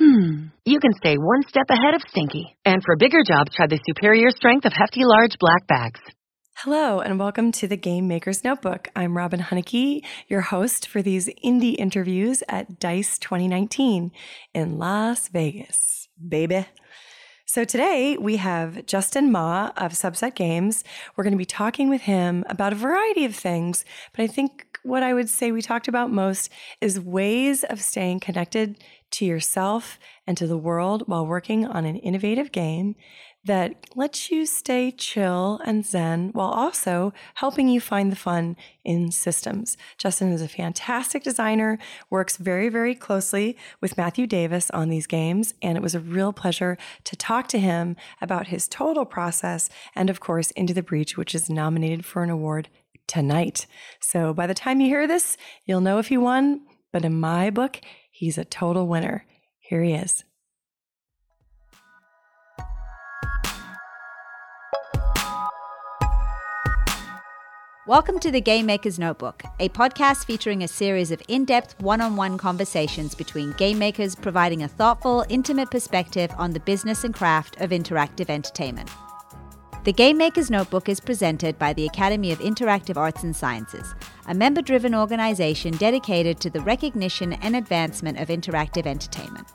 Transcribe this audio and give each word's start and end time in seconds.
hmm, 0.00 0.46
you 0.64 0.80
can 0.80 0.94
stay 0.94 1.16
one 1.16 1.42
step 1.46 1.66
ahead 1.68 1.94
of 1.94 2.00
stinky. 2.08 2.56
And 2.64 2.82
for 2.82 2.96
bigger 2.96 3.22
jobs, 3.22 3.54
try 3.54 3.66
the 3.66 3.78
superior 3.86 4.30
strength 4.30 4.64
of 4.64 4.72
Hefty 4.72 5.04
Large 5.04 5.36
Black 5.38 5.66
Bags. 5.66 6.00
Hello, 6.56 7.00
and 7.00 7.18
welcome 7.18 7.52
to 7.52 7.68
the 7.68 7.76
Game 7.76 8.08
Maker's 8.08 8.42
Notebook. 8.42 8.88
I'm 8.96 9.16
Robin 9.16 9.40
Hunicke, 9.40 10.02
your 10.26 10.40
host 10.40 10.88
for 10.88 11.02
these 11.02 11.28
indie 11.44 11.76
interviews 11.78 12.42
at 12.48 12.78
DICE 12.78 13.18
2019 13.18 14.10
in 14.54 14.78
Las 14.78 15.28
Vegas, 15.28 16.08
baby. 16.28 16.66
So 17.44 17.64
today 17.64 18.16
we 18.16 18.36
have 18.36 18.86
Justin 18.86 19.30
Ma 19.30 19.72
of 19.76 19.92
Subset 19.92 20.34
Games. 20.34 20.82
We're 21.16 21.24
going 21.24 21.32
to 21.32 21.38
be 21.38 21.44
talking 21.44 21.90
with 21.90 22.02
him 22.02 22.44
about 22.48 22.72
a 22.72 22.76
variety 22.76 23.24
of 23.24 23.34
things, 23.34 23.84
but 24.14 24.22
I 24.22 24.28
think 24.28 24.66
what 24.82 25.02
I 25.02 25.12
would 25.12 25.28
say 25.28 25.52
we 25.52 25.60
talked 25.60 25.88
about 25.88 26.10
most 26.10 26.50
is 26.80 26.98
ways 26.98 27.64
of 27.64 27.82
staying 27.82 28.20
connected 28.20 28.82
to 29.12 29.24
yourself 29.24 29.98
and 30.26 30.36
to 30.36 30.46
the 30.46 30.58
world 30.58 31.04
while 31.06 31.26
working 31.26 31.66
on 31.66 31.84
an 31.84 31.96
innovative 31.96 32.52
game 32.52 32.94
that 33.44 33.86
lets 33.96 34.30
you 34.30 34.44
stay 34.44 34.90
chill 34.90 35.60
and 35.64 35.84
zen 35.86 36.28
while 36.32 36.50
also 36.50 37.12
helping 37.36 37.68
you 37.68 37.80
find 37.80 38.12
the 38.12 38.16
fun 38.16 38.54
in 38.84 39.10
systems. 39.10 39.78
Justin 39.96 40.30
is 40.30 40.42
a 40.42 40.48
fantastic 40.48 41.22
designer, 41.22 41.78
works 42.10 42.36
very, 42.36 42.68
very 42.68 42.94
closely 42.94 43.56
with 43.80 43.96
Matthew 43.96 44.26
Davis 44.26 44.70
on 44.70 44.90
these 44.90 45.06
games, 45.06 45.54
and 45.62 45.78
it 45.78 45.82
was 45.82 45.94
a 45.94 46.00
real 46.00 46.32
pleasure 46.32 46.76
to 47.04 47.16
talk 47.16 47.48
to 47.48 47.58
him 47.58 47.96
about 48.20 48.48
his 48.48 48.68
total 48.68 49.06
process 49.06 49.70
and, 49.94 50.10
of 50.10 50.20
course, 50.20 50.50
Into 50.52 50.74
the 50.74 50.82
Breach, 50.82 51.16
which 51.16 51.34
is 51.34 51.48
nominated 51.48 52.04
for 52.04 52.22
an 52.22 52.30
award 52.30 52.68
tonight. 53.06 53.66
So 54.00 54.34
by 54.34 54.46
the 54.46 54.54
time 54.54 54.80
you 54.80 54.86
hear 54.86 55.06
this, 55.06 55.38
you'll 55.64 55.80
know 55.80 55.98
if 55.98 56.08
he 56.08 56.18
won, 56.18 56.60
but 56.92 57.04
in 57.04 57.18
my 57.18 57.48
book, 57.50 57.80
he's 58.20 58.36
a 58.36 58.44
total 58.44 58.86
winner. 58.86 59.24
Here 59.58 59.82
he 59.82 59.94
is. 59.94 60.24
Welcome 67.86 68.18
to 68.20 68.30
the 68.30 68.42
Game 68.42 68.66
Maker's 68.66 68.98
Notebook, 68.98 69.42
a 69.58 69.70
podcast 69.70 70.26
featuring 70.26 70.62
a 70.62 70.68
series 70.68 71.10
of 71.10 71.22
in 71.28 71.46
depth 71.46 71.80
one 71.80 72.02
on 72.02 72.14
one 72.14 72.36
conversations 72.36 73.14
between 73.14 73.52
game 73.52 73.78
makers 73.78 74.14
providing 74.14 74.64
a 74.64 74.68
thoughtful, 74.68 75.24
intimate 75.30 75.70
perspective 75.70 76.30
on 76.36 76.52
the 76.52 76.60
business 76.60 77.04
and 77.04 77.14
craft 77.14 77.58
of 77.62 77.70
interactive 77.70 78.28
entertainment. 78.28 78.90
The 79.82 79.94
Game 79.94 80.18
Maker's 80.18 80.50
Notebook 80.50 80.90
is 80.90 81.00
presented 81.00 81.58
by 81.58 81.72
the 81.72 81.86
Academy 81.86 82.32
of 82.32 82.38
Interactive 82.40 82.98
Arts 82.98 83.22
and 83.22 83.34
Sciences, 83.34 83.94
a 84.26 84.34
member 84.34 84.60
driven 84.60 84.94
organization 84.94 85.74
dedicated 85.78 86.38
to 86.40 86.50
the 86.50 86.60
recognition 86.60 87.32
and 87.32 87.56
advancement 87.56 88.18
of 88.18 88.28
interactive 88.28 88.84
entertainment. 88.84 89.46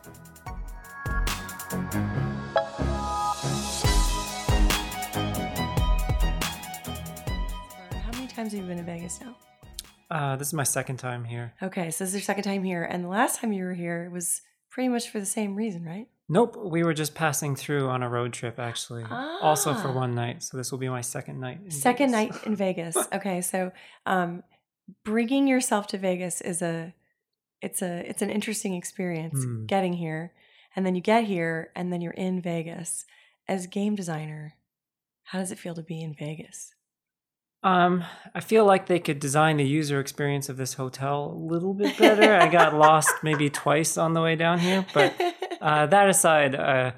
How 8.02 8.12
many 8.14 8.26
times 8.26 8.54
have 8.54 8.62
you 8.62 8.64
been 8.64 8.78
to 8.78 8.84
Vegas 8.84 9.22
now? 9.22 9.36
Uh, 10.10 10.36
this 10.38 10.48
is 10.48 10.54
my 10.56 10.64
second 10.64 10.98
time 10.98 11.24
here. 11.24 11.54
Okay, 11.62 11.92
so 11.92 12.04
this 12.04 12.10
is 12.10 12.16
your 12.16 12.24
second 12.24 12.46
time 12.46 12.64
here, 12.64 12.84
and 12.84 13.04
the 13.04 13.10
last 13.10 13.42
time 13.42 13.54
you 13.54 13.64
were 13.64 13.76
here 13.76 14.10
was 14.12 14.42
pretty 14.72 14.90
much 14.90 15.08
for 15.08 15.20
the 15.20 15.26
same 15.28 15.54
reason, 15.54 15.86
right? 15.86 16.08
Nope, 16.28 16.58
we 16.58 16.84
were 16.84 16.94
just 16.94 17.14
passing 17.14 17.56
through 17.56 17.88
on 17.90 18.02
a 18.02 18.10
road 18.10 18.34
trip 18.34 18.60
actually. 18.60 19.04
Also 19.04 19.74
for 19.76 19.90
Ah. 19.90 19.94
one 19.96 20.16
night, 20.16 20.42
so 20.44 20.58
this 20.58 20.72
will 20.72 20.80
be 20.80 20.90
my 20.90 21.02
second 21.02 21.40
night. 21.40 21.60
in 21.64 21.72
Second 21.72 22.12
Vegas. 22.12 22.36
night 22.36 22.48
in 22.48 22.56
Vegas. 22.56 22.98
Okay, 23.14 23.42
so 23.42 23.72
um, 24.06 24.44
bringing 25.04 25.48
yourself 25.48 25.88
to 25.88 25.98
Vegas 25.98 26.42
is 26.42 26.62
a 26.62 26.94
it's 27.62 27.82
a 27.82 28.08
it's 28.10 28.22
an 28.22 28.30
interesting 28.30 28.74
experience 28.76 29.44
Hmm. 29.44 29.66
getting 29.66 29.94
here, 29.94 30.34
and 30.76 30.86
then 30.86 30.96
you 30.96 31.02
get 31.02 31.24
here, 31.24 31.72
and 31.76 31.92
then 31.92 32.02
you're 32.02 32.12
in 32.14 32.42
Vegas 32.42 33.06
as 33.48 33.66
game 33.68 33.96
designer. 33.96 34.54
How 35.30 35.40
does 35.40 35.52
it 35.52 35.58
feel 35.58 35.74
to 35.76 35.82
be 35.82 36.02
in 36.04 36.14
Vegas? 36.14 36.75
Um, 37.66 38.06
I 38.36 38.42
feel 38.42 38.64
like 38.64 38.86
they 38.86 39.00
could 39.00 39.20
design 39.20 39.58
the 39.58 39.66
user 39.66 40.00
experience 40.00 40.50
of 40.50 40.58
this 40.58 40.76
hotel 40.76 41.34
a 41.36 41.40
little 41.52 41.74
bit 41.74 41.98
better. 41.98 42.36
I 42.36 42.48
got 42.48 42.76
lost 42.88 43.12
maybe 43.24 43.50
twice 43.50 43.98
on 43.98 44.14
the 44.14 44.22
way 44.22 44.36
down 44.36 44.60
here, 44.60 44.86
but 44.94 45.20
uh, 45.60 45.88
that 45.88 46.08
aside, 46.08 46.54
uh, 46.54 46.92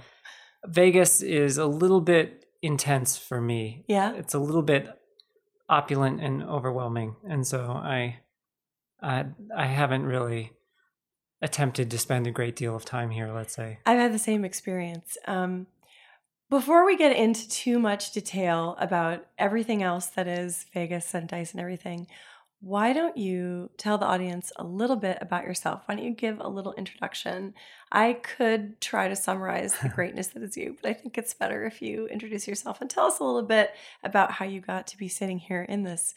Vegas 0.66 1.22
is 1.22 1.58
a 1.58 1.66
little 1.66 2.02
bit 2.02 2.46
intense 2.62 3.18
for 3.18 3.40
me. 3.40 3.86
yeah, 3.88 4.14
It's 4.16 4.34
a 4.34 4.40
little 4.40 4.62
bit 4.62 4.90
opulent 5.70 6.22
and 6.22 6.44
overwhelming, 6.44 7.16
and 7.24 7.48
so 7.48 7.72
I, 7.72 8.20
I, 9.02 9.24
I 9.56 9.68
haven't 9.68 10.06
really 10.06 10.52
attempted 11.42 11.90
to 11.92 11.98
spend 11.98 12.28
a 12.28 12.32
great 12.32 12.58
deal 12.58 12.76
of 12.76 12.84
time 12.84 13.12
here. 13.12 13.32
Let's 13.32 13.56
say. 13.56 13.80
I've 13.86 14.00
had 14.00 14.14
the 14.14 14.20
same 14.20 14.44
experience. 14.44 15.18
Um, 15.28 15.68
before 16.50 16.86
we 16.86 16.96
get 16.96 17.16
into 17.16 17.48
too 17.50 17.80
much 17.80 18.12
detail 18.12 18.76
about 18.80 19.26
everything 19.38 19.84
else 19.84 20.08
that 20.08 20.28
is 20.28 20.66
Vegas 20.74 21.14
and 21.14 21.28
Dice 21.28 21.52
and 21.52 21.60
everything, 21.60 22.08
why 22.60 22.92
don't 22.92 23.18
you 23.18 23.70
tell 23.78 23.98
the 23.98 24.06
audience 24.06 24.52
a 24.56 24.64
little 24.64 24.96
bit 24.96 25.20
about 25.22 25.44
yourself? 25.44 25.84
Why 25.86 25.96
don't 25.96 26.06
you 26.06 26.12
give 26.12 26.40
a 26.40 26.48
little 26.48 26.74
introduction? 26.74 27.54
I 27.92 28.14
could 28.14 28.82
try 28.82 29.10
to 29.10 29.16
summarize 29.16 29.78
the 29.78 29.90
greatness 29.96 30.28
that 30.28 30.42
is 30.42 30.58
you, 30.58 30.76
but 30.82 30.90
I 30.90 30.94
think 30.94 31.18
it's 31.18 31.34
better 31.34 31.66
if 31.66 31.82
you 31.82 32.08
introduce 32.08 32.48
yourself 32.48 32.82
and 32.82 32.90
tell 32.90 33.06
us 33.06 33.20
a 33.20 33.24
little 33.24 33.44
bit 33.44 33.72
about 34.04 34.32
how 34.32 34.46
you 34.46 34.62
got 34.62 34.88
to 34.88 34.98
be 34.98 35.08
sitting 35.08 35.38
here 35.38 35.64
in 35.64 35.84
this 35.84 36.16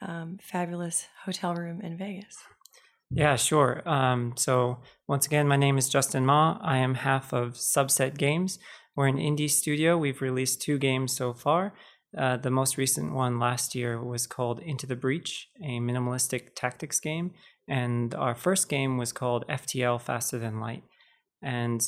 um, 0.00 0.38
fabulous 0.40 1.08
hotel 1.24 1.54
room 1.54 1.80
in 1.80 1.96
Vegas. 1.98 2.38
Yeah, 3.10 3.36
sure. 3.36 3.82
Um, 3.84 4.32
so 4.36 4.78
once 5.06 5.26
again, 5.26 5.46
my 5.46 5.56
name 5.56 5.76
is 5.76 5.90
Justin 5.90 6.24
Ma. 6.24 6.58
I 6.62 6.78
am 6.78 6.94
half 6.94 7.34
of 7.34 7.54
Subset 7.54 8.16
Games. 8.16 8.58
We're 8.94 9.08
an 9.08 9.16
indie 9.16 9.50
studio. 9.50 9.96
We've 9.96 10.20
released 10.20 10.62
two 10.62 10.78
games 10.78 11.16
so 11.16 11.32
far. 11.32 11.74
Uh, 12.16 12.36
the 12.36 12.50
most 12.50 12.76
recent 12.76 13.14
one 13.14 13.38
last 13.38 13.74
year 13.74 14.02
was 14.02 14.26
called 14.26 14.60
Into 14.60 14.86
the 14.86 14.96
Breach, 14.96 15.48
a 15.62 15.80
minimalistic 15.80 16.54
tactics 16.54 17.00
game, 17.00 17.32
and 17.66 18.14
our 18.14 18.34
first 18.34 18.68
game 18.68 18.98
was 18.98 19.12
called 19.12 19.46
FTL 19.48 20.00
Faster 20.00 20.38
Than 20.38 20.60
Light, 20.60 20.82
and 21.42 21.82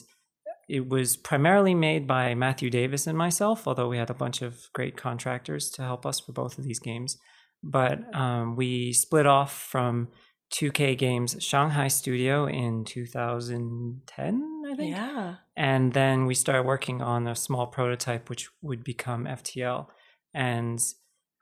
it 0.67 0.89
was 0.89 1.19
primarily 1.19 1.75
made 1.75 2.07
by 2.07 2.35
Matthew 2.35 2.71
Davis 2.71 3.07
and 3.07 3.19
myself, 3.19 3.69
although 3.69 3.89
we 3.89 3.99
had 3.99 4.09
a 4.09 4.15
bunch 4.15 4.41
of 4.41 4.59
great 4.73 4.97
contractors 4.97 5.71
to 5.73 5.83
help 5.83 6.07
us 6.07 6.21
for 6.21 6.33
both 6.33 6.57
of 6.57 6.65
these 6.65 6.79
games. 6.79 7.19
But 7.63 8.15
um, 8.15 8.57
we 8.57 8.95
split 8.95 9.27
off 9.27 9.53
from 9.53 10.09
2K 10.55 10.97
Games 10.97 11.37
Shanghai 11.41 11.89
studio 11.89 12.47
in 12.47 12.85
2010, 12.85 14.54
I 14.75 14.77
think. 14.77 14.97
Yeah. 14.97 15.37
And 15.57 15.93
then 15.93 16.27
we 16.27 16.35
started 16.35 16.65
working 16.65 17.01
on 17.01 17.27
a 17.27 17.35
small 17.37 17.67
prototype, 17.67 18.29
which 18.29 18.49
would 18.63 18.85
become 18.85 19.25
FTL. 19.25 19.87
And 20.35 20.81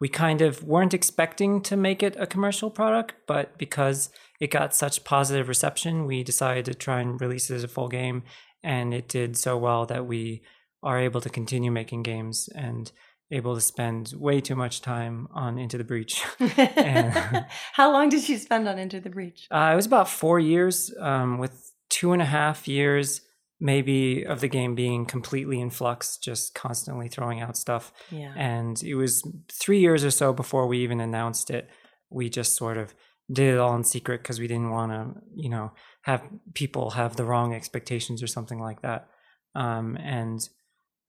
we 0.00 0.08
kind 0.08 0.40
of 0.42 0.62
weren't 0.64 0.94
expecting 0.94 1.60
to 1.62 1.76
make 1.76 2.02
it 2.02 2.16
a 2.18 2.26
commercial 2.26 2.70
product, 2.70 3.14
but 3.26 3.56
because 3.58 4.10
it 4.40 4.50
got 4.50 4.74
such 4.74 5.04
positive 5.04 5.48
reception, 5.48 6.06
we 6.06 6.22
decided 6.24 6.64
to 6.66 6.74
try 6.74 7.00
and 7.00 7.20
release 7.20 7.50
it 7.50 7.54
as 7.54 7.64
a 7.64 7.68
full 7.68 7.88
game. 7.88 8.22
And 8.62 8.92
it 8.92 9.08
did 9.08 9.36
so 9.36 9.56
well 9.56 9.86
that 9.86 10.06
we 10.06 10.42
are 10.82 10.98
able 10.98 11.20
to 11.20 11.30
continue 11.30 11.70
making 11.70 12.02
games 12.02 12.48
and 12.54 12.90
able 13.30 13.54
to 13.54 13.60
spend 13.60 14.12
way 14.18 14.40
too 14.40 14.54
much 14.54 14.82
time 14.82 15.26
on 15.32 15.56
Into 15.58 15.78
the 15.78 15.84
Breach. 15.84 16.22
And- 16.76 17.46
How 17.72 17.90
long 17.90 18.08
did 18.10 18.28
you 18.28 18.36
spend 18.38 18.68
on 18.68 18.78
Into 18.78 19.00
the 19.00 19.08
Breach? 19.08 19.46
Uh, 19.50 19.70
it 19.72 19.76
was 19.76 19.86
about 19.86 20.08
four 20.08 20.38
years, 20.38 20.92
um, 21.00 21.38
with 21.38 21.71
two 21.92 22.12
and 22.12 22.22
a 22.22 22.26
half 22.26 22.66
years 22.66 23.20
maybe 23.60 24.24
of 24.24 24.40
the 24.40 24.48
game 24.48 24.74
being 24.74 25.06
completely 25.06 25.60
in 25.60 25.70
flux, 25.70 26.18
just 26.18 26.52
constantly 26.52 27.06
throwing 27.06 27.40
out 27.40 27.56
stuff. 27.56 27.92
Yeah. 28.10 28.32
And 28.36 28.82
it 28.82 28.96
was 28.96 29.22
three 29.52 29.78
years 29.78 30.04
or 30.04 30.10
so 30.10 30.32
before 30.32 30.66
we 30.66 30.78
even 30.78 31.00
announced 31.00 31.48
it. 31.48 31.70
We 32.10 32.28
just 32.28 32.56
sort 32.56 32.76
of 32.76 32.92
did 33.32 33.54
it 33.54 33.60
all 33.60 33.76
in 33.76 33.84
secret 33.84 34.20
because 34.20 34.40
we 34.40 34.48
didn't 34.48 34.70
want 34.70 34.90
to, 34.90 35.22
you 35.36 35.48
know, 35.48 35.72
have 36.02 36.22
people 36.54 36.90
have 36.90 37.14
the 37.14 37.24
wrong 37.24 37.54
expectations 37.54 38.20
or 38.20 38.26
something 38.26 38.58
like 38.58 38.82
that. 38.82 39.08
Um, 39.54 39.96
and 39.96 40.40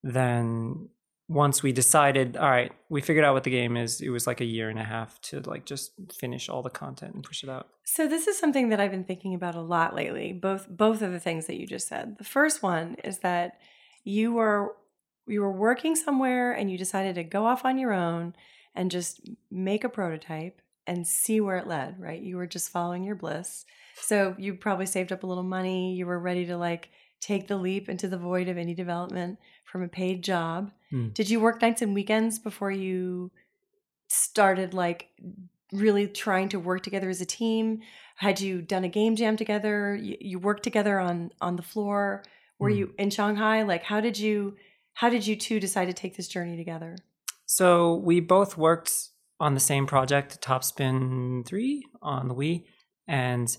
then 0.04 0.90
once 1.28 1.62
we 1.62 1.72
decided, 1.72 2.36
all 2.36 2.50
right, 2.50 2.72
we 2.90 3.00
figured 3.00 3.24
out 3.24 3.32
what 3.32 3.44
the 3.44 3.50
game 3.50 3.76
is. 3.76 4.00
It 4.00 4.10
was 4.10 4.26
like 4.26 4.40
a 4.40 4.44
year 4.44 4.68
and 4.68 4.78
a 4.78 4.84
half 4.84 5.20
to 5.22 5.40
like 5.40 5.64
just 5.64 5.92
finish 6.12 6.48
all 6.48 6.62
the 6.62 6.70
content 6.70 7.14
and 7.14 7.24
push 7.24 7.42
it 7.42 7.48
out. 7.48 7.68
So 7.84 8.06
this 8.06 8.26
is 8.26 8.38
something 8.38 8.68
that 8.68 8.80
I've 8.80 8.90
been 8.90 9.04
thinking 9.04 9.34
about 9.34 9.54
a 9.54 9.60
lot 9.60 9.94
lately. 9.94 10.32
Both 10.32 10.68
both 10.68 11.00
of 11.00 11.12
the 11.12 11.20
things 11.20 11.46
that 11.46 11.58
you 11.58 11.66
just 11.66 11.88
said. 11.88 12.18
The 12.18 12.24
first 12.24 12.62
one 12.62 12.96
is 13.04 13.20
that 13.20 13.58
you 14.04 14.32
were 14.34 14.76
you 15.26 15.40
were 15.40 15.52
working 15.52 15.96
somewhere 15.96 16.52
and 16.52 16.70
you 16.70 16.76
decided 16.76 17.14
to 17.14 17.24
go 17.24 17.46
off 17.46 17.64
on 17.64 17.78
your 17.78 17.94
own 17.94 18.34
and 18.74 18.90
just 18.90 19.30
make 19.50 19.84
a 19.84 19.88
prototype 19.88 20.60
and 20.86 21.06
see 21.06 21.40
where 21.40 21.56
it 21.56 21.66
led, 21.66 21.98
right? 21.98 22.20
You 22.20 22.36
were 22.36 22.46
just 22.46 22.70
following 22.70 23.04
your 23.04 23.14
bliss. 23.14 23.64
So 23.96 24.34
you 24.38 24.54
probably 24.54 24.86
saved 24.86 25.12
up 25.12 25.22
a 25.22 25.26
little 25.26 25.42
money. 25.42 25.94
You 25.94 26.04
were 26.04 26.18
ready 26.18 26.44
to 26.46 26.58
like 26.58 26.90
take 27.24 27.48
the 27.48 27.56
leap 27.56 27.88
into 27.88 28.06
the 28.06 28.18
void 28.18 28.48
of 28.48 28.56
indie 28.58 28.76
development 28.76 29.38
from 29.64 29.82
a 29.82 29.88
paid 29.88 30.22
job. 30.22 30.70
Mm. 30.92 31.14
Did 31.14 31.30
you 31.30 31.40
work 31.40 31.62
nights 31.62 31.80
and 31.80 31.94
weekends 31.94 32.38
before 32.38 32.70
you 32.70 33.30
started 34.08 34.74
like 34.74 35.08
really 35.72 36.06
trying 36.06 36.50
to 36.50 36.60
work 36.60 36.82
together 36.82 37.08
as 37.08 37.22
a 37.22 37.26
team? 37.26 37.80
Had 38.16 38.40
you 38.40 38.60
done 38.60 38.84
a 38.84 38.88
game 38.88 39.16
jam 39.16 39.36
together? 39.36 39.94
You, 39.96 40.16
you 40.20 40.38
worked 40.38 40.62
together 40.62 41.00
on 41.00 41.30
on 41.40 41.56
the 41.56 41.62
floor? 41.62 42.22
Were 42.58 42.70
Mm. 42.70 42.76
you 42.76 42.94
in 42.98 43.10
Shanghai? 43.10 43.62
Like 43.62 43.84
how 43.84 44.00
did 44.00 44.18
you 44.18 44.56
how 44.92 45.08
did 45.08 45.26
you 45.26 45.34
two 45.34 45.58
decide 45.58 45.86
to 45.86 45.94
take 45.94 46.16
this 46.16 46.28
journey 46.28 46.56
together? 46.56 46.96
So 47.46 47.96
we 47.96 48.20
both 48.20 48.56
worked 48.58 48.92
on 49.40 49.54
the 49.54 49.60
same 49.60 49.86
project, 49.86 50.40
Topspin 50.42 51.44
3 51.46 51.82
on 52.02 52.28
the 52.28 52.34
Wii. 52.34 52.64
And 53.08 53.56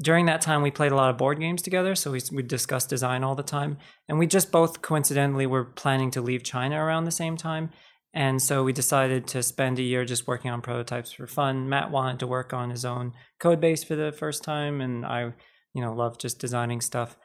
during 0.00 0.26
that 0.26 0.42
time, 0.42 0.62
we 0.62 0.70
played 0.70 0.92
a 0.92 0.96
lot 0.96 1.10
of 1.10 1.16
board 1.16 1.40
games 1.40 1.62
together. 1.62 1.94
So 1.94 2.12
we, 2.12 2.20
we 2.30 2.42
discussed 2.42 2.90
design 2.90 3.24
all 3.24 3.34
the 3.34 3.42
time. 3.42 3.78
And 4.08 4.18
we 4.18 4.26
just 4.26 4.52
both 4.52 4.82
coincidentally 4.82 5.46
were 5.46 5.64
planning 5.64 6.10
to 6.12 6.20
leave 6.20 6.42
China 6.42 6.82
around 6.82 7.04
the 7.04 7.10
same 7.10 7.36
time. 7.36 7.70
And 8.12 8.40
so 8.40 8.62
we 8.64 8.72
decided 8.72 9.26
to 9.28 9.42
spend 9.42 9.78
a 9.78 9.82
year 9.82 10.04
just 10.04 10.26
working 10.26 10.50
on 10.50 10.62
prototypes 10.62 11.12
for 11.12 11.26
fun. 11.26 11.68
Matt 11.68 11.90
wanted 11.90 12.20
to 12.20 12.26
work 12.26 12.52
on 12.52 12.70
his 12.70 12.84
own 12.84 13.12
code 13.38 13.60
base 13.60 13.84
for 13.84 13.96
the 13.96 14.12
first 14.12 14.42
time. 14.42 14.80
And 14.80 15.04
I, 15.04 15.32
you 15.74 15.82
know, 15.82 15.92
love 15.92 16.18
just 16.18 16.38
designing 16.38 16.80
stuff. 16.80 17.16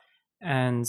And 0.42 0.86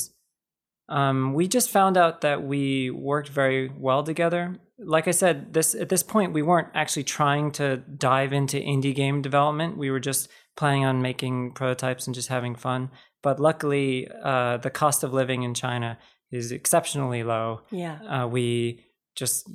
um, 0.89 1.35
we 1.35 1.49
just 1.49 1.71
found 1.71 1.97
out 1.97 2.21
that 2.23 2.43
we 2.43 2.91
worked 2.91 3.29
very 3.29 3.71
well 3.77 4.03
together. 4.03 4.57
Like 4.85 5.09
I 5.09 5.13
said, 5.13 5.53
this 5.55 5.75
at 5.75 5.89
this 5.89 6.03
point 6.03 6.33
we 6.33 6.43
weren't 6.43 6.69
actually 6.75 7.05
trying 7.05 7.53
to 7.53 7.77
dive 7.77 8.33
into 8.33 8.57
indie 8.57 8.95
game 8.95 9.23
development. 9.23 9.77
We 9.77 9.91
were 9.91 10.01
just 10.01 10.29
planning 10.57 10.85
on 10.85 11.03
making 11.03 11.53
prototypes 11.53 12.07
and 12.07 12.15
just 12.15 12.29
having 12.29 12.55
fun. 12.55 12.91
But 13.23 13.39
luckily, 13.39 14.09
uh, 14.23 14.59
the 14.59 14.71
cost 14.71 15.05
of 15.05 15.13
living 15.13 15.43
in 15.43 15.55
China 15.55 15.99
is 16.31 16.51
exceptionally 16.51 17.23
low. 17.23 17.63
Yeah. 17.71 17.99
Uh, 18.03 18.27
we 18.27 18.85
just 19.15 19.49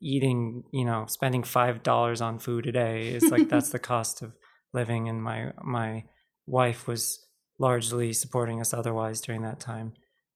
eating, 0.00 0.64
you 0.72 0.84
know, 0.84 1.06
spending 1.08 1.42
five 1.42 1.82
dollars 1.82 2.20
on 2.20 2.38
food 2.38 2.66
a 2.66 2.72
day 2.72 3.08
is 3.08 3.30
like 3.30 3.48
that's 3.50 3.70
the 3.70 3.78
cost 3.78 4.22
of 4.22 4.34
living. 4.72 5.08
And 5.08 5.22
my 5.22 5.52
my 5.62 6.04
wife 6.46 6.86
was 6.86 7.24
largely 7.58 8.12
supporting 8.12 8.60
us 8.60 8.74
otherwise 8.74 9.20
during 9.20 9.42
that 9.42 9.60
time. 9.60 9.94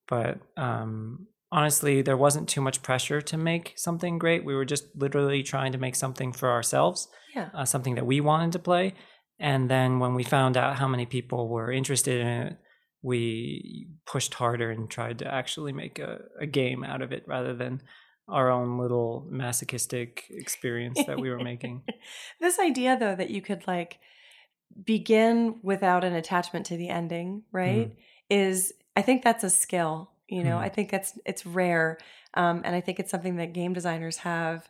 But 0.08 0.38
um, 0.56 1.26
honestly, 1.52 2.02
there 2.02 2.16
wasn't 2.16 2.48
too 2.48 2.60
much 2.60 2.82
pressure 2.82 3.20
to 3.20 3.36
make 3.36 3.74
something 3.76 4.18
great. 4.18 4.44
We 4.44 4.54
were 4.54 4.64
just 4.64 4.84
literally 4.96 5.42
trying 5.42 5.72
to 5.72 5.78
make 5.78 5.94
something 5.96 6.32
for 6.32 6.50
ourselves, 6.50 7.08
Yeah. 7.34 7.50
uh, 7.54 7.64
something 7.64 7.94
that 7.96 8.06
we 8.06 8.20
wanted 8.20 8.52
to 8.52 8.58
play. 8.58 8.94
And 9.38 9.70
then 9.70 9.98
when 9.98 10.14
we 10.14 10.22
found 10.22 10.56
out 10.56 10.76
how 10.76 10.86
many 10.86 11.06
people 11.06 11.48
were 11.48 11.72
interested 11.72 12.20
in 12.20 12.26
it, 12.26 12.56
we 13.02 13.88
pushed 14.06 14.34
harder 14.34 14.70
and 14.70 14.90
tried 14.90 15.18
to 15.20 15.26
actually 15.34 15.72
make 15.72 15.98
a, 15.98 16.20
a 16.38 16.46
game 16.46 16.84
out 16.84 17.00
of 17.00 17.12
it 17.12 17.24
rather 17.26 17.54
than 17.54 17.80
our 18.28 18.50
own 18.50 18.78
little 18.78 19.26
masochistic 19.30 20.24
experience 20.30 21.02
that 21.06 21.18
we 21.18 21.30
were 21.30 21.42
making. 21.42 21.82
this 22.40 22.58
idea 22.60 22.96
though 22.98 23.16
that 23.16 23.30
you 23.30 23.40
could 23.42 23.66
like 23.66 23.98
begin 24.84 25.56
without 25.62 26.04
an 26.04 26.12
attachment 26.14 26.66
to 26.66 26.76
the 26.76 26.88
ending, 26.88 27.42
right? 27.52 27.96
Is 28.28 28.72
I 28.94 29.02
think 29.02 29.24
that's 29.24 29.42
a 29.44 29.50
skill. 29.50 30.10
You 30.30 30.44
know, 30.44 30.56
Mhm. 30.56 30.62
I 30.62 30.68
think 30.68 30.90
that's 30.90 31.18
it's 31.26 31.44
rare, 31.44 31.98
um, 32.34 32.62
and 32.64 32.74
I 32.74 32.80
think 32.80 33.00
it's 33.00 33.10
something 33.10 33.36
that 33.36 33.52
game 33.52 33.72
designers 33.72 34.18
have 34.18 34.68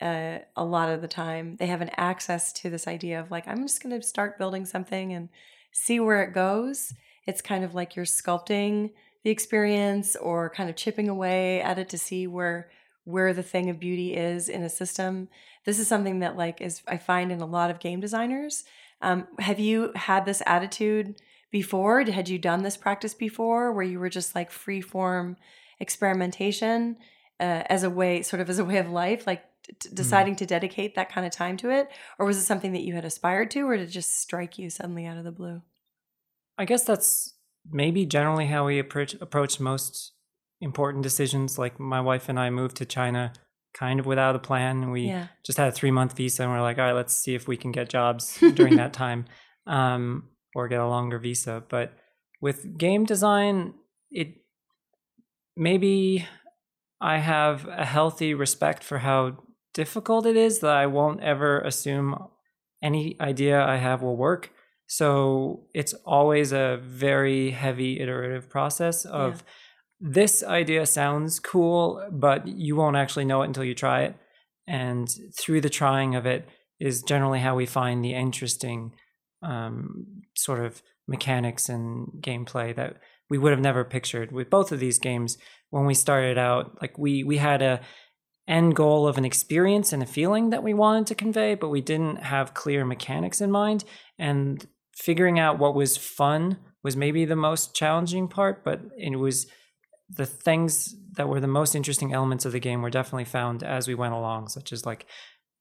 uh, 0.00 0.38
a 0.56 0.64
lot 0.64 0.88
of 0.88 1.02
the 1.02 1.08
time. 1.08 1.56
They 1.56 1.66
have 1.66 1.82
an 1.82 1.90
access 1.96 2.52
to 2.54 2.70
this 2.70 2.86
idea 2.88 3.20
of 3.20 3.30
like 3.30 3.46
I'm 3.46 3.62
just 3.66 3.82
going 3.82 3.98
to 3.98 4.06
start 4.06 4.38
building 4.38 4.64
something 4.64 5.12
and 5.12 5.28
see 5.72 6.00
where 6.00 6.22
it 6.22 6.32
goes. 6.32 6.94
It's 7.26 7.42
kind 7.42 7.64
of 7.64 7.74
like 7.74 7.96
you're 7.96 8.06
sculpting 8.06 8.92
the 9.24 9.30
experience 9.30 10.16
or 10.16 10.48
kind 10.50 10.70
of 10.70 10.76
chipping 10.76 11.08
away 11.08 11.60
at 11.60 11.78
it 11.78 11.88
to 11.90 11.98
see 11.98 12.26
where 12.26 12.70
where 13.04 13.32
the 13.32 13.42
thing 13.42 13.68
of 13.70 13.80
beauty 13.80 14.14
is 14.14 14.48
in 14.48 14.62
a 14.62 14.68
system 14.68 15.28
this 15.64 15.78
is 15.78 15.88
something 15.88 16.20
that 16.20 16.36
like 16.36 16.60
is 16.60 16.82
i 16.86 16.96
find 16.96 17.32
in 17.32 17.40
a 17.40 17.46
lot 17.46 17.70
of 17.70 17.80
game 17.80 18.00
designers 18.00 18.64
um, 19.02 19.26
have 19.38 19.58
you 19.58 19.90
had 19.96 20.26
this 20.26 20.42
attitude 20.46 21.14
before? 21.50 22.02
Had 22.04 22.28
you 22.28 22.38
done 22.38 22.62
this 22.62 22.76
practice 22.76 23.14
before 23.14 23.72
where 23.72 23.84
you 23.84 23.98
were 23.98 24.08
just 24.08 24.34
like 24.34 24.50
free 24.50 24.80
form 24.80 25.36
experimentation 25.78 26.96
uh, 27.38 27.64
as 27.66 27.82
a 27.82 27.90
way 27.90 28.22
sort 28.22 28.40
of 28.40 28.50
as 28.50 28.58
a 28.58 28.64
way 28.64 28.76
of 28.76 28.90
life 28.90 29.26
like 29.26 29.42
t- 29.64 29.72
t- 29.80 29.88
deciding 29.94 30.36
to 30.36 30.46
dedicate 30.46 30.94
that 30.94 31.10
kind 31.10 31.26
of 31.26 31.32
time 31.32 31.56
to 31.58 31.70
it? 31.70 31.88
Or 32.18 32.26
was 32.26 32.36
it 32.36 32.42
something 32.42 32.72
that 32.72 32.82
you 32.82 32.94
had 32.94 33.04
aspired 33.04 33.50
to 33.52 33.62
or 33.62 33.76
did 33.76 33.88
it 33.88 33.92
just 33.92 34.18
strike 34.18 34.58
you 34.58 34.70
suddenly 34.70 35.06
out 35.06 35.16
of 35.16 35.24
the 35.24 35.32
blue? 35.32 35.62
I 36.58 36.64
guess 36.64 36.84
that's 36.84 37.34
maybe 37.70 38.04
generally 38.06 38.46
how 38.46 38.66
we 38.66 38.78
approach 38.78 39.14
approach 39.14 39.58
most 39.58 40.12
important 40.60 41.02
decisions. 41.02 41.58
Like 41.58 41.80
my 41.80 42.00
wife 42.00 42.28
and 42.28 42.38
I 42.38 42.50
moved 42.50 42.76
to 42.76 42.84
China 42.84 43.32
kind 43.72 44.00
of 44.00 44.06
without 44.06 44.36
a 44.36 44.40
plan. 44.40 44.90
We 44.90 45.08
yeah. 45.08 45.28
just 45.44 45.58
had 45.58 45.68
a 45.68 45.72
three 45.72 45.90
month 45.90 46.16
visa 46.16 46.42
and 46.42 46.52
we're 46.52 46.60
like, 46.60 46.78
all 46.78 46.84
right, 46.84 46.92
let's 46.92 47.14
see 47.14 47.34
if 47.34 47.48
we 47.48 47.56
can 47.56 47.72
get 47.72 47.88
jobs 47.88 48.38
during 48.54 48.76
that 48.76 48.92
time. 48.92 49.26
Um, 49.66 50.29
or 50.54 50.68
get 50.68 50.80
a 50.80 50.88
longer 50.88 51.18
visa. 51.18 51.62
But 51.68 51.92
with 52.40 52.78
game 52.78 53.04
design, 53.04 53.74
it 54.10 54.34
maybe 55.56 56.26
I 57.00 57.18
have 57.18 57.66
a 57.66 57.84
healthy 57.84 58.34
respect 58.34 58.82
for 58.84 58.98
how 58.98 59.38
difficult 59.74 60.26
it 60.26 60.36
is 60.36 60.60
that 60.60 60.76
I 60.76 60.86
won't 60.86 61.22
ever 61.22 61.60
assume 61.60 62.16
any 62.82 63.16
idea 63.20 63.62
I 63.62 63.76
have 63.76 64.02
will 64.02 64.16
work. 64.16 64.50
So 64.86 65.66
it's 65.72 65.94
always 66.04 66.52
a 66.52 66.80
very 66.82 67.52
heavy 67.52 68.00
iterative 68.00 68.50
process 68.50 69.04
of 69.04 69.44
this 70.00 70.42
idea 70.42 70.86
sounds 70.86 71.38
cool, 71.38 72.04
but 72.10 72.48
you 72.48 72.74
won't 72.74 72.96
actually 72.96 73.26
know 73.26 73.42
it 73.42 73.46
until 73.46 73.64
you 73.64 73.74
try 73.74 74.02
it. 74.02 74.16
And 74.66 75.08
through 75.38 75.60
the 75.60 75.68
trying 75.68 76.14
of 76.14 76.26
it 76.26 76.48
is 76.80 77.02
generally 77.02 77.40
how 77.40 77.54
we 77.54 77.66
find 77.66 78.04
the 78.04 78.14
interesting 78.14 78.94
um, 79.42 80.19
sort 80.34 80.60
of 80.60 80.82
mechanics 81.06 81.68
and 81.68 82.08
gameplay 82.20 82.74
that 82.74 82.96
we 83.28 83.38
would 83.38 83.52
have 83.52 83.60
never 83.60 83.84
pictured 83.84 84.32
with 84.32 84.50
both 84.50 84.72
of 84.72 84.80
these 84.80 84.98
games 84.98 85.38
when 85.70 85.86
we 85.86 85.94
started 85.94 86.38
out. 86.38 86.76
Like 86.80 86.98
we 86.98 87.22
we 87.24 87.38
had 87.38 87.62
a 87.62 87.80
end 88.48 88.74
goal 88.74 89.06
of 89.06 89.16
an 89.16 89.24
experience 89.24 89.92
and 89.92 90.02
a 90.02 90.06
feeling 90.06 90.50
that 90.50 90.62
we 90.62 90.74
wanted 90.74 91.06
to 91.06 91.14
convey, 91.14 91.54
but 91.54 91.68
we 91.68 91.80
didn't 91.80 92.16
have 92.16 92.54
clear 92.54 92.84
mechanics 92.84 93.40
in 93.40 93.50
mind. 93.50 93.84
And 94.18 94.66
figuring 94.94 95.38
out 95.38 95.58
what 95.58 95.74
was 95.74 95.96
fun 95.96 96.58
was 96.82 96.96
maybe 96.96 97.24
the 97.24 97.36
most 97.36 97.74
challenging 97.74 98.26
part, 98.26 98.64
but 98.64 98.80
it 98.98 99.16
was 99.16 99.46
the 100.08 100.26
things 100.26 100.96
that 101.16 101.28
were 101.28 101.40
the 101.40 101.46
most 101.46 101.74
interesting 101.76 102.12
elements 102.12 102.44
of 102.44 102.52
the 102.52 102.58
game 102.58 102.82
were 102.82 102.90
definitely 102.90 103.24
found 103.24 103.62
as 103.62 103.86
we 103.86 103.94
went 103.94 104.14
along, 104.14 104.48
such 104.48 104.72
as 104.72 104.84
like 104.84 105.06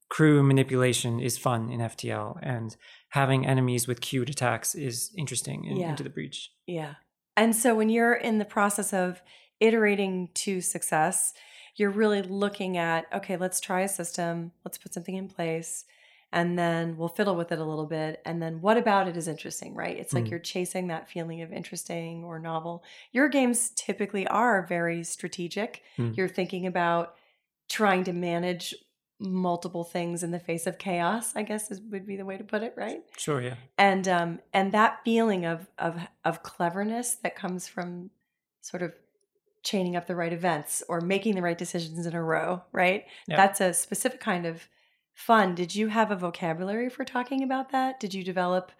crew 0.10 0.42
manipulation 0.42 1.20
is 1.20 1.38
fun 1.38 1.70
in 1.70 1.80
FTL, 1.82 2.40
and 2.42 2.76
having 3.10 3.46
enemies 3.46 3.88
with 3.88 4.02
queued 4.02 4.30
attacks 4.30 4.76
is 4.76 5.12
interesting 5.18 5.66
in 5.66 5.78
Yeah. 5.78 5.90
Into 5.90 6.04
the 6.04 6.10
Breach. 6.10 6.52
Yeah. 6.68 6.96
And 7.36 7.56
so 7.56 7.76
when 7.76 7.90
you're 7.90 8.14
in 8.14 8.38
the 8.38 8.46
process 8.46 8.94
of 8.94 9.22
iterating 9.60 10.30
to 10.36 10.62
success, 10.62 11.34
you're 11.76 11.90
really 11.90 12.22
looking 12.22 12.78
at, 12.78 13.06
okay, 13.14 13.38
let's 13.38 13.60
try 13.60 13.82
a 13.82 13.88
system, 13.88 14.52
let's 14.66 14.78
put 14.78 14.94
something 14.94 15.16
in 15.16 15.28
place, 15.28 15.86
and 16.32 16.60
then 16.60 16.98
we'll 16.98 17.08
fiddle 17.08 17.36
with 17.36 17.52
it 17.52 17.60
a 17.60 17.64
little 17.64 17.86
bit. 17.88 18.22
And 18.26 18.42
then 18.42 18.62
what 18.62 18.78
about 18.78 19.08
it 19.08 19.18
is 19.18 19.28
interesting, 19.28 19.74
right? 19.74 19.98
It's 19.98 20.14
like 20.14 20.26
Mm. 20.26 20.30
you're 20.32 20.40
chasing 20.40 20.88
that 20.88 21.10
feeling 21.10 21.42
of 21.42 21.52
interesting 21.52 22.24
or 22.24 22.38
novel. 22.38 22.84
Your 23.12 23.30
games 23.30 23.72
typically 23.76 24.28
are 24.28 24.66
very 24.68 25.04
strategic. 25.04 25.82
Mm. 25.98 26.16
You're 26.16 26.28
thinking 26.28 26.68
about 26.68 27.16
trying 27.70 28.04
to 28.04 28.14
manage 28.14 28.76
multiple 29.20 29.84
things 29.84 30.24
in 30.24 30.32
the 30.32 30.40
face 30.40 30.66
of 30.66 30.78
chaos, 30.78 31.36
I 31.36 31.44
guess 31.44 31.70
is, 31.72 31.82
would 31.92 32.06
be 32.08 32.16
the 32.16 32.26
way 32.26 32.38
to 32.38 32.44
put 32.44 32.64
it, 32.64 32.74
right? 32.78 33.02
Sure, 33.18 33.42
yeah. 33.42 33.56
and 33.78 34.08
um 34.08 34.40
and 34.54 34.72
that 34.72 35.00
feeling 35.04 35.46
of 35.46 35.68
of 35.78 35.98
of 36.26 36.42
cleverness 36.44 37.16
that 37.24 37.36
comes 37.36 37.68
from 37.68 38.10
sort 38.62 38.82
of 38.84 38.94
chaining 39.62 39.96
up 39.98 40.08
the 40.08 40.16
right 40.16 40.32
events 40.32 40.82
or 40.88 41.02
making 41.02 41.36
the 41.36 41.42
right 41.42 41.58
decisions 41.58 42.06
in 42.06 42.14
a 42.16 42.24
row 42.24 42.62
right 42.72 43.04
Yeah. 43.28 43.36
that's 43.36 43.60
a 43.60 43.74
specific 43.74 44.22
kind 44.22 44.46
of 44.46 44.68
fun 45.14 45.54
did 45.54 45.76
you 45.76 45.90
have 45.90 46.12
a 46.12 46.16
vocabulary 46.16 46.90
for 46.90 47.04
talking 47.04 47.44
about 47.44 47.72
that 47.74 48.00
did 48.00 48.14
you 48.14 48.24
develop 48.24 48.72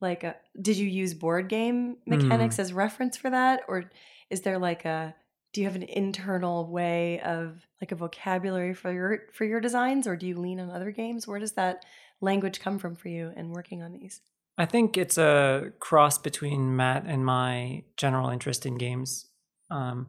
like 0.00 0.24
a 0.24 0.36
did 0.60 0.78
you 0.78 0.88
use 0.88 1.12
board 1.12 1.48
game 1.48 1.98
mechanics 2.06 2.58
as 2.58 2.72
reference 2.72 3.14
for 3.18 3.28
that 3.28 3.60
or 3.68 3.90
is 4.30 4.40
there 4.40 4.58
like 4.58 4.86
a 4.86 5.14
do 5.52 5.60
you 5.60 5.66
have 5.66 5.76
an 5.76 5.82
internal 5.82 6.66
way 6.66 7.20
of 7.20 7.66
like 7.80 7.92
a 7.92 7.96
vocabulary 7.96 8.74
for 8.74 8.92
your 8.92 9.20
for 9.32 9.44
your 9.44 9.60
designs 9.60 10.06
or 10.06 10.16
do 10.16 10.26
you 10.26 10.38
lean 10.38 10.60
on 10.60 10.70
other 10.70 10.90
games 10.90 11.26
where 11.26 11.38
does 11.38 11.52
that 11.52 11.84
language 12.20 12.60
come 12.60 12.78
from 12.78 12.94
for 12.94 13.08
you 13.08 13.32
in 13.36 13.50
working 13.50 13.82
on 13.82 13.92
these 13.92 14.20
I 14.58 14.66
think 14.66 14.96
it's 14.98 15.18
a 15.18 15.72
cross 15.80 16.18
between 16.18 16.76
Matt 16.76 17.04
and 17.06 17.24
my 17.24 17.84
general 17.96 18.28
interest 18.28 18.66
in 18.66 18.76
games. 18.76 19.26
Um, 19.70 20.08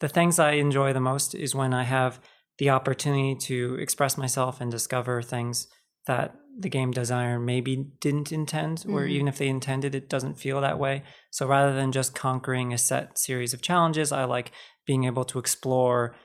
the 0.00 0.08
things 0.08 0.38
I 0.38 0.52
enjoy 0.52 0.92
the 0.92 1.00
most 1.00 1.34
is 1.34 1.54
when 1.54 1.72
I 1.72 1.84
have 1.84 2.20
the 2.58 2.70
opportunity 2.70 3.34
to 3.34 3.76
express 3.76 4.18
myself 4.18 4.60
and 4.60 4.70
discover 4.70 5.22
things 5.22 5.66
that 6.06 6.34
the 6.58 6.68
game 6.68 6.90
designer 6.90 7.38
maybe 7.38 7.76
didn't 8.00 8.32
intend, 8.32 8.78
mm-hmm. 8.78 8.94
or 8.94 9.06
even 9.06 9.28
if 9.28 9.38
they 9.38 9.48
intended, 9.48 9.94
it 9.94 10.08
doesn't 10.08 10.38
feel 10.38 10.60
that 10.60 10.78
way. 10.78 11.02
So 11.30 11.46
rather 11.46 11.74
than 11.74 11.92
just 11.92 12.14
conquering 12.14 12.72
a 12.72 12.78
set 12.78 13.18
series 13.18 13.54
of 13.54 13.62
challenges, 13.62 14.12
I 14.12 14.24
like 14.24 14.52
being 14.86 15.04
able 15.04 15.24
to 15.24 15.38
explore 15.38 16.16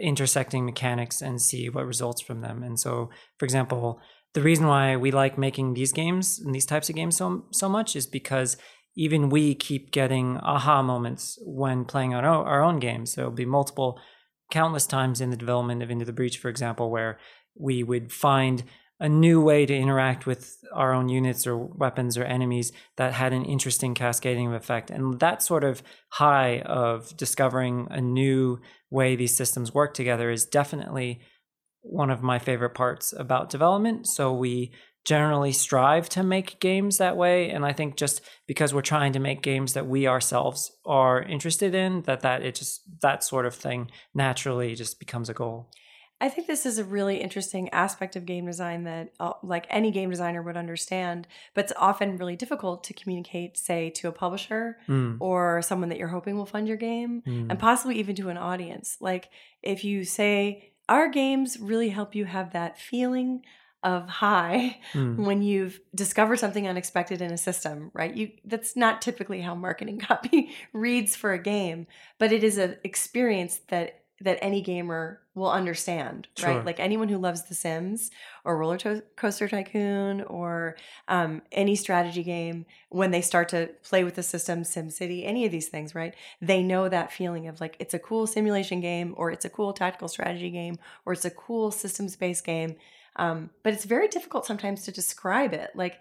intersecting 0.00 0.64
mechanics 0.64 1.20
and 1.20 1.40
see 1.40 1.68
what 1.68 1.86
results 1.86 2.22
from 2.22 2.40
them. 2.40 2.62
And 2.62 2.78
so, 2.78 3.10
for 3.38 3.44
example, 3.44 4.00
the 4.34 4.40
reason 4.40 4.66
why 4.66 4.96
we 4.96 5.10
like 5.10 5.36
making 5.36 5.74
these 5.74 5.92
games 5.92 6.38
and 6.38 6.54
these 6.54 6.64
types 6.64 6.88
of 6.88 6.96
games 6.96 7.16
so 7.16 7.44
so 7.52 7.68
much 7.68 7.94
is 7.94 8.06
because 8.06 8.56
even 8.96 9.28
we 9.28 9.54
keep 9.54 9.90
getting 9.90 10.38
aha 10.38 10.82
moments 10.82 11.38
when 11.42 11.84
playing 11.84 12.14
our 12.14 12.24
own, 12.24 12.46
our 12.46 12.62
own 12.62 12.78
games. 12.78 13.12
So 13.12 13.24
will 13.24 13.30
be 13.30 13.44
multiple, 13.44 13.98
countless 14.50 14.86
times 14.86 15.20
in 15.20 15.30
the 15.30 15.36
development 15.36 15.82
of 15.82 15.90
Into 15.90 16.04
the 16.04 16.12
Breach, 16.12 16.38
for 16.38 16.48
example, 16.48 16.90
where 16.90 17.18
we 17.54 17.82
would 17.82 18.12
find 18.12 18.64
a 19.02 19.08
new 19.08 19.42
way 19.42 19.66
to 19.66 19.74
interact 19.74 20.26
with 20.26 20.58
our 20.72 20.92
own 20.92 21.08
units 21.08 21.44
or 21.44 21.56
weapons 21.56 22.16
or 22.16 22.22
enemies 22.22 22.70
that 22.96 23.12
had 23.12 23.32
an 23.32 23.44
interesting 23.44 23.94
cascading 23.94 24.54
effect. 24.54 24.90
And 24.90 25.18
that 25.18 25.42
sort 25.42 25.64
of 25.64 25.82
high 26.10 26.60
of 26.60 27.14
discovering 27.16 27.88
a 27.90 28.00
new 28.00 28.60
way 28.90 29.16
these 29.16 29.36
systems 29.36 29.74
work 29.74 29.92
together 29.92 30.30
is 30.30 30.44
definitely 30.44 31.20
one 31.80 32.10
of 32.10 32.22
my 32.22 32.38
favorite 32.38 32.74
parts 32.74 33.12
about 33.12 33.50
development. 33.50 34.06
So 34.06 34.32
we 34.32 34.70
generally 35.04 35.50
strive 35.50 36.08
to 36.08 36.22
make 36.22 36.60
games 36.60 36.98
that 36.98 37.16
way 37.16 37.50
and 37.50 37.66
i 37.66 37.72
think 37.72 37.96
just 37.96 38.20
because 38.46 38.72
we're 38.72 38.80
trying 38.80 39.12
to 39.12 39.18
make 39.18 39.42
games 39.42 39.72
that 39.72 39.88
we 39.88 40.06
ourselves 40.06 40.70
are 40.86 41.20
interested 41.22 41.74
in 41.74 42.02
that 42.02 42.20
that 42.20 42.40
it 42.40 42.54
just 42.54 42.82
that 43.00 43.24
sort 43.24 43.44
of 43.44 43.52
thing 43.52 43.90
naturally 44.14 44.76
just 44.76 45.00
becomes 45.00 45.28
a 45.28 45.34
goal 45.34 45.68
i 46.22 46.28
think 46.28 46.46
this 46.46 46.64
is 46.64 46.78
a 46.78 46.84
really 46.84 47.20
interesting 47.20 47.68
aspect 47.70 48.16
of 48.16 48.24
game 48.24 48.46
design 48.46 48.84
that 48.84 49.12
uh, 49.20 49.32
like 49.42 49.66
any 49.68 49.90
game 49.90 50.08
designer 50.08 50.42
would 50.42 50.56
understand 50.56 51.26
but 51.54 51.64
it's 51.64 51.72
often 51.76 52.16
really 52.16 52.36
difficult 52.36 52.82
to 52.84 52.94
communicate 52.94 53.58
say 53.58 53.90
to 53.90 54.08
a 54.08 54.12
publisher 54.12 54.78
mm. 54.88 55.16
or 55.20 55.60
someone 55.60 55.90
that 55.90 55.98
you're 55.98 56.08
hoping 56.08 56.36
will 56.36 56.46
fund 56.46 56.66
your 56.66 56.76
game 56.76 57.22
mm. 57.26 57.46
and 57.50 57.58
possibly 57.58 57.98
even 57.98 58.14
to 58.14 58.30
an 58.30 58.38
audience 58.38 58.96
like 59.00 59.28
if 59.62 59.84
you 59.84 60.04
say 60.04 60.72
our 60.88 61.08
games 61.08 61.58
really 61.60 61.90
help 61.90 62.14
you 62.14 62.24
have 62.24 62.52
that 62.52 62.78
feeling 62.78 63.42
of 63.82 64.08
high 64.08 64.78
mm. 64.92 65.16
when 65.26 65.42
you've 65.42 65.80
discovered 65.94 66.38
something 66.38 66.68
unexpected 66.68 67.20
in 67.20 67.32
a 67.32 67.38
system, 67.38 67.90
right? 67.94 68.14
You 68.14 68.30
that's 68.44 68.76
not 68.76 69.02
typically 69.02 69.40
how 69.40 69.54
marketing 69.54 69.98
copy 70.08 70.50
reads 70.72 71.16
for 71.16 71.32
a 71.32 71.42
game, 71.42 71.86
but 72.18 72.32
it 72.32 72.44
is 72.44 72.58
an 72.58 72.76
experience 72.84 73.60
that 73.68 74.01
that 74.22 74.38
any 74.40 74.60
gamer 74.60 75.20
will 75.34 75.50
understand, 75.50 76.28
sure. 76.36 76.50
right? 76.50 76.64
Like 76.64 76.80
anyone 76.80 77.08
who 77.08 77.18
loves 77.18 77.42
The 77.42 77.54
Sims 77.54 78.10
or 78.44 78.56
Roller 78.56 78.78
Coaster 79.16 79.48
Tycoon 79.48 80.22
or 80.22 80.76
um, 81.08 81.42
any 81.52 81.76
strategy 81.76 82.22
game, 82.22 82.66
when 82.88 83.10
they 83.10 83.20
start 83.20 83.48
to 83.50 83.70
play 83.82 84.04
with 84.04 84.14
the 84.14 84.22
system, 84.22 84.62
SimCity, 84.62 85.26
any 85.26 85.44
of 85.44 85.52
these 85.52 85.68
things, 85.68 85.94
right? 85.94 86.14
They 86.40 86.62
know 86.62 86.88
that 86.88 87.12
feeling 87.12 87.48
of 87.48 87.60
like 87.60 87.76
it's 87.78 87.94
a 87.94 87.98
cool 87.98 88.26
simulation 88.26 88.80
game 88.80 89.14
or 89.16 89.30
it's 89.30 89.44
a 89.44 89.50
cool 89.50 89.72
tactical 89.72 90.08
strategy 90.08 90.50
game 90.50 90.78
or 91.04 91.12
it's 91.12 91.24
a 91.24 91.30
cool 91.30 91.70
systems 91.70 92.16
based 92.16 92.44
game 92.44 92.76
um, 93.16 93.50
but 93.62 93.74
it's 93.74 93.84
very 93.84 94.08
difficult 94.08 94.46
sometimes 94.46 94.84
to 94.84 94.92
describe 94.92 95.52
it. 95.52 95.70
Like, 95.74 96.00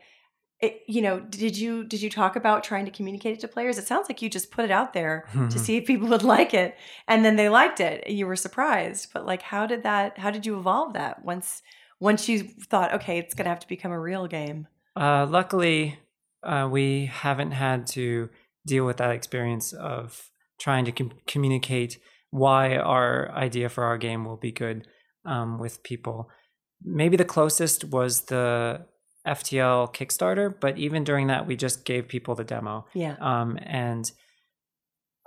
it, 0.61 0.83
you 0.87 1.01
know, 1.01 1.19
did 1.19 1.57
you 1.57 1.83
did 1.83 2.01
you 2.01 2.09
talk 2.09 2.35
about 2.35 2.63
trying 2.63 2.85
to 2.85 2.91
communicate 2.91 3.37
it 3.37 3.39
to 3.41 3.47
players? 3.47 3.77
It 3.77 3.87
sounds 3.87 4.07
like 4.07 4.21
you 4.21 4.29
just 4.29 4.51
put 4.51 4.65
it 4.65 4.71
out 4.71 4.93
there 4.93 5.25
to 5.49 5.57
see 5.57 5.77
if 5.77 5.85
people 5.85 6.07
would 6.09 6.23
like 6.23 6.53
it, 6.53 6.75
and 7.07 7.25
then 7.25 7.35
they 7.35 7.49
liked 7.49 7.79
it. 7.79 8.09
You 8.09 8.27
were 8.27 8.35
surprised, 8.35 9.09
but 9.13 9.25
like, 9.25 9.41
how 9.41 9.65
did 9.65 9.83
that? 9.83 10.17
How 10.19 10.29
did 10.29 10.45
you 10.45 10.57
evolve 10.57 10.93
that 10.93 11.25
once 11.25 11.61
once 11.99 12.29
you 12.29 12.43
thought, 12.43 12.93
okay, 12.93 13.17
it's 13.17 13.33
going 13.33 13.45
to 13.45 13.49
have 13.49 13.59
to 13.59 13.67
become 13.67 13.91
a 13.91 13.99
real 13.99 14.27
game? 14.27 14.67
Uh, 14.95 15.25
luckily, 15.29 15.99
uh, 16.43 16.67
we 16.69 17.05
haven't 17.05 17.51
had 17.51 17.87
to 17.87 18.29
deal 18.65 18.85
with 18.85 18.97
that 18.97 19.11
experience 19.11 19.73
of 19.73 20.29
trying 20.59 20.85
to 20.85 20.91
com- 20.91 21.13
communicate 21.25 21.99
why 22.29 22.77
our 22.77 23.31
idea 23.31 23.67
for 23.67 23.83
our 23.83 23.97
game 23.97 24.25
will 24.25 24.37
be 24.37 24.51
good 24.51 24.87
um, 25.25 25.59
with 25.59 25.81
people 25.83 26.29
maybe 26.83 27.17
the 27.17 27.25
closest 27.25 27.85
was 27.85 28.23
the 28.23 28.85
FTL 29.27 29.93
Kickstarter, 29.93 30.53
but 30.59 30.77
even 30.77 31.03
during 31.03 31.27
that, 31.27 31.45
we 31.45 31.55
just 31.55 31.85
gave 31.85 32.07
people 32.07 32.35
the 32.35 32.43
demo. 32.43 32.85
Yeah. 32.93 33.15
Um, 33.19 33.59
and 33.61 34.11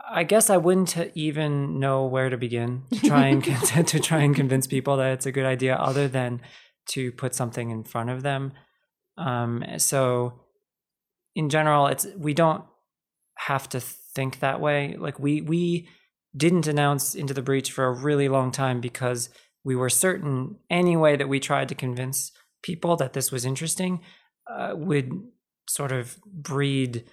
I 0.06 0.24
guess 0.24 0.50
I 0.50 0.56
wouldn't 0.56 0.96
even 1.14 1.78
know 1.78 2.04
where 2.04 2.28
to 2.28 2.36
begin 2.36 2.82
to 2.92 3.08
try 3.08 3.26
and 3.28 3.44
to 3.86 4.00
try 4.00 4.20
and 4.20 4.34
convince 4.34 4.66
people 4.66 4.96
that 4.96 5.12
it's 5.12 5.26
a 5.26 5.32
good 5.32 5.46
idea, 5.46 5.76
other 5.76 6.08
than 6.08 6.40
to 6.90 7.12
put 7.12 7.34
something 7.34 7.70
in 7.70 7.84
front 7.84 8.10
of 8.10 8.22
them. 8.22 8.52
Um, 9.16 9.64
so, 9.78 10.40
in 11.34 11.48
general, 11.48 11.86
it's 11.86 12.06
we 12.16 12.34
don't 12.34 12.64
have 13.38 13.68
to 13.70 13.80
think 13.80 14.40
that 14.40 14.60
way. 14.60 14.96
Like 14.98 15.18
we 15.18 15.40
we 15.40 15.88
didn't 16.36 16.66
announce 16.66 17.14
into 17.14 17.32
the 17.32 17.42
breach 17.42 17.70
for 17.70 17.84
a 17.84 17.92
really 17.92 18.28
long 18.28 18.50
time 18.50 18.80
because 18.80 19.28
we 19.62 19.76
were 19.76 19.88
certain 19.88 20.56
any 20.68 20.96
way 20.96 21.16
that 21.16 21.28
we 21.28 21.40
tried 21.40 21.68
to 21.68 21.74
convince 21.74 22.32
people 22.64 22.96
that 22.96 23.12
this 23.12 23.30
was 23.30 23.44
interesting 23.44 24.00
uh, 24.50 24.72
would 24.74 25.12
sort 25.68 25.92
of 25.92 26.18
breed 26.24 27.04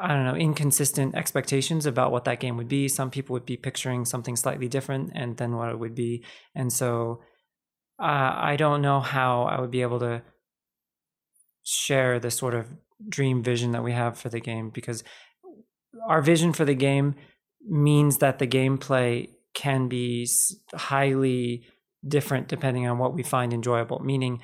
I 0.00 0.08
don't 0.14 0.24
know, 0.24 0.36
inconsistent 0.36 1.16
expectations 1.16 1.86
about 1.86 2.12
what 2.12 2.24
that 2.26 2.38
game 2.38 2.56
would 2.56 2.68
be. 2.68 2.86
Some 2.86 3.10
people 3.10 3.32
would 3.32 3.46
be 3.46 3.56
picturing 3.56 4.04
something 4.04 4.36
slightly 4.36 4.68
different 4.68 5.10
and 5.12 5.36
than 5.36 5.56
what 5.56 5.70
it 5.70 5.78
would 5.78 5.94
be. 5.94 6.22
And 6.54 6.72
so 6.72 7.20
uh, 8.00 8.32
I 8.36 8.54
don't 8.56 8.80
know 8.80 9.00
how 9.00 9.42
I 9.42 9.60
would 9.60 9.72
be 9.72 9.82
able 9.82 9.98
to 10.00 10.22
share 11.64 12.20
the 12.20 12.30
sort 12.30 12.54
of 12.54 12.68
dream 13.08 13.42
vision 13.42 13.72
that 13.72 13.82
we 13.82 13.90
have 13.92 14.16
for 14.16 14.28
the 14.28 14.38
game 14.38 14.70
because 14.70 15.02
our 16.08 16.22
vision 16.22 16.52
for 16.52 16.64
the 16.64 16.76
game 16.76 17.16
means 17.68 18.18
that 18.18 18.38
the 18.38 18.46
gameplay 18.46 19.28
can 19.52 19.88
be 19.88 20.28
highly 20.74 21.64
different 22.06 22.46
depending 22.46 22.86
on 22.86 22.98
what 22.98 23.14
we 23.14 23.24
find 23.24 23.52
enjoyable. 23.52 23.98
Meaning, 23.98 24.40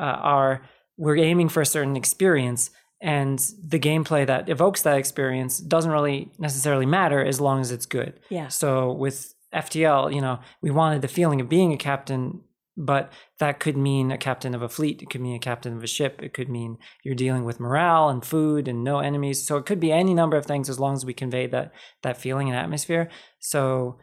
uh, 0.00 0.18
our 0.22 0.62
we're 0.96 1.16
aiming 1.16 1.48
for 1.48 1.60
a 1.60 1.66
certain 1.66 1.96
experience, 1.96 2.70
and 3.00 3.38
the 3.66 3.78
gameplay 3.78 4.26
that 4.26 4.48
evokes 4.48 4.82
that 4.82 4.98
experience 4.98 5.58
doesn't 5.58 5.90
really 5.90 6.30
necessarily 6.38 6.86
matter 6.86 7.24
as 7.24 7.40
long 7.40 7.60
as 7.60 7.70
it's 7.70 7.86
good. 7.86 8.20
Yeah. 8.28 8.48
So 8.48 8.92
with 8.92 9.34
FTL, 9.54 10.14
you 10.14 10.20
know, 10.20 10.40
we 10.60 10.70
wanted 10.70 11.02
the 11.02 11.08
feeling 11.08 11.40
of 11.40 11.48
being 11.48 11.72
a 11.72 11.78
captain, 11.78 12.42
but 12.76 13.12
that 13.38 13.60
could 13.60 13.76
mean 13.76 14.10
a 14.10 14.18
captain 14.18 14.54
of 14.54 14.62
a 14.62 14.68
fleet. 14.68 15.02
It 15.02 15.08
could 15.08 15.22
mean 15.22 15.36
a 15.36 15.40
captain 15.40 15.74
of 15.74 15.82
a 15.82 15.86
ship. 15.86 16.20
It 16.22 16.34
could 16.34 16.50
mean 16.50 16.76
you're 17.02 17.14
dealing 17.14 17.44
with 17.44 17.60
morale 17.60 18.10
and 18.10 18.24
food 18.24 18.68
and 18.68 18.84
no 18.84 18.98
enemies. 18.98 19.46
So 19.46 19.56
it 19.56 19.64
could 19.64 19.80
be 19.80 19.92
any 19.92 20.12
number 20.12 20.36
of 20.36 20.44
things 20.44 20.68
as 20.68 20.78
long 20.78 20.94
as 20.94 21.06
we 21.06 21.14
convey 21.14 21.46
that 21.46 21.72
that 22.02 22.18
feeling 22.18 22.48
and 22.48 22.58
atmosphere. 22.58 23.08
So 23.38 23.98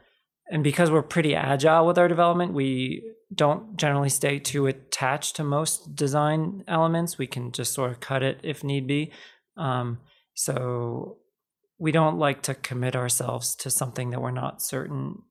and 0.50 0.64
because 0.64 0.90
we're 0.90 1.02
pretty 1.02 1.36
agile 1.36 1.86
with 1.86 1.98
our 1.98 2.08
development, 2.08 2.54
we 2.54 3.04
don't 3.34 3.76
generally 3.78 4.10
stay 4.10 4.40
too 4.40 4.68
attached 4.68 5.36
to 5.36 5.44
most 5.44 5.96
design 5.96 6.64
elements. 6.68 7.18
We 7.18 7.28
can 7.28 7.52
just 7.52 7.74
sort 7.74 7.92
of 7.92 8.00
cut 8.00 8.24
it 8.24 8.40
if 8.44 8.64
need 8.64 8.88
be. 8.88 9.12
Um, 9.58 10.00
so 10.34 11.18
we 11.78 11.92
don't 11.92 12.18
like 12.18 12.42
to 12.44 12.56
commit 12.56 12.96
ourselves 12.96 13.56
to 13.56 13.70
something 13.70 14.12
that 14.12 14.22
we're 14.22 14.32
not 14.32 14.62
certain 14.62 15.24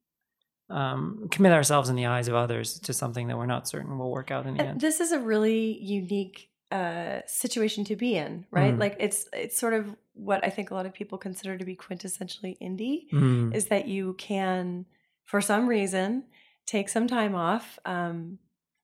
um, 0.68 1.28
commit 1.30 1.52
ourselves 1.52 1.88
in 1.88 1.96
the 1.96 2.06
eyes 2.06 2.26
of 2.28 2.34
others 2.34 2.80
to 2.80 2.92
something 2.92 3.28
that 3.28 3.38
we're 3.38 3.46
not 3.46 3.68
certain 3.68 3.98
will 3.98 4.10
work 4.10 4.30
out 4.30 4.46
in 4.46 4.54
the 4.54 4.60
and 4.60 4.70
end. 4.70 4.80
This 4.80 5.00
is 5.00 5.12
a 5.12 5.20
really 5.20 5.78
unique 5.80 6.50
uh, 6.72 7.20
situation 7.26 7.84
to 7.84 7.94
be 7.94 8.16
in, 8.16 8.46
right? 8.50 8.74
Mm. 8.74 8.80
Like 8.80 8.96
it's 8.98 9.28
it's 9.32 9.56
sort 9.56 9.74
of 9.74 9.94
what 10.14 10.44
I 10.44 10.50
think 10.50 10.70
a 10.70 10.74
lot 10.74 10.86
of 10.86 10.92
people 10.92 11.18
consider 11.18 11.56
to 11.56 11.64
be 11.64 11.76
quintessentially 11.76 12.58
indie 12.60 13.08
mm. 13.12 13.54
is 13.54 13.66
that 13.66 13.86
you 13.86 14.14
can 14.14 14.86
for 15.26 15.40
some 15.40 15.68
reason 15.68 16.24
take 16.66 16.88
some 16.88 17.06
time 17.06 17.34
off. 17.34 17.78
Um, 17.84 18.38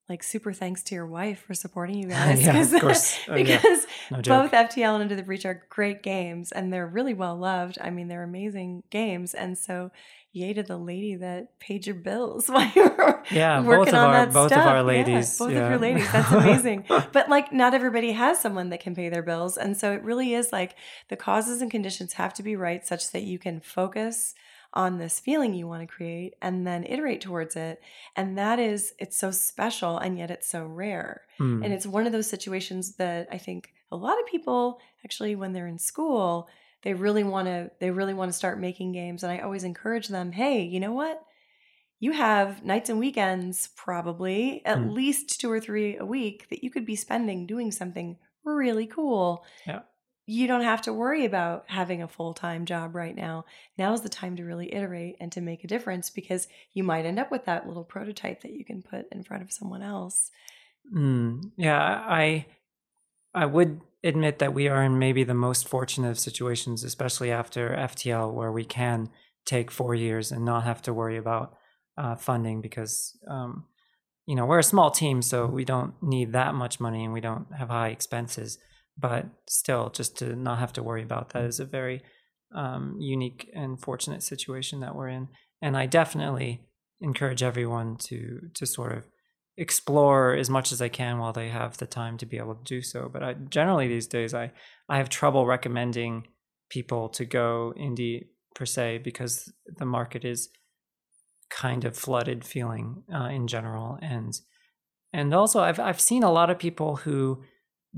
like 0.09 0.23
super 0.23 0.53
thanks 0.53 0.83
to 0.83 0.95
your 0.95 1.07
wife 1.07 1.43
for 1.47 1.55
supporting 1.55 1.97
you 1.97 2.09
guys. 2.09 2.43
yeah, 2.45 2.61
of 2.61 2.81
course. 2.81 3.19
Oh, 3.29 3.35
because 3.35 3.87
yeah. 4.11 4.17
no 4.17 4.23
both 4.23 4.53
FTL 4.53 4.95
and 4.95 5.03
Into 5.05 5.17
the 5.17 5.23
Breach 5.23 5.47
are 5.47 5.65
great 5.71 6.03
games 6.03 6.53
and 6.53 6.73
they're 6.73 6.87
really 6.87 7.15
well 7.15 7.37
loved. 7.37 7.79
I 7.81 7.91
mean, 7.91 8.09
they're 8.09 8.23
amazing 8.23 8.83
games. 8.91 9.33
And 9.35 9.57
so 9.57 9.91
yay 10.35 10.53
to 10.55 10.63
the 10.63 10.77
lady 10.77 11.15
that 11.17 11.59
paid 11.61 11.87
your 11.87 11.95
bills 11.95 12.49
while 12.49 12.71
you 12.75 12.83
were 12.85 13.23
yeah, 13.31 13.63
working 13.63 13.95
on 13.95 14.11
our, 14.11 14.27
that 14.27 14.33
both 14.33 14.51
stuff. 14.51 14.67
of 14.67 14.67
our 14.67 14.83
ladies. 14.83 15.39
Yeah, 15.39 15.47
both 15.47 15.55
yeah. 15.55 15.65
of 15.65 15.71
your 15.71 15.79
ladies. 15.79 16.13
That's 16.13 16.33
amazing. 16.33 16.85
but 16.89 17.29
like 17.29 17.53
not 17.53 17.75
everybody 17.75 18.13
has 18.13 18.41
someone 18.41 18.71
that 18.71 18.81
can 18.81 18.95
pay 18.95 19.09
their 19.09 19.23
bills. 19.23 19.57
And 19.57 19.77
so 19.77 19.93
it 19.93 20.03
really 20.03 20.35
is 20.35 20.53
like 20.53 20.75
the 21.09 21.17
causes 21.17 21.63
and 21.63 21.71
conditions 21.71 22.15
have 22.15 22.35
to 22.35 22.43
be 22.43 22.57
right 22.57 22.87
such 22.87 23.13
that 23.13 23.23
you 23.23 23.39
can 23.39 23.61
focus– 23.61 24.35
on 24.75 24.99
this 24.99 25.21
feeling 25.21 25.55
you 25.55 25.67
want 25.69 25.83
to 25.83 25.95
create 25.95 26.35
and 26.43 26.67
then 26.67 26.85
iterate 26.85 27.21
towards 27.21 27.57
it. 27.57 27.81
And 28.17 28.39
that 28.39 28.59
is, 28.59 28.95
it's 28.99 29.19
so 29.19 29.31
special 29.31 29.99
and 29.99 30.19
yet 30.19 30.31
it's 30.31 30.49
so 30.49 30.65
rare. 30.65 31.23
Mm. 31.41 31.65
And 31.65 31.73
it's 31.73 31.87
one 31.87 32.07
of 32.07 32.13
those 32.13 32.29
situations 32.29 32.97
that 32.97 33.29
I 33.31 33.39
think 33.39 33.73
a 33.91 33.97
lot 33.97 34.19
of 34.21 34.27
people 34.27 34.81
actually, 35.05 35.35
when 35.37 35.53
they're 35.53 35.67
in 35.67 35.79
school, 35.79 36.49
they 36.83 36.95
really 36.95 37.23
want 37.25 37.47
to 37.47 37.71
they 37.81 37.91
really 37.91 38.15
want 38.15 38.31
to 38.31 38.37
start 38.37 38.59
making 38.59 38.93
games 38.93 39.23
and 39.23 39.33
I 39.33 39.39
always 39.39 39.65
encourage 39.65 40.09
them, 40.09 40.33
"Hey, 40.33 40.63
you 40.63 40.81
know 40.81 40.93
what? 40.93 41.23
You 42.01 42.13
have 42.13 42.65
nights 42.65 42.91
and 42.91 42.99
weekends 42.99 43.69
probably 43.77 44.65
at 44.67 44.79
Mm. 44.79 44.93
least 44.93 45.41
2 45.41 45.51
or 45.51 45.61
3 45.61 45.97
a 45.97 46.05
week 46.07 46.49
that 46.51 46.65
you 46.65 46.71
could 46.71 46.85
be 46.87 46.97
spending 46.97 47.47
doing 47.47 47.71
something 47.73 48.19
really 48.45 48.87
cool." 48.87 49.45
Yeah. 49.67 49.83
You 50.27 50.47
don't 50.47 50.63
have 50.63 50.83
to 50.83 50.93
worry 50.93 51.25
about 51.25 51.65
having 51.67 52.03
a 52.03 52.09
full-time 52.09 52.65
job 52.65 52.95
right 52.95 53.15
now. 53.15 53.45
Now's 53.77 54.03
the 54.03 54.09
time 54.09 54.37
to 54.37 54.45
really 54.45 54.73
iterate 54.73 55.17
and 55.21 55.33
to 55.33 55.41
make 55.41 55.65
a 55.65 55.69
difference 55.69 56.11
because 56.11 56.47
you 56.73 56.85
might 56.85 57.07
end 57.07 57.19
up 57.19 57.31
with 57.31 57.45
that 57.47 57.67
little 57.67 57.85
prototype 57.85 58.43
that 58.43 58.53
you 58.53 58.65
can 58.65 58.83
put 58.83 59.07
in 59.11 59.25
front 59.25 59.43
of 59.43 59.53
someone 59.53 59.83
else. 59.83 60.31
Mm, 60.95 61.53
yeah, 61.57 61.81
I 61.81 62.47
I 63.35 63.47
would 63.47 63.81
admit 64.05 64.39
that 64.41 64.55
we 64.55 64.69
are 64.69 64.83
in 64.83 64.99
maybe 64.99 65.25
the 65.25 65.35
most 65.35 65.69
fortunate 65.69 66.11
of 66.11 66.19
situations, 66.19 66.85
especially 66.85 67.31
after 67.31 67.71
FTL, 67.71 68.33
where 68.33 68.53
we 68.53 68.65
can 68.65 69.09
take 69.45 69.71
four 69.71 69.95
years 69.95 70.31
and 70.31 70.45
not 70.45 70.65
have 70.65 70.83
to 70.83 70.93
worry 70.93 71.17
about 71.17 71.55
uh, 71.97 72.15
funding 72.17 72.61
because 72.61 73.19
um, 73.29 73.65
you 74.27 74.35
know 74.35 74.47
we're 74.47 74.59
a 74.59 74.65
small 74.65 74.91
team, 74.91 75.23
so 75.23 75.47
we 75.47 75.65
don't 75.65 75.95
need 76.03 76.33
that 76.33 76.55
much 76.55 76.81
money 76.81 77.05
and 77.05 77.13
we 77.13 77.21
don't 77.21 77.47
have 77.57 77.69
high 77.69 77.89
expenses. 77.89 78.59
But 78.99 79.27
still, 79.49 79.91
just 79.91 80.19
to 80.19 80.37
not 80.37 80.59
have 80.59 80.73
to 80.75 80.83
worry 80.83 81.03
about 81.03 81.31
that 81.31 81.45
is 81.45 81.61
a 81.61 81.65
very 81.65 82.03
um, 82.55 82.97
unique 83.01 83.51
and 83.55 83.81
fortunate 83.81 84.23
situation 84.23 84.81
that 84.81 84.95
we're 84.95 85.09
in. 85.09 85.29
And 85.63 85.77
I 85.77 85.87
definitely 85.87 86.67
encourage 87.01 87.43
everyone 87.43 87.97
to 87.97 88.41
to 88.55 88.67
sort 88.67 88.93
of 88.93 89.07
explore 89.57 90.35
as 90.35 90.49
much 90.49 90.73
as 90.73 90.81
I 90.81 90.89
can 90.89 91.19
while 91.19 91.33
they 91.33 91.49
have 91.51 91.77
the 91.77 91.87
time 91.87 92.17
to 92.19 92.27
be 92.27 92.39
able 92.39 92.55
to 92.55 92.65
do 92.65 92.83
so. 92.83 93.09
But 93.13 93.23
I 93.23 93.35
generally 93.35 93.89
these 93.89 94.07
days 94.07 94.35
I 94.35 94.53
I 94.89 94.99
have 94.99 95.09
trouble 95.09 95.47
recommending 95.47 96.27
people 96.71 97.09
to 97.11 97.25
go 97.25 97.75
indie 97.79 98.27
per 98.55 98.65
se 98.65 98.99
because 98.99 99.53
the 99.79 99.87
market 99.87 100.25
is 100.25 100.49
kind 101.51 101.85
of 101.85 101.97
flooded 101.97 102.45
feeling 102.45 103.03
uh, 103.15 103.29
in 103.29 103.47
general 103.47 103.99
and 104.01 104.33
and 105.13 105.35
also 105.35 105.61
I've 105.61 105.79
I've 105.79 106.01
seen 106.01 106.23
a 106.23 106.33
lot 106.33 106.49
of 106.49 106.59
people 106.59 106.97
who 106.97 107.43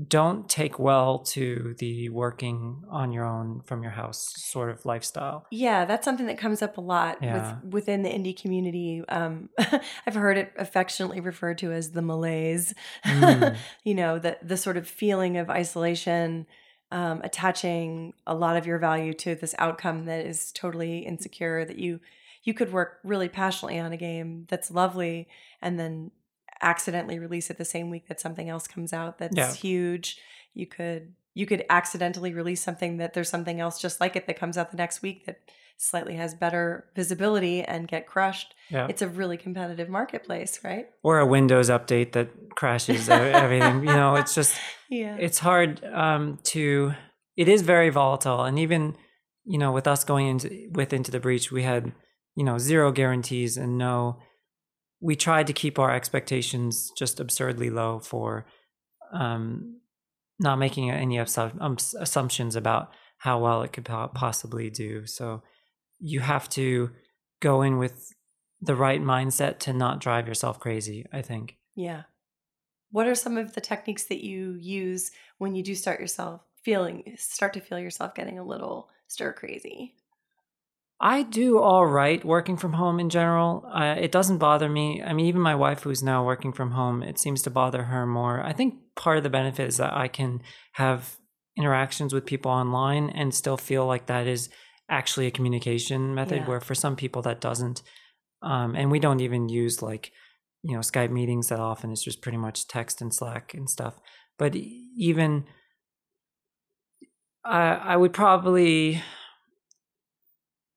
don't 0.07 0.49
take 0.49 0.77
well 0.77 1.19
to 1.19 1.73
the 1.79 2.09
working 2.09 2.83
on 2.89 3.13
your 3.13 3.23
own 3.25 3.61
from 3.61 3.81
your 3.81 3.93
house 3.93 4.33
sort 4.35 4.69
of 4.69 4.85
lifestyle. 4.85 5.45
Yeah, 5.51 5.85
that's 5.85 6.03
something 6.03 6.25
that 6.25 6.37
comes 6.37 6.61
up 6.61 6.77
a 6.77 6.81
lot 6.81 7.19
Yeah. 7.21 7.59
with, 7.63 7.73
within 7.73 8.03
the 8.03 8.09
indie 8.09 8.39
community. 8.39 9.03
Um, 9.07 9.49
I've 10.05 10.15
heard 10.15 10.37
it 10.37 10.51
affectionately 10.57 11.21
referred 11.21 11.57
to 11.59 11.71
as 11.71 11.91
the 11.91 12.01
malaise. 12.01 12.73
Mm. 13.05 13.55
you 13.85 13.95
know, 13.95 14.19
the 14.19 14.37
the 14.43 14.57
sort 14.57 14.75
of 14.75 14.85
feeling 14.87 15.37
of 15.37 15.49
isolation, 15.49 16.45
um, 16.91 17.21
attaching 17.23 18.13
a 18.27 18.35
lot 18.35 18.57
of 18.57 18.65
your 18.65 18.79
value 18.79 19.13
to 19.13 19.35
this 19.35 19.55
outcome 19.59 20.05
that 20.05 20.25
is 20.25 20.51
totally 20.51 20.99
insecure. 20.99 21.63
That 21.63 21.79
you 21.79 22.01
you 22.43 22.53
could 22.53 22.73
work 22.73 22.99
really 23.03 23.29
passionately 23.29 23.79
on 23.79 23.93
a 23.93 23.97
game 23.97 24.45
that's 24.49 24.69
lovely, 24.69 25.29
and 25.61 25.79
then 25.79 26.11
accidentally 26.65 27.19
release 27.19 27.49
it 27.49 27.57
the 27.57 27.65
same 27.65 27.89
week 27.89 28.07
that 28.09 28.19
something 28.19 28.49
else 28.49 28.67
comes 28.67 28.91
out 28.91 29.17
that's 29.19 29.37
Yeah. 29.37 29.53
huge. 29.53 30.17
You 30.53 30.67
could 30.67 31.13
you 31.37 31.45
could 31.45 31.65
accidentally 31.69 32.33
release 32.33 32.61
something 32.61 32.95
that 32.97 33.13
there's 33.13 33.27
something 33.29 33.59
else 33.59 33.81
just 33.81 33.99
like 33.99 34.15
it 34.15 34.25
that 34.25 34.39
comes 34.39 34.57
out 34.57 34.71
the 34.71 34.77
next 34.77 35.01
week 35.01 35.25
that 35.25 35.37
slightly 35.77 36.15
has 36.15 36.33
better 36.33 36.85
visibility 36.95 37.61
and 37.61 37.89
get 37.89 38.07
crushed. 38.07 38.55
Yeah. 38.69 38.87
It's 38.89 39.01
a 39.01 39.09
really 39.09 39.35
competitive 39.35 39.89
marketplace, 39.89 40.61
right? 40.63 40.87
or 41.03 41.19
a 41.19 41.25
Windows 41.25 41.69
update 41.69 42.13
that 42.13 42.29
crashes 42.55 43.09
everything. 43.43 43.79
You 43.79 43.93
know, 43.93 44.15
it's 44.15 44.33
just 44.33 44.55
Yeah. 44.89 45.17
it's 45.19 45.39
hard 45.39 45.83
um, 45.85 46.39
to. 46.53 46.93
It 47.35 47.49
is 47.49 47.61
very 47.63 47.89
volatile, 47.89 48.43
and 48.45 48.57
even 48.57 48.95
you 49.43 49.57
know, 49.59 49.71
with 49.73 49.87
us 49.87 50.05
going 50.05 50.27
into 50.27 50.47
with 50.71 50.93
into 50.93 51.11
the 51.11 51.19
breach, 51.19 51.51
we 51.51 51.63
had 51.63 51.91
you 52.35 52.45
know 52.45 52.57
zero 52.57 52.91
guarantees 52.93 53.57
and 53.57 53.77
no. 53.77 54.19
We 55.01 55.15
tried 55.15 55.47
to 55.47 55.53
keep 55.53 55.77
our 55.77 55.93
expectations 55.93 56.91
just 56.97 57.19
absurdly 57.19 57.69
low 57.69 57.99
for 57.99 58.45
um, 59.13 59.79
not 60.39 60.57
making 60.57 60.91
any 60.91 61.19
um, 61.19 61.77
assumptions 61.99 62.55
about 62.55 62.91
how 63.17 63.39
well 63.39 63.61
it 63.63 63.73
could 63.73 63.85
possibly 63.85 64.69
do. 64.69 65.05
So 65.05 65.43
you 65.99 66.19
have 66.19 66.49
to 66.49 66.91
go 67.41 67.61
in 67.61 67.77
with 67.77 68.13
the 68.61 68.75
right 68.75 69.01
mindset 69.01 69.59
to 69.59 69.73
not 69.73 70.01
drive 70.01 70.27
yourself 70.27 70.59
crazy. 70.59 71.05
I 71.11 71.21
think. 71.21 71.57
Yeah. 71.75 72.03
What 72.91 73.07
are 73.07 73.15
some 73.15 73.37
of 73.37 73.53
the 73.53 73.61
techniques 73.61 74.05
that 74.05 74.23
you 74.23 74.57
use 74.59 75.11
when 75.37 75.55
you 75.55 75.63
do 75.63 75.75
start 75.75 75.99
yourself 75.99 76.41
feeling 76.63 77.15
start 77.17 77.53
to 77.53 77.59
feel 77.59 77.79
yourself 77.79 78.15
getting 78.15 78.39
a 78.39 78.45
little 78.45 78.89
stir 79.07 79.33
crazy? 79.33 79.95
I 80.99 81.23
do 81.23 81.59
all 81.59 81.85
right 81.85 82.23
working 82.23 82.55
from 82.55 82.73
home 82.73 82.99
in 82.99 83.09
general. 83.09 83.65
Uh, 83.73 83.95
it 83.99 84.11
doesn't 84.11 84.37
bother 84.37 84.69
me. 84.69 85.03
I 85.03 85.11
mean, 85.13 85.25
even 85.25 85.41
my 85.41 85.55
wife, 85.55 85.83
who's 85.83 86.01
now 86.01 86.25
working 86.25 86.53
from 86.53 86.71
home, 86.71 87.03
it 87.03 87.19
seems 87.19 87.41
to 87.43 87.49
bother 87.49 87.83
her 87.83 88.05
more. 88.05 88.41
I 88.41 88.53
think 88.53 88.75
part 88.95 89.17
of 89.17 89.23
the 89.23 89.29
benefit 89.29 89.67
is 89.67 89.77
that 89.77 89.93
I 89.93 90.07
can 90.07 90.41
have 90.73 91.17
interactions 91.57 92.13
with 92.13 92.25
people 92.25 92.49
online 92.51 93.09
and 93.09 93.33
still 93.33 93.57
feel 93.57 93.85
like 93.85 94.05
that 94.07 94.25
is 94.25 94.49
actually 94.89 95.27
a 95.27 95.31
communication 95.31 96.15
method, 96.15 96.39
Yeah. 96.43 96.47
where 96.47 96.61
for 96.61 96.75
some 96.75 96.95
people 96.95 97.21
that 97.23 97.41
doesn't. 97.41 97.81
Um, 98.41 98.75
and 98.75 98.89
we 98.89 98.99
don't 98.99 99.19
even 99.19 99.49
use 99.49 99.81
like, 99.81 100.11
you 100.63 100.73
know, 100.73 100.79
Skype 100.79 101.11
meetings 101.11 101.49
that 101.49 101.59
often. 101.59 101.91
It's 101.91 102.03
just 102.03 102.21
pretty 102.21 102.37
much 102.37 102.67
text 102.67 103.01
and 103.01 103.13
Slack 103.13 103.53
and 103.53 103.69
stuff. 103.69 103.99
But 104.37 104.55
even, 104.55 105.45
I, 107.43 107.67
I 107.73 107.97
would 107.97 108.13
probably 108.13 109.01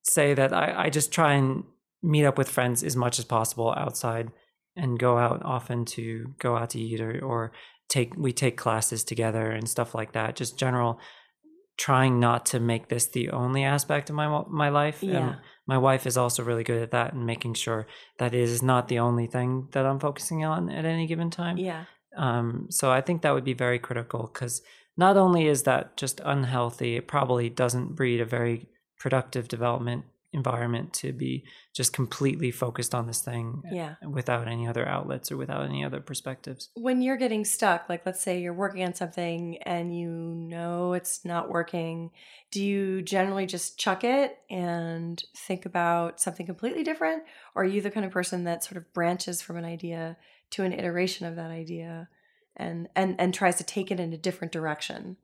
say 0.09 0.35
that 0.35 0.53
I, 0.53 0.85
I 0.87 0.91
just 0.91 1.13
try 1.13 1.35
and 1.35 1.65
meet 2.03 2.25
up 2.25 2.39
with 2.39 2.49
friends 2.49 2.83
as 2.85 2.97
much 2.97 3.19
as 3.19 3.25
possible 3.25 3.75
outside 3.77 4.31
and 4.77 4.99
go 4.99 5.19
out 5.19 5.43
often 5.45 5.85
to 5.85 6.35
go 6.39 6.57
out 6.57 6.71
to 6.71 6.81
eat 6.81 7.01
or, 7.01 7.19
or 7.25 7.53
take 7.89 8.15
we 8.17 8.33
take 8.33 8.57
classes 8.57 9.03
together 9.05 9.51
and 9.51 9.69
stuff 9.69 9.95
like 9.95 10.13
that 10.13 10.37
just 10.37 10.59
general 10.59 11.01
trying 11.77 12.19
not 12.21 12.45
to 12.47 12.59
make 12.61 12.89
this 12.89 13.07
the 13.07 13.31
only 13.31 13.65
aspect 13.65 14.11
of 14.11 14.17
my 14.17 14.43
my 14.49 14.69
life 14.69 15.03
Yeah. 15.03 15.17
and 15.19 15.37
my 15.67 15.79
wife 15.79 16.07
is 16.07 16.17
also 16.17 16.43
really 16.43 16.65
good 16.65 16.83
at 16.83 16.91
that 16.93 17.13
and 17.13 17.27
making 17.27 17.55
sure 17.55 17.87
that 18.19 18.35
it 18.35 18.41
is 18.41 18.63
not 18.63 18.89
the 18.89 18.99
only 19.01 19.27
thing 19.27 19.69
that 19.73 19.85
I'm 19.87 20.01
focusing 20.01 20.45
on 20.45 20.71
at 20.71 20.85
any 20.85 21.07
given 21.07 21.31
time 21.31 21.57
Yeah. 21.59 21.85
um, 22.17 22.67
so 22.71 22.91
I 22.91 23.01
think 23.01 23.23
that 23.23 23.35
would 23.35 23.45
be 23.45 23.55
very 23.55 23.79
critical 23.79 24.31
because 24.33 24.63
not 24.97 25.17
only 25.17 25.47
is 25.47 25.63
that 25.63 25.97
just 25.97 26.21
unhealthy, 26.25 26.97
it 26.97 27.07
probably 27.07 27.49
doesn't 27.49 27.95
breed 27.95 28.21
a 28.21 28.25
very 28.25 28.67
productive 28.99 29.49
development 29.49 30.05
environment 30.33 30.93
to 30.93 31.11
be 31.13 31.43
just 31.75 31.95
completely 31.95 32.51
focused 32.51 32.95
on 32.95 33.07
this 33.07 33.23
thing 33.23 33.63
Yeah. 33.73 33.95
without 34.07 34.47
any 34.47 34.69
other 34.69 34.87
outlets 34.87 35.33
or 35.33 35.39
without 35.39 35.65
any 35.65 35.83
other 35.83 36.01
perspectives. 36.01 36.69
When 36.75 37.01
you're 37.01 37.17
getting 37.17 37.47
stuck, 37.47 37.89
like 37.89 38.05
let's 38.05 38.21
say 38.21 38.39
you're 38.41 38.53
working 38.53 38.85
on 38.85 38.93
something 38.93 39.57
and 39.63 39.97
you 39.97 40.11
know 40.11 40.93
it's 40.93 41.25
not 41.25 41.49
working, 41.49 42.11
do 42.51 42.63
you 42.63 43.01
generally 43.01 43.47
just 43.47 43.79
chuck 43.79 44.05
it 44.05 44.39
and 44.51 45.23
think 45.35 45.65
about 45.65 46.21
something 46.21 46.45
completely 46.45 46.85
different? 46.85 47.23
Or 47.55 47.63
are 47.63 47.67
you 47.67 47.81
the 47.81 47.91
kind 47.91 48.05
of 48.05 48.13
person 48.13 48.45
that 48.45 48.63
sort 48.63 48.77
of 48.77 48.93
branches 48.93 49.41
from 49.41 49.57
an 49.57 49.65
idea 49.65 50.19
to 50.51 50.63
an 50.63 50.75
iteration 50.75 51.27
of 51.27 51.37
that 51.37 51.51
idea 51.51 52.09
and 52.55 52.89
and, 52.95 53.19
and 53.19 53.33
tries 53.33 53.57
to 53.57 53.65
take 53.65 53.91
it 53.91 53.99
in 53.99 54.13
a 54.13 54.19
different 54.19 54.53
direction? 54.53 55.17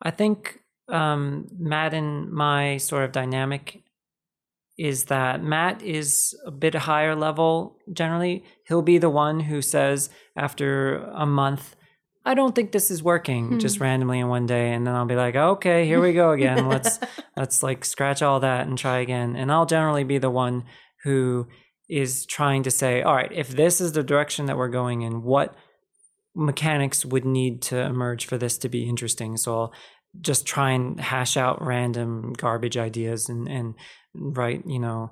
I 0.00 0.12
think 0.12 0.61
um, 0.92 1.48
Matt 1.58 1.94
and 1.94 2.30
my 2.30 2.76
sort 2.76 3.04
of 3.04 3.12
dynamic 3.12 3.82
is 4.78 5.04
that 5.04 5.42
Matt 5.42 5.82
is 5.82 6.34
a 6.46 6.50
bit 6.50 6.74
higher 6.74 7.14
level 7.14 7.78
generally. 7.92 8.44
He'll 8.68 8.82
be 8.82 8.98
the 8.98 9.10
one 9.10 9.40
who 9.40 9.62
says 9.62 10.10
after 10.36 10.96
a 11.14 11.26
month, 11.26 11.76
I 12.24 12.34
don't 12.34 12.54
think 12.54 12.72
this 12.72 12.90
is 12.90 13.02
working 13.02 13.58
just 13.58 13.80
randomly 13.80 14.20
in 14.20 14.28
one 14.28 14.46
day. 14.46 14.72
And 14.72 14.86
then 14.86 14.94
I'll 14.94 15.06
be 15.06 15.16
like, 15.16 15.34
okay, 15.34 15.86
here 15.86 16.00
we 16.00 16.12
go 16.12 16.30
again. 16.30 16.68
Let's 16.68 16.98
let's 17.36 17.62
like 17.62 17.84
scratch 17.84 18.22
all 18.22 18.40
that 18.40 18.66
and 18.66 18.78
try 18.78 18.98
again. 18.98 19.34
And 19.34 19.50
I'll 19.50 19.66
generally 19.66 20.04
be 20.04 20.18
the 20.18 20.30
one 20.30 20.64
who 21.04 21.48
is 21.88 22.24
trying 22.26 22.62
to 22.62 22.70
say, 22.70 23.02
all 23.02 23.14
right, 23.14 23.32
if 23.32 23.48
this 23.48 23.80
is 23.80 23.92
the 23.92 24.02
direction 24.02 24.46
that 24.46 24.56
we're 24.56 24.68
going 24.68 25.02
in, 25.02 25.22
what 25.22 25.54
mechanics 26.34 27.04
would 27.04 27.24
need 27.24 27.60
to 27.62 27.78
emerge 27.78 28.24
for 28.26 28.38
this 28.38 28.56
to 28.58 28.68
be 28.68 28.88
interesting? 28.88 29.36
So 29.36 29.54
I'll 29.54 29.72
just 30.20 30.46
try 30.46 30.72
and 30.72 31.00
hash 31.00 31.36
out 31.36 31.64
random 31.64 32.32
garbage 32.34 32.76
ideas 32.76 33.28
and 33.28 33.48
and 33.48 33.74
write, 34.14 34.62
you 34.66 34.78
know, 34.78 35.10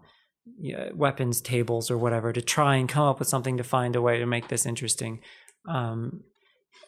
weapons 0.95 1.41
tables 1.41 1.91
or 1.91 1.99
whatever 1.99 2.33
to 2.33 2.43
try 2.43 2.77
and 2.77 2.89
come 2.89 3.05
up 3.05 3.19
with 3.19 3.29
something 3.29 3.57
to 3.57 3.65
find 3.65 3.97
a 3.97 4.03
way 4.03 4.19
to 4.19 4.27
make 4.27 4.49
this 4.49 4.67
interesting. 4.67 5.21
Um, 5.69 6.25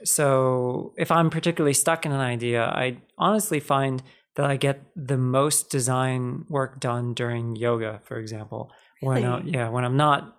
so 0.05 0.95
if 0.97 1.11
I'm 1.11 1.31
particularly 1.31 1.75
stuck 1.75 2.05
in 2.05 2.13
an 2.13 2.21
idea, 2.21 2.65
I 2.65 2.99
honestly 3.17 3.61
find 3.61 4.03
that 4.35 4.47
I 4.47 4.57
get 4.57 4.83
the 4.97 5.19
most 5.19 5.71
design 5.71 6.45
work 6.49 6.81
done 6.81 7.15
during 7.15 7.55
yoga, 7.57 8.01
for 8.05 8.19
example. 8.19 8.71
When 9.01 9.25
I, 9.25 9.41
yeah 9.41 9.69
when 9.69 9.85
i'm 9.85 9.97
not 9.97 10.37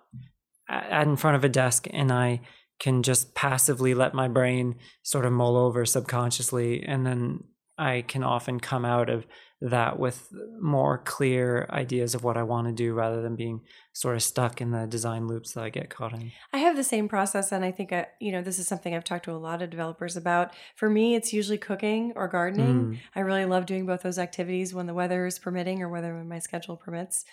a- 0.70 1.02
in 1.02 1.16
front 1.16 1.36
of 1.36 1.44
a 1.44 1.50
desk 1.50 1.86
and 1.90 2.10
I 2.10 2.40
can 2.80 3.02
just 3.02 3.34
passively 3.34 3.94
let 3.94 4.14
my 4.14 4.26
brain 4.26 4.76
sort 5.02 5.26
of 5.26 5.32
mull 5.32 5.56
over 5.56 5.84
subconsciously 5.84 6.82
and 6.82 7.06
then 7.06 7.44
I 7.76 8.02
can 8.06 8.22
often 8.22 8.60
come 8.60 8.84
out 8.84 9.10
of 9.10 9.26
that 9.60 9.98
with 9.98 10.28
more 10.60 10.98
clear 10.98 11.66
ideas 11.70 12.14
of 12.14 12.22
what 12.22 12.36
I 12.36 12.42
want 12.42 12.66
to 12.66 12.72
do 12.72 12.92
rather 12.92 13.22
than 13.22 13.34
being 13.34 13.62
sort 13.94 14.14
of 14.14 14.22
stuck 14.22 14.60
in 14.60 14.72
the 14.72 14.86
design 14.86 15.26
loops 15.26 15.52
that 15.52 15.64
I 15.64 15.70
get 15.70 15.88
caught 15.88 16.12
in. 16.12 16.32
I 16.52 16.58
have 16.58 16.76
the 16.76 16.84
same 16.84 17.08
process, 17.08 17.50
and 17.50 17.64
I 17.64 17.70
think 17.70 17.92
I, 17.92 18.06
you 18.20 18.30
know 18.30 18.42
this 18.42 18.58
is 18.58 18.68
something 18.68 18.94
I've 18.94 19.04
talked 19.04 19.24
to 19.24 19.32
a 19.32 19.38
lot 19.38 19.62
of 19.62 19.70
developers 19.70 20.16
about. 20.16 20.52
For 20.76 20.90
me, 20.90 21.14
it's 21.14 21.32
usually 21.32 21.58
cooking 21.58 22.12
or 22.14 22.28
gardening. 22.28 22.84
Mm. 22.84 22.98
I 23.14 23.20
really 23.20 23.46
love 23.46 23.64
doing 23.64 23.86
both 23.86 24.02
those 24.02 24.18
activities 24.18 24.74
when 24.74 24.86
the 24.86 24.94
weather 24.94 25.24
is 25.24 25.38
permitting 25.38 25.82
or 25.82 25.88
whether 25.88 26.14
when 26.14 26.28
my 26.28 26.40
schedule 26.40 26.76
permits, 26.76 27.24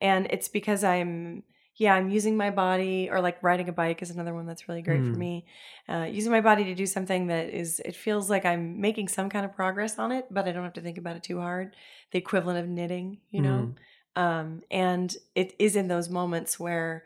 and 0.00 0.26
it's 0.30 0.48
because 0.48 0.84
I'm 0.84 1.42
yeah 1.78 1.94
I'm 1.94 2.10
using 2.10 2.36
my 2.36 2.50
body 2.50 3.08
or 3.10 3.20
like 3.20 3.42
riding 3.42 3.68
a 3.68 3.72
bike 3.72 4.02
is 4.02 4.10
another 4.10 4.34
one 4.34 4.46
that's 4.46 4.68
really 4.68 4.82
great 4.82 5.04
for 5.04 5.16
Mm. 5.16 5.18
me. 5.18 5.46
Uh, 5.88 6.08
using 6.10 6.32
my 6.32 6.40
body 6.40 6.64
to 6.64 6.74
do 6.74 6.86
something 6.86 7.28
that 7.28 7.48
is 7.50 7.80
it 7.80 7.96
feels 7.96 8.28
like 8.28 8.44
I'm 8.44 8.80
making 8.80 9.08
some 9.08 9.30
kind 9.30 9.44
of 9.46 9.54
progress 9.54 9.98
on 9.98 10.12
it, 10.12 10.26
but 10.30 10.46
I 10.46 10.52
don't 10.52 10.64
have 10.64 10.74
to 10.74 10.80
think 10.80 10.98
about 10.98 11.16
it 11.16 11.22
too 11.22 11.40
hard. 11.40 11.74
The 12.10 12.18
equivalent 12.18 12.58
of 12.58 12.68
knitting, 12.68 13.18
you 13.30 13.40
know. 13.42 13.74
Um, 14.16 14.62
and 14.70 15.16
it 15.34 15.54
is 15.58 15.76
in 15.76 15.88
those 15.88 16.08
moments 16.08 16.58
where 16.58 17.04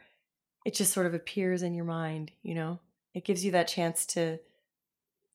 it 0.64 0.74
just 0.74 0.92
sort 0.92 1.06
of 1.06 1.14
appears 1.14 1.62
in 1.62 1.74
your 1.74 1.84
mind, 1.84 2.32
you 2.42 2.54
know? 2.54 2.80
It 3.14 3.24
gives 3.24 3.44
you 3.44 3.52
that 3.52 3.68
chance 3.68 4.06
to 4.06 4.38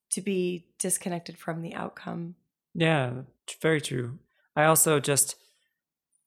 to 0.10 0.22
be 0.22 0.66
disconnected 0.80 1.38
from 1.38 1.62
the 1.62 1.74
outcome. 1.76 2.36
Yeah, 2.74 3.12
very 3.62 3.82
true. 3.82 4.20
I 4.56 4.66
also 4.66 5.00
just 5.00 5.36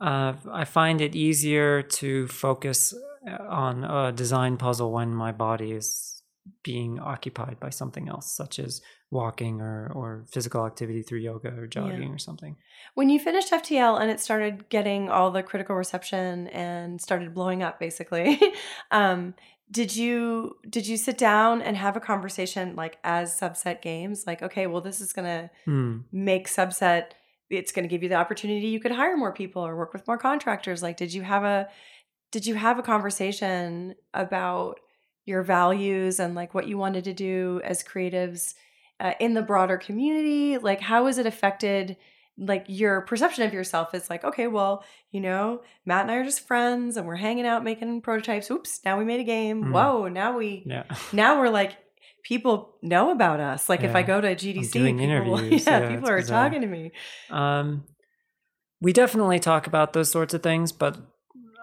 uh, 0.00 0.34
I 0.50 0.64
find 0.64 1.00
it 1.00 1.14
easier 1.14 1.82
to 1.82 2.26
focus 2.28 2.94
uh, 3.28 3.42
on 3.48 3.84
a 3.84 4.12
design 4.12 4.56
puzzle 4.56 4.92
when 4.92 5.14
my 5.14 5.32
body 5.32 5.72
is 5.72 6.22
being 6.62 6.98
occupied 6.98 7.60
by 7.60 7.70
something 7.70 8.08
else, 8.08 8.32
such 8.32 8.58
as 8.58 8.80
walking 9.10 9.60
or 9.60 9.90
or 9.94 10.24
physical 10.32 10.64
activity 10.66 11.02
through 11.02 11.18
yoga 11.18 11.48
or 11.50 11.66
jogging 11.66 12.12
or 12.14 12.18
something. 12.18 12.56
When 12.94 13.10
you 13.10 13.18
finished 13.20 13.52
FTL 13.52 14.00
and 14.00 14.10
it 14.10 14.20
started 14.20 14.68
getting 14.68 15.10
all 15.10 15.30
the 15.30 15.42
critical 15.42 15.76
reception 15.76 16.46
and 16.48 17.00
started 17.00 17.34
blowing 17.34 17.62
up 17.62 17.78
basically, 17.78 18.40
um, 18.90 19.34
did 19.70 19.94
you 19.94 20.56
did 20.68 20.86
you 20.86 20.96
sit 20.96 21.18
down 21.18 21.62
and 21.62 21.76
have 21.76 21.96
a 21.96 22.00
conversation 22.00 22.74
like 22.74 22.98
as 23.04 23.38
subset 23.38 23.80
games 23.82 24.24
like 24.26 24.42
okay 24.42 24.66
well 24.66 24.80
this 24.80 25.00
is 25.00 25.12
going 25.12 25.26
to 25.26 25.50
Hmm. 25.64 25.98
make 26.10 26.48
subset 26.48 27.12
it's 27.50 27.72
going 27.72 27.82
to 27.82 27.88
give 27.88 28.02
you 28.02 28.08
the 28.08 28.14
opportunity 28.14 28.68
you 28.68 28.80
could 28.80 28.92
hire 28.92 29.16
more 29.16 29.32
people 29.32 29.66
or 29.66 29.76
work 29.76 29.92
with 29.92 30.06
more 30.06 30.18
contractors. 30.18 30.82
Like 30.82 30.96
did 30.96 31.12
you 31.12 31.22
have 31.22 31.44
a 31.44 31.68
did 32.30 32.46
you 32.46 32.54
have 32.54 32.78
a 32.78 32.82
conversation 32.82 33.96
about 34.14 34.78
your 35.26 35.42
values 35.42 36.20
and 36.20 36.34
like 36.34 36.54
what 36.54 36.68
you 36.68 36.78
wanted 36.78 37.04
to 37.04 37.12
do 37.12 37.60
as 37.64 37.82
creatives 37.82 38.54
uh, 39.00 39.14
in 39.18 39.34
the 39.34 39.42
broader 39.42 39.76
community? 39.76 40.58
Like 40.58 40.80
how 40.80 41.06
has 41.06 41.18
it 41.18 41.26
affected 41.26 41.96
like 42.38 42.64
your 42.68 43.02
perception 43.02 43.44
of 43.44 43.52
yourself? 43.52 43.94
Is 43.94 44.08
like 44.08 44.24
okay 44.24 44.46
well 44.46 44.84
you 45.10 45.20
know 45.20 45.62
matt 45.84 46.02
and 46.02 46.10
i 46.12 46.14
are 46.14 46.24
just 46.24 46.46
friends 46.46 46.96
and 46.96 47.04
we're 47.06 47.16
hanging 47.16 47.46
out 47.46 47.64
making 47.64 48.00
prototypes. 48.00 48.50
Oops 48.50 48.80
now 48.84 48.96
we 48.96 49.04
made 49.04 49.20
a 49.20 49.24
game. 49.24 49.64
Mm. 49.64 49.72
whoa 49.72 50.08
now 50.08 50.36
we 50.38 50.62
Yeah. 50.64 50.84
now 51.12 51.40
we're 51.40 51.50
like 51.50 51.76
people 52.22 52.74
know 52.83 53.11
about 53.11 53.40
us 53.40 53.68
like 53.68 53.83
if 53.83 53.94
i 53.94 54.02
go 54.02 54.20
to 54.20 54.35
gdc 54.35 54.72
doing 54.72 54.98
people, 54.98 55.11
interviews. 55.38 55.66
yeah, 55.66 55.80
Yeah, 55.80 55.88
people 55.94 56.09
are 56.09 56.18
bizarre. 56.18 56.44
talking 56.44 56.61
to 56.62 56.66
me 56.66 56.92
Um, 57.30 57.85
we 58.80 58.92
definitely 58.92 59.38
talk 59.38 59.66
about 59.66 59.92
those 59.92 60.11
sorts 60.11 60.33
of 60.33 60.42
things, 60.42 60.72
but 60.72 60.96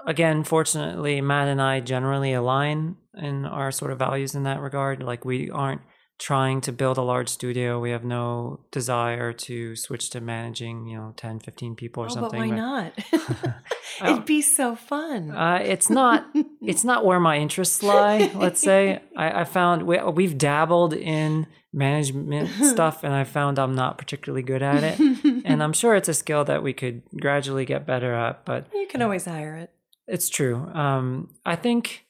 again, 0.05 0.43
fortunately, 0.43 1.19
Matt 1.19 1.47
and 1.47 1.59
I 1.61 1.79
generally 1.79 2.31
align 2.33 2.95
in 3.15 3.45
our 3.45 3.71
sort 3.71 3.91
of 3.91 3.97
values 3.97 4.35
in 4.35 4.43
that 4.43 4.59
regard. 4.61 5.01
Like 5.01 5.25
we 5.25 5.49
aren't 5.49 5.81
trying 6.19 6.61
to 6.61 6.71
build 6.71 6.97
a 6.97 7.01
large 7.01 7.29
studio. 7.29 7.79
We 7.79 7.91
have 7.91 8.03
no 8.03 8.61
desire 8.71 9.33
to 9.33 9.75
switch 9.75 10.09
to 10.11 10.21
managing, 10.21 10.87
you 10.87 10.97
know, 10.97 11.13
10, 11.15 11.39
15 11.39 11.75
people 11.75 12.03
or 12.03 12.07
oh, 12.07 12.15
but 12.15 12.31
something. 12.31 12.49
why 12.49 12.55
not 12.55 12.93
it'd 14.03 14.25
be 14.25 14.41
so 14.41 14.75
fun 14.75 15.31
Uh, 15.31 15.59
it's 15.61 15.89
not 15.89 16.27
it's 16.61 16.83
not 16.83 17.05
where 17.05 17.19
my 17.19 17.37
interests 17.37 17.81
lie 17.83 18.31
let's 18.35 18.61
say 18.61 19.01
i, 19.15 19.41
I 19.41 19.43
found 19.43 19.83
we, 19.83 20.01
we've 20.03 20.37
dabbled 20.37 20.93
in 20.93 21.47
management 21.73 22.49
stuff 22.63 23.03
and 23.03 23.13
i 23.13 23.23
found 23.23 23.59
i'm 23.59 23.75
not 23.75 23.97
particularly 23.97 24.43
good 24.43 24.61
at 24.61 24.83
it 24.83 24.99
and 25.45 25.61
i'm 25.61 25.73
sure 25.73 25.95
it's 25.95 26.09
a 26.09 26.13
skill 26.13 26.43
that 26.45 26.63
we 26.63 26.73
could 26.73 27.01
gradually 27.19 27.65
get 27.65 27.85
better 27.85 28.13
at 28.13 28.45
but 28.45 28.67
you 28.73 28.87
can 28.87 29.01
always 29.01 29.25
hire 29.25 29.55
it 29.55 29.71
it's 30.07 30.29
true 30.29 30.55
um, 30.73 31.29
i 31.45 31.55
think 31.55 32.05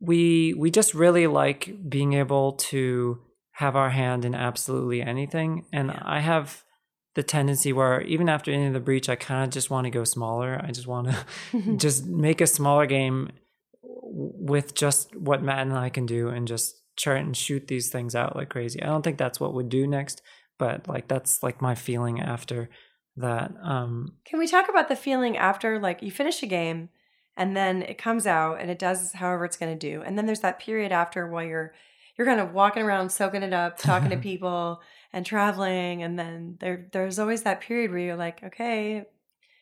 we 0.00 0.54
we 0.54 0.70
just 0.70 0.94
really 0.94 1.26
like 1.26 1.74
being 1.88 2.12
able 2.14 2.52
to 2.52 3.20
have 3.52 3.76
our 3.76 3.90
hand 3.90 4.24
in 4.24 4.34
absolutely 4.34 5.02
anything 5.02 5.64
and 5.72 5.88
Yeah. 5.88 6.02
i 6.04 6.20
have 6.20 6.64
the 7.14 7.22
tendency 7.22 7.72
where 7.74 8.00
even 8.02 8.28
after 8.28 8.50
Into 8.50 8.72
the 8.72 8.80
Breach 8.84 9.08
i 9.08 9.16
kind 9.16 9.44
of 9.44 9.50
just 9.50 9.68
want 9.70 9.84
to 9.84 9.90
go 9.90 10.04
smaller 10.04 10.60
i 10.64 10.70
just 10.70 10.86
want 10.86 11.08
to 11.10 11.76
just 11.76 12.06
make 12.06 12.40
a 12.40 12.46
smaller 12.46 12.86
game 12.86 13.30
with 13.82 14.74
just 14.74 15.14
what 15.16 15.42
Matt 15.42 15.60
and 15.66 15.72
I 15.76 15.88
can 15.88 16.06
do 16.06 16.28
and 16.28 16.46
just 16.46 16.76
chart 16.96 17.18
and 17.20 17.36
shoot 17.36 17.66
these 17.68 17.88
things 17.90 18.14
out 18.14 18.36
like 18.36 18.50
crazy. 18.50 18.82
I 18.82 18.86
don't 18.86 19.02
think 19.02 19.16
that's 19.18 19.40
what 19.40 19.54
we'd 19.54 19.68
do 19.70 19.86
next, 19.86 20.20
but 20.58 20.86
like 20.86 21.08
that's 21.08 21.42
like 21.42 21.62
my 21.62 21.74
feeling 21.74 22.20
after 22.20 22.68
that. 23.16 23.52
Um 23.62 24.16
Can 24.26 24.38
we 24.38 24.46
talk 24.46 24.68
about 24.68 24.88
the 24.88 24.96
feeling 24.96 25.36
after 25.36 25.78
like 25.78 26.02
you 26.02 26.10
finish 26.10 26.42
a 26.42 26.46
game 26.46 26.90
and 27.36 27.56
then 27.56 27.82
it 27.82 27.96
comes 27.96 28.26
out 28.26 28.60
and 28.60 28.70
it 28.70 28.78
does 28.78 29.12
however 29.12 29.46
it's 29.46 29.56
going 29.56 29.76
to 29.76 29.90
do. 29.90 30.02
And 30.02 30.18
then 30.18 30.26
there's 30.26 30.40
that 30.40 30.58
period 30.60 30.92
after 30.92 31.26
while 31.26 31.44
you're 31.44 31.72
you're 32.22 32.34
kind 32.34 32.40
of 32.40 32.52
walking 32.54 32.82
around 32.82 33.10
soaking 33.10 33.42
it 33.42 33.52
up, 33.52 33.78
talking 33.78 34.10
to 34.10 34.16
people 34.30 34.80
and 35.12 35.26
traveling 35.26 36.02
and 36.02 36.18
then 36.18 36.56
there 36.60 36.88
there's 36.92 37.18
always 37.18 37.42
that 37.42 37.60
period 37.60 37.90
where 37.90 38.00
you're 38.00 38.16
like, 38.16 38.42
okay, 38.44 39.04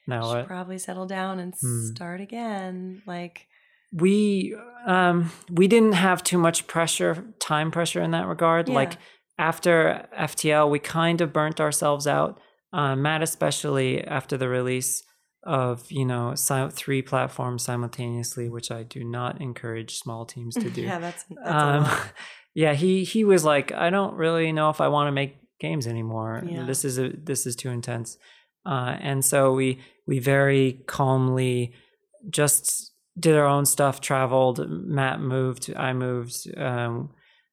now 0.07 0.23
should 0.23 0.29
what? 0.39 0.47
probably 0.47 0.79
settle 0.79 1.07
down 1.07 1.39
and 1.39 1.55
Hmm. 1.55 1.87
start 1.95 2.21
again. 2.21 3.03
Like 3.07 3.47
we 3.93 4.55
um 4.87 5.31
we 5.51 5.67
didn't 5.67 5.95
have 5.95 6.23
too 6.23 6.39
much 6.39 6.67
pressure 6.67 7.25
time 7.41 7.71
pressure 7.71 8.01
in 8.03 8.13
that 8.13 8.27
regard 8.27 8.69
Yeah. 8.69 8.75
like 8.77 8.97
after 9.37 10.07
ftl 10.17 10.71
we 10.71 10.79
kind 10.79 11.21
of 11.21 11.33
burnt 11.33 11.61
ourselves 11.61 12.07
out 12.07 12.39
uh, 12.73 12.95
matt 12.95 13.21
especially 13.21 14.01
after 14.05 14.37
the 14.37 14.49
release 14.49 15.03
of 15.43 15.91
you 15.91 16.05
know 16.05 16.37
three 16.71 17.03
platforms 17.03 17.65
simultaneously 17.65 18.49
which 18.49 18.71
i 18.71 18.85
do 18.85 19.03
not 19.03 19.41
encourage 19.41 19.97
small 19.97 20.25
teams 20.25 20.55
to 20.55 20.71
do 20.71 20.83
yeah, 20.87 21.01
that's 21.01 21.25
that's 21.25 21.65
um. 21.65 21.85
yeah 22.55 22.75
he 22.75 23.05
he 23.05 23.25
was 23.25 23.45
like 23.45 23.73
i 23.73 23.91
don't 23.91 24.15
really 24.15 24.53
know 24.53 24.71
if 24.71 24.81
i 24.81 24.89
want 24.89 25.07
to 25.09 25.13
make 25.13 25.37
games 25.61 25.87
anymore. 25.87 26.43
Yeah. 26.47 26.65
this 26.65 26.85
is 26.85 26.99
a 26.99 27.11
this 27.11 27.47
is 27.47 27.55
too 27.55 27.69
intense. 27.69 28.17
Uh, 28.65 28.97
and 29.01 29.25
so 29.25 29.53
we 29.53 29.79
we 30.07 30.19
very 30.19 30.83
calmly 30.87 31.73
just 32.31 32.93
did 33.19 33.37
our 33.37 33.47
own 33.47 33.67
stuff 33.67 34.01
traveled 34.01 34.67
matt 34.71 35.21
moved 35.21 35.73
i 35.77 35.93
moved 35.93 36.47
um, 36.59 37.11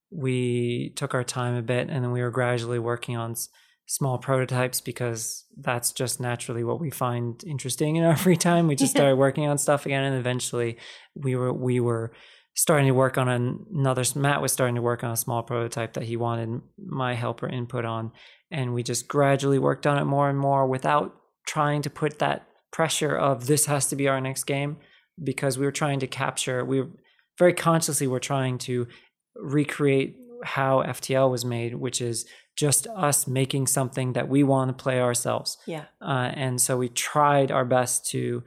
we 0.10 0.94
took 0.96 1.14
our 1.14 1.24
time 1.24 1.56
a 1.56 1.62
bit 1.62 1.90
and 1.90 2.04
then 2.04 2.12
we 2.12 2.22
were 2.22 2.32
gradually 2.32 2.80
working 2.80 3.18
on 3.18 3.32
s- 3.32 3.50
small 3.88 4.18
prototypes 4.18 4.80
because 4.82 5.46
that's 5.58 5.92
just 5.92 6.20
naturally 6.20 6.64
what 6.64 6.80
we 6.80 6.90
find 6.90 7.44
interesting 7.46 7.96
in 7.98 8.04
our 8.04 8.16
free 8.26 8.38
time. 8.38 8.68
We 8.68 8.76
just 8.76 8.92
started 8.96 9.16
working 9.18 9.48
on 9.48 9.58
stuff 9.58 9.86
again 9.86 10.04
and 10.04 10.16
eventually 10.18 10.78
we 11.16 11.36
were 11.36 11.52
we 11.52 11.80
were 11.80 12.12
starting 12.58 12.88
to 12.88 12.94
work 12.94 13.18
on 13.20 13.30
an- 13.30 13.66
another 13.74 14.04
matt 14.16 14.42
was 14.42 14.52
starting 14.52 14.76
to 14.76 14.82
work 14.82 15.04
on 15.04 15.12
a 15.12 15.18
small 15.18 15.44
prototype 15.44 15.94
that 15.94 16.04
he 16.04 16.18
wanted 16.18 16.60
my 16.78 17.14
helper 17.14 17.48
input 17.48 17.86
on 17.86 18.12
and 18.52 18.74
we 18.74 18.84
just 18.84 19.08
gradually 19.08 19.60
worked 19.60 19.86
on 19.86 19.98
it 19.98 20.06
more 20.06 20.30
and 20.30 20.40
more 20.40 20.68
without 20.68 21.16
trying 21.46 21.82
to 21.82 21.90
put 21.90 22.20
that 22.20 22.48
pressure 22.72 23.16
of 23.16 23.48
this 23.48 23.68
has 23.68 23.88
to 23.88 23.96
be 23.96 24.08
our 24.08 24.20
next 24.20 24.44
game 24.44 24.78
because 25.24 25.58
we 25.58 25.66
were 25.66 25.72
trying 25.72 26.00
to 26.00 26.08
capture 26.08 26.66
we 26.66 26.82
were 26.82 26.90
very 27.38 27.54
consciously 27.54 28.08
were 28.08 28.20
trying 28.20 28.58
to 28.58 28.88
recreate 29.36 30.18
how 30.44 30.82
ftl 30.82 31.30
was 31.30 31.46
made 31.46 31.76
which 31.76 32.02
is 32.02 32.26
just 32.56 32.88
us 32.88 33.28
making 33.28 33.68
something 33.68 34.14
that 34.14 34.28
we 34.28 34.42
want 34.42 34.76
to 34.76 34.84
play 34.84 35.00
ourselves 35.00 35.58
yeah. 35.68 35.86
uh, 36.02 36.32
and 36.34 36.60
so 36.60 36.76
we 36.76 36.90
tried 36.90 37.52
our 37.52 37.66
best 37.66 38.10
to 38.10 38.44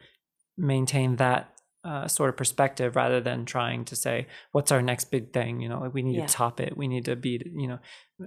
maintain 0.58 1.16
that 1.16 1.52
uh, 1.84 2.06
sort 2.08 2.28
of 2.28 2.36
perspective 2.36 2.96
rather 2.96 3.20
than 3.20 3.44
trying 3.44 3.84
to 3.86 3.96
say 3.96 4.26
what's 4.52 4.70
our 4.72 4.82
next 4.82 5.10
big 5.10 5.32
thing? 5.32 5.60
You 5.60 5.68
know 5.68 5.80
like 5.80 5.94
we 5.94 6.02
need 6.02 6.16
Yeah. 6.16 6.26
to 6.26 6.32
top 6.32 6.60
it. 6.60 6.76
We 6.76 6.88
need 6.88 7.04
to 7.06 7.16
beat 7.16 7.46
you 7.46 7.68
know 7.68 7.78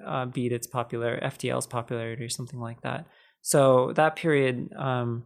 uh, 0.06 0.26
beat 0.26 0.52
its 0.52 0.68
popular 0.68 1.20
ftl's 1.22 1.68
popularity 1.68 2.24
or 2.24 2.30
something 2.30 2.60
like 2.60 2.82
that. 2.82 3.08
So 3.42 3.94
that 3.94 4.16
period 4.16 4.74
um, 4.74 5.26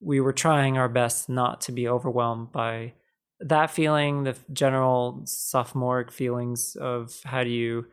we 0.00 0.20
were 0.20 0.32
trying 0.32 0.76
our 0.78 0.88
best 0.88 1.28
not 1.28 1.60
to 1.62 1.72
be 1.72 1.88
overwhelmed 1.88 2.52
by 2.52 2.94
that 3.40 3.70
feeling 3.70 4.24
the 4.24 4.36
general 4.52 5.22
sophomoric 5.24 6.10
feelings 6.10 6.76
of 6.76 7.20
how 7.24 7.44
do 7.44 7.50
you 7.50 7.86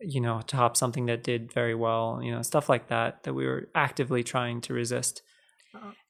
you 0.00 0.20
know 0.20 0.40
top 0.46 0.76
something 0.76 1.06
that 1.06 1.22
did 1.24 1.52
very 1.52 1.74
well 1.74 2.20
you 2.22 2.30
know 2.30 2.42
stuff 2.42 2.68
like 2.68 2.88
that 2.88 3.22
that 3.22 3.34
we 3.34 3.46
were 3.46 3.68
actively 3.74 4.22
trying 4.22 4.60
to 4.60 4.74
resist 4.74 5.22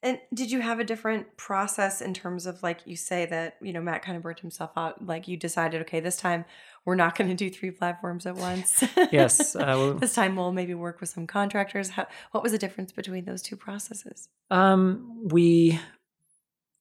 And 0.01 0.19
did 0.33 0.51
you 0.51 0.59
have 0.59 0.79
a 0.79 0.83
different 0.83 1.37
process 1.37 2.01
in 2.01 2.13
terms 2.13 2.45
of 2.45 2.61
like 2.63 2.81
you 2.85 2.95
say 2.95 3.25
that, 3.27 3.55
you 3.61 3.71
know, 3.73 3.81
Matt 3.81 4.01
kind 4.01 4.17
of 4.17 4.23
burnt 4.23 4.39
himself 4.39 4.71
out, 4.75 5.05
like 5.05 5.27
you 5.27 5.37
decided, 5.37 5.81
okay, 5.81 5.99
this 5.99 6.17
time 6.17 6.45
we're 6.85 6.95
not 6.95 7.17
going 7.17 7.29
to 7.29 7.35
do 7.35 7.49
three 7.49 7.71
platforms 7.71 8.25
at 8.25 8.35
once. 8.35 8.83
yes. 9.11 9.55
Uh, 9.63 9.75
well, 9.77 9.93
this 9.93 10.13
time 10.13 10.35
we'll 10.35 10.51
maybe 10.51 10.73
work 10.73 10.99
with 10.99 11.09
some 11.09 11.25
contractors. 11.25 11.89
How, 11.89 12.07
what 12.31 12.43
was 12.43 12.51
the 12.51 12.57
difference 12.57 12.91
between 12.91 13.23
those 13.23 13.41
two 13.41 13.55
processes? 13.55 14.27
Um, 14.51 15.27
we 15.31 15.79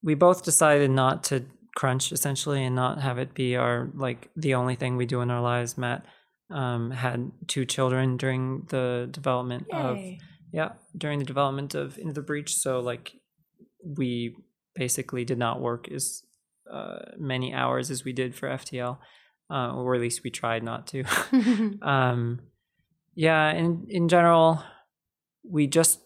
we 0.02 0.14
both 0.14 0.42
decided 0.42 0.90
not 0.90 1.22
to 1.24 1.44
crunch 1.76 2.10
essentially 2.10 2.64
and 2.64 2.74
not 2.74 3.00
have 3.00 3.18
it 3.18 3.34
be 3.34 3.56
our 3.56 3.88
like 3.94 4.30
the 4.36 4.54
only 4.54 4.74
thing 4.74 4.96
we 4.96 5.06
do 5.06 5.20
in 5.20 5.30
our 5.30 5.40
lives. 5.40 5.78
Matt 5.78 6.04
um, 6.50 6.90
had 6.90 7.30
two 7.46 7.64
children 7.64 8.16
during 8.16 8.62
the 8.68 9.08
development 9.10 9.66
Yay. 9.70 9.78
of 9.78 9.98
yeah 10.52 10.72
during 10.96 11.18
the 11.18 11.24
development 11.24 11.74
of 11.74 11.98
Into 11.98 12.12
the 12.12 12.22
Breach. 12.22 12.54
So 12.54 12.80
like 12.80 13.14
we 13.84 14.36
basically 14.74 15.24
did 15.24 15.38
not 15.38 15.60
work 15.60 15.90
as 15.90 16.22
uh, 16.70 16.98
many 17.18 17.52
hours 17.52 17.90
as 17.90 18.04
we 18.04 18.12
did 18.12 18.34
for 18.34 18.48
FTL, 18.48 18.98
uh, 19.50 19.74
or 19.74 19.94
at 19.94 20.00
least 20.00 20.22
we 20.22 20.30
tried 20.30 20.62
not 20.62 20.86
to. 20.88 21.04
um, 21.82 22.40
yeah, 23.14 23.50
in 23.52 23.86
in 23.88 24.08
general, 24.08 24.62
we 25.42 25.66
just 25.66 26.00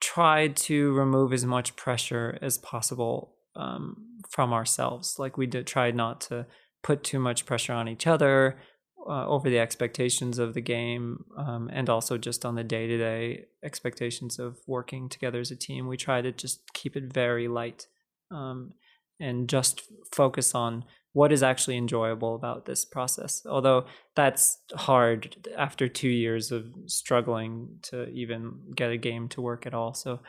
tried 0.00 0.56
to 0.56 0.92
remove 0.92 1.32
as 1.32 1.44
much 1.44 1.76
pressure 1.76 2.38
as 2.42 2.58
possible 2.58 3.34
um, 3.56 4.20
from 4.28 4.52
ourselves. 4.52 5.18
Like 5.18 5.38
we 5.38 5.46
did, 5.46 5.66
tried 5.66 5.96
not 5.96 6.20
to 6.22 6.46
put 6.82 7.02
too 7.02 7.18
much 7.18 7.46
pressure 7.46 7.72
on 7.72 7.88
each 7.88 8.06
other 8.06 8.58
uh, 9.06 9.26
over 9.26 9.50
the 9.50 9.58
expectations 9.58 10.38
of 10.38 10.54
the 10.54 10.60
game, 10.60 11.24
um, 11.36 11.70
and 11.72 11.90
also 11.90 12.16
just 12.16 12.44
on 12.44 12.54
the 12.54 12.64
day 12.64 12.86
to 12.86 12.98
day 12.98 13.44
expectations 13.62 14.38
of 14.38 14.58
working 14.66 15.08
together 15.08 15.40
as 15.40 15.50
a 15.50 15.56
team. 15.56 15.86
We 15.86 15.96
try 15.96 16.22
to 16.22 16.32
just 16.32 16.72
keep 16.72 16.96
it 16.96 17.12
very 17.12 17.48
light 17.48 17.86
um, 18.30 18.72
and 19.20 19.48
just 19.48 19.82
focus 20.12 20.54
on 20.54 20.84
what 21.12 21.32
is 21.32 21.42
actually 21.42 21.76
enjoyable 21.76 22.34
about 22.34 22.66
this 22.66 22.84
process. 22.84 23.46
Although 23.48 23.86
that's 24.16 24.58
hard 24.74 25.48
after 25.56 25.86
two 25.88 26.08
years 26.08 26.50
of 26.50 26.66
struggling 26.86 27.78
to 27.82 28.08
even 28.08 28.72
get 28.74 28.90
a 28.90 28.96
game 28.96 29.28
to 29.30 29.40
work 29.40 29.64
at 29.64 29.74
all. 29.74 29.94
So, 29.94 30.20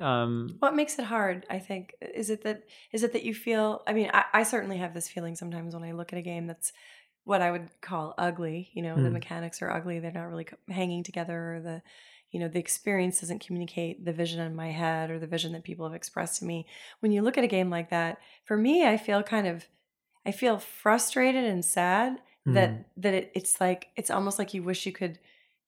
um, 0.00 0.56
what 0.58 0.74
makes 0.74 0.98
it 0.98 1.04
hard? 1.04 1.46
I 1.48 1.60
think 1.60 1.94
is 2.14 2.28
it 2.28 2.42
that 2.42 2.64
is 2.92 3.04
it 3.04 3.12
that 3.12 3.22
you 3.22 3.34
feel. 3.34 3.82
I 3.86 3.92
mean, 3.92 4.10
I, 4.12 4.24
I 4.32 4.42
certainly 4.42 4.78
have 4.78 4.94
this 4.94 5.08
feeling 5.08 5.36
sometimes 5.36 5.74
when 5.74 5.84
I 5.84 5.92
look 5.92 6.12
at 6.12 6.18
a 6.18 6.22
game 6.22 6.48
that's 6.48 6.72
what 7.24 7.42
I 7.42 7.50
would 7.50 7.68
call 7.80 8.14
ugly. 8.18 8.70
You 8.74 8.82
know, 8.82 8.94
mm. 8.96 9.02
the 9.02 9.08
Hmm. 9.08 9.12
mechanics 9.14 9.62
are 9.62 9.70
ugly; 9.70 9.98
they're 10.00 10.12
not 10.12 10.24
really 10.24 10.46
hanging 10.68 11.02
together. 11.02 11.56
Or 11.56 11.60
the 11.60 11.82
you 12.30 12.40
know 12.40 12.48
the 12.48 12.58
experience 12.58 13.20
doesn't 13.20 13.44
communicate 13.44 14.04
the 14.04 14.12
vision 14.12 14.40
in 14.40 14.54
my 14.56 14.70
head 14.70 15.10
or 15.10 15.18
the 15.18 15.26
vision 15.26 15.52
that 15.52 15.64
people 15.64 15.86
have 15.86 15.94
expressed 15.94 16.38
to 16.40 16.44
me. 16.46 16.66
When 17.00 17.12
you 17.12 17.22
look 17.22 17.38
at 17.38 17.44
a 17.44 17.48
game 17.48 17.70
like 17.70 17.90
that, 17.90 18.18
for 18.44 18.56
me, 18.56 18.86
I 18.86 18.96
feel 18.96 19.22
kind 19.22 19.46
of 19.46 19.66
I 20.26 20.32
feel 20.32 20.58
frustrated 20.58 21.44
and 21.44 21.64
sad 21.64 22.20
Mm. 22.46 22.54
that 22.54 22.88
that 22.96 23.14
it, 23.14 23.32
it's 23.34 23.60
like 23.60 23.88
it's 23.96 24.10
almost 24.10 24.38
like 24.38 24.54
you 24.54 24.62
wish 24.62 24.86
you 24.86 24.92
could 24.92 25.18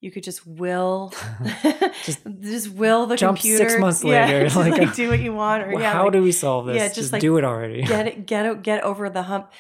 you 0.05 0.11
could 0.11 0.23
just 0.23 0.47
will 0.47 1.13
just, 2.05 2.21
just 2.41 2.69
will 2.71 3.07
the 3.07 3.17
jump 3.17 3.39
computer 3.39 3.71
six 3.71 3.81
months 3.81 4.05
later, 4.05 4.43
just, 4.45 4.55
like, 4.55 4.77
like, 4.77 4.95
do 4.95 5.09
what 5.09 5.19
you 5.19 5.33
want 5.33 5.63
or 5.63 5.73
well, 5.73 5.81
yeah 5.81 5.95
how 5.95 6.05
like, 6.05 6.13
do 6.13 6.23
we 6.23 6.31
solve 6.31 6.67
this? 6.67 6.77
yeah, 6.77 6.85
just, 6.85 6.97
just, 6.97 7.13
like, 7.13 7.23
do 7.23 7.39
it 7.39 7.45
already. 7.45 7.83
get 7.83 8.07
it 8.07 8.27
get 8.27 8.63
get 8.63 8.85
over 8.85 9.09
the 9.09 9.23
hump 9.23 9.51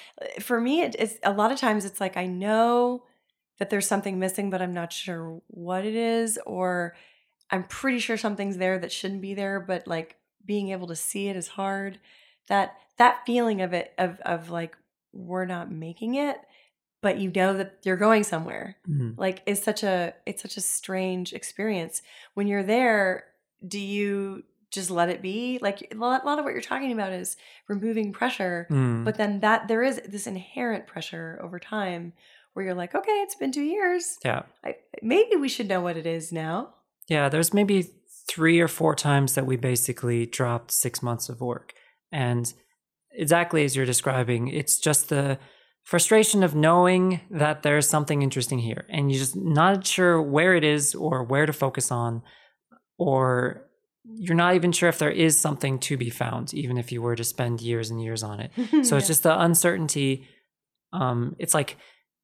for 0.40 0.60
me 0.60 0.82
it, 0.82 0.94
it's 0.98 1.14
a 1.22 1.32
lot 1.32 1.50
of 1.50 1.58
times 1.58 1.86
it's 1.86 1.98
like 2.00 2.18
i 2.18 2.26
know 2.26 3.02
that 3.58 3.70
there's 3.70 3.86
something 3.86 4.18
missing 4.18 4.50
but 4.50 4.60
i'm 4.60 4.74
not 4.74 4.92
sure 4.92 5.40
what 5.46 5.86
it 5.86 5.94
is 5.94 6.38
or 6.44 6.94
i'm 7.50 7.64
pretty 7.64 7.98
sure 7.98 8.18
something's 8.18 8.58
there 8.58 8.78
that 8.78 8.92
shouldn't 8.92 9.22
be 9.22 9.32
there 9.32 9.60
but 9.60 9.88
like 9.88 10.16
being 10.44 10.68
able 10.68 10.86
to 10.86 10.96
see 10.96 11.28
it 11.28 11.36
is 11.36 11.48
hard 11.48 11.98
that 12.48 12.76
that 12.98 13.24
feeling 13.24 13.62
of 13.62 13.72
it 13.72 13.94
of 13.96 14.20
of 14.20 14.50
like 14.50 14.76
we're 15.14 15.46
not 15.46 15.72
making 15.72 16.16
it 16.16 16.36
but 17.04 17.18
you 17.22 17.30
know 17.38 17.50
that 17.58 17.70
you're 17.86 18.02
going 18.08 18.24
somewhere 18.24 18.66
Mhm. 18.88 19.10
like 19.24 19.36
it's 19.46 19.62
such 19.70 19.82
a 19.94 20.14
it's 20.26 20.42
such 20.46 20.56
a 20.56 20.60
strange 20.78 21.28
experience 21.40 21.94
when 22.36 22.46
you're 22.50 22.62
there 22.76 23.04
do 23.74 23.78
you 23.94 24.42
just 24.76 24.90
let 24.90 25.08
it 25.14 25.20
be 25.22 25.58
like 25.66 25.78
a 25.92 25.96
lot, 26.04 26.22
a 26.24 26.26
lot 26.26 26.38
of 26.38 26.44
what 26.44 26.52
you're 26.54 26.70
talking 26.72 26.92
about 26.92 27.12
is 27.12 27.36
removing 27.68 28.12
pressure 28.20 28.66
Mm. 28.70 29.04
but 29.06 29.14
then 29.20 29.32
that 29.40 29.68
there 29.68 29.82
is 29.90 29.96
this 30.14 30.26
inherent 30.26 30.86
pressure 30.92 31.38
over 31.44 31.58
time 31.60 32.12
where 32.52 32.64
you're 32.64 32.80
like 32.82 32.94
okay 33.00 33.18
it's 33.24 33.36
been 33.42 33.52
two 33.52 33.68
years 33.76 34.18
yeah. 34.24 34.42
I, 34.64 34.70
maybe 35.02 35.36
we 35.36 35.48
should 35.54 35.68
know 35.72 35.80
what 35.86 35.96
it 36.02 36.06
is 36.06 36.32
now 36.32 36.56
Yeah, 37.16 37.28
there's 37.28 37.52
maybe 37.60 37.78
three 38.34 38.58
or 38.66 38.68
four 38.68 38.94
times 38.94 39.34
that 39.34 39.44
we 39.50 39.56
basically 39.72 40.20
dropped 40.38 40.70
six 40.84 41.02
months 41.02 41.28
of 41.28 41.36
work. 41.52 41.74
And 42.10 42.44
exactly 43.12 43.62
as 43.66 43.76
you're 43.76 43.84
describing, 43.94 44.48
it's 44.48 44.78
just 44.78 45.08
the 45.10 45.38
frustration 45.84 46.42
of 46.42 46.54
knowing 46.54 47.20
that 47.30 47.62
there's 47.62 47.88
something 47.88 48.22
interesting 48.22 48.58
here 48.58 48.84
and 48.88 49.10
you're 49.10 49.18
just 49.18 49.36
not 49.36 49.86
sure 49.86 50.20
where 50.20 50.54
it 50.54 50.64
is 50.64 50.94
or 50.94 51.22
where 51.22 51.46
to 51.46 51.52
focus 51.52 51.92
on, 51.92 52.22
or 52.98 53.68
you're 54.04 54.36
not 54.36 54.54
even 54.54 54.72
sure 54.72 54.88
if 54.88 54.98
there 54.98 55.10
is 55.10 55.38
something 55.38 55.78
to 55.78 55.96
be 55.96 56.10
found, 56.10 56.52
even 56.52 56.76
if 56.78 56.90
you 56.90 57.00
were 57.00 57.16
to 57.16 57.24
spend 57.24 57.60
years 57.60 57.90
and 57.90 58.02
years 58.02 58.22
on 58.22 58.40
it. 58.40 58.50
So 58.84 58.96
it's 58.96 59.06
just 59.06 59.22
the 59.22 59.38
uncertainty. 59.40 60.26
Um, 60.92 61.36
it's 61.38 61.54
like 61.54 61.76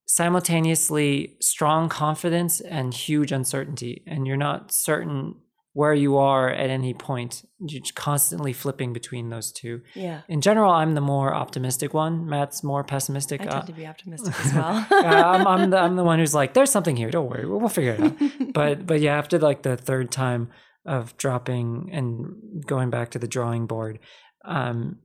simultaneously 0.06 1.36
strong 1.40 1.88
confidence 1.88 2.60
and 2.60 2.92
huge 2.92 3.30
uncertainty, 3.32 4.02
and 4.06 4.26
you're 4.26 4.36
not 4.36 4.72
certain 4.72 5.36
where 5.72 5.94
you 5.94 6.16
are 6.16 6.50
at 6.50 6.68
any 6.70 6.92
point. 6.92 7.44
You're 7.60 7.82
constantly 7.94 8.52
flipping 8.52 8.92
between 8.92 9.28
those 9.30 9.52
two. 9.52 9.82
yeah 9.94 10.22
In 10.28 10.40
general, 10.40 10.72
I'm 10.72 10.94
the 10.94 11.00
more 11.00 11.32
optimistic 11.34 11.94
one. 11.94 12.26
Matt's 12.28 12.64
more 12.64 12.82
pessimistic. 12.82 13.40
i 13.42 13.44
Uh, 13.44 13.50
tend 13.52 13.66
to 13.68 13.72
be 13.72 13.86
optimistic 13.86 14.34
as 14.44 14.52
well 14.58 14.86
yeah, 14.90 15.30
I'm, 15.30 15.46
I'm 15.46 15.70
the 15.70 15.78
I'm 15.78 15.96
the 15.96 16.04
one 16.04 16.18
who's 16.18 16.34
like, 16.34 16.54
there's 16.54 16.70
something 16.72 16.96
here. 16.96 17.10
Don't 17.10 17.28
worry, 17.30 17.46
we'll, 17.46 17.60
we'll 17.60 17.68
figure 17.68 17.92
it 17.94 18.00
out. 18.00 18.16
But 18.52 18.86
but 18.86 19.00
yeah, 19.00 19.16
after 19.18 19.38
like 19.38 19.62
the 19.62 19.76
third 19.76 20.10
time 20.10 20.50
of 20.84 21.16
dropping 21.18 21.90
and 21.92 22.64
going 22.66 22.90
back 22.90 23.10
to 23.10 23.18
the 23.18 23.28
drawing 23.28 23.66
board, 23.66 23.98
um, 24.44 24.98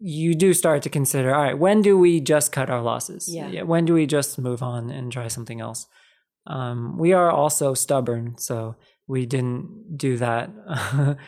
you 0.00 0.34
do 0.34 0.52
start 0.54 0.82
to 0.82 0.88
consider, 0.90 1.34
all 1.34 1.42
right, 1.42 1.58
when 1.58 1.82
do 1.82 1.98
we 1.98 2.20
just 2.20 2.52
cut 2.52 2.70
our 2.70 2.80
losses? 2.82 3.28
Yeah. 3.28 3.62
When 3.62 3.84
do 3.84 3.94
we 3.94 4.06
just 4.06 4.38
move 4.38 4.62
on 4.62 4.90
and 4.90 5.12
try 5.12 5.28
something 5.28 5.60
else? 5.60 5.86
Um, 6.46 6.96
we 6.98 7.12
are 7.12 7.30
also 7.30 7.74
stubborn, 7.74 8.38
so 8.38 8.76
we 9.08 9.26
didn't 9.26 9.96
do 9.96 10.16
that, 10.18 10.50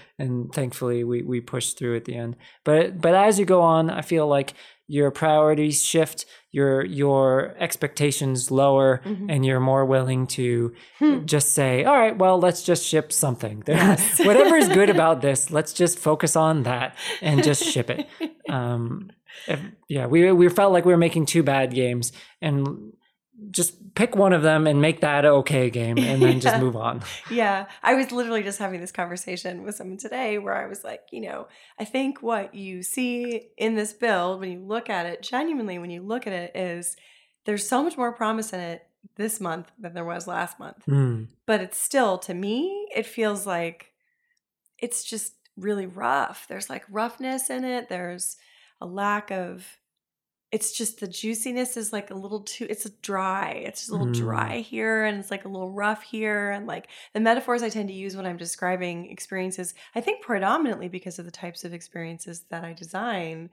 and 0.18 0.52
thankfully 0.52 1.02
we 1.04 1.22
we 1.22 1.40
pushed 1.40 1.78
through 1.78 1.96
at 1.96 2.04
the 2.04 2.14
end. 2.14 2.36
But 2.64 3.00
but 3.00 3.14
as 3.14 3.38
you 3.38 3.44
go 3.46 3.62
on, 3.62 3.90
I 3.90 4.02
feel 4.02 4.26
like 4.28 4.52
your 4.86 5.10
priorities 5.10 5.82
shift, 5.84 6.26
your 6.52 6.84
your 6.84 7.54
expectations 7.58 8.50
lower, 8.50 9.00
Mhm. 9.04 9.26
and 9.30 9.46
you're 9.46 9.60
more 9.60 9.84
willing 9.86 10.26
to 10.28 10.72
Hmm. 10.98 11.24
just 11.24 11.54
say, 11.54 11.84
all 11.84 11.96
right, 11.96 12.16
well, 12.18 12.38
let's 12.38 12.62
just 12.62 12.84
ship 12.84 13.12
something. 13.12 13.62
Yes. 13.68 14.18
Whatever 14.24 14.56
is 14.56 14.68
good 14.68 14.90
about 14.90 15.20
this, 15.26 15.50
let's 15.50 15.72
just 15.72 15.98
focus 15.98 16.36
on 16.36 16.64
that 16.64 16.96
and 17.22 17.42
just 17.44 17.62
ship 17.64 17.88
it. 17.90 18.06
Um, 18.48 19.10
if- 19.46 19.60
yeah, 19.88 20.06
we 20.06 20.30
we 20.32 20.48
felt 20.48 20.72
like 20.72 20.84
we 20.84 20.92
were 20.92 20.98
making 21.08 21.26
two 21.26 21.42
bad 21.42 21.72
games, 21.72 22.12
and 22.42 22.92
just 23.50 23.94
pick 23.94 24.14
one 24.14 24.32
of 24.32 24.42
them 24.42 24.66
and 24.66 24.80
make 24.80 25.00
that 25.00 25.24
okay 25.24 25.70
game, 25.70 25.98
and 25.98 26.22
then 26.22 26.40
just 26.40 26.60
move 26.60 26.76
on. 26.76 27.02
Yeah, 27.30 27.66
I 27.82 27.94
was 27.94 28.12
literally 28.12 28.42
just 28.42 28.58
having 28.58 28.80
this 28.80 28.92
conversation 28.92 29.62
with 29.62 29.74
someone 29.76 29.98
today 29.98 30.38
where 30.38 30.54
I 30.54 30.66
was 30.66 30.84
like, 30.84 31.02
you 31.10 31.20
know, 31.22 31.48
I 31.78 31.84
think 31.84 32.22
what 32.22 32.54
you 32.54 32.82
see 32.82 33.48
in 33.56 33.74
this 33.74 33.92
build 33.92 34.40
when 34.40 34.52
you 34.52 34.60
look 34.60 34.90
at 34.90 35.06
it, 35.06 35.22
genuinely, 35.22 35.78
when 35.78 35.90
you 35.90 36.02
look 36.02 36.26
at 36.26 36.32
it, 36.32 36.52
is 36.54 36.96
there's 37.44 37.68
so 37.68 37.82
much 37.82 37.96
more 37.96 38.12
promise 38.12 38.52
in 38.52 38.60
it 38.60 38.86
this 39.16 39.40
month 39.40 39.70
than 39.78 39.94
there 39.94 40.04
was 40.04 40.26
last 40.26 40.58
month. 40.58 40.84
Hmm. 40.84 41.24
But 41.46 41.60
it's 41.60 41.78
still, 41.78 42.18
to 42.18 42.34
me, 42.34 42.88
it 42.94 43.06
feels 43.06 43.46
like 43.46 43.92
it's 44.78 45.04
just 45.04 45.34
really 45.56 45.86
rough. 45.86 46.46
There's 46.48 46.70
like 46.70 46.84
roughness 46.90 47.50
in 47.50 47.64
it, 47.64 47.88
there's 47.88 48.36
a 48.80 48.86
lack 48.86 49.30
of. 49.30 49.78
It's 50.52 50.72
just 50.72 50.98
the 50.98 51.06
juiciness 51.06 51.76
is 51.76 51.92
like 51.92 52.10
a 52.10 52.14
little 52.14 52.40
too. 52.40 52.66
It's 52.68 52.88
dry. 53.02 53.50
It's 53.52 53.80
just 53.82 53.90
a 53.90 53.92
little 53.92 54.08
Mm. 54.08 54.14
dry 54.14 54.58
here, 54.58 55.04
and 55.04 55.18
it's 55.18 55.30
like 55.30 55.44
a 55.44 55.48
little 55.48 55.70
rough 55.70 56.02
here, 56.02 56.50
and 56.50 56.66
like 56.66 56.88
the 57.12 57.20
metaphors 57.20 57.62
I 57.62 57.68
tend 57.68 57.88
to 57.88 57.94
use 57.94 58.16
when 58.16 58.26
I'm 58.26 58.36
describing 58.36 59.10
experiences, 59.10 59.74
I 59.94 60.00
think 60.00 60.22
predominantly 60.22 60.88
because 60.88 61.18
of 61.20 61.24
the 61.24 61.30
types 61.30 61.64
of 61.64 61.72
experiences 61.72 62.40
that 62.50 62.64
I 62.64 62.72
design 62.72 63.50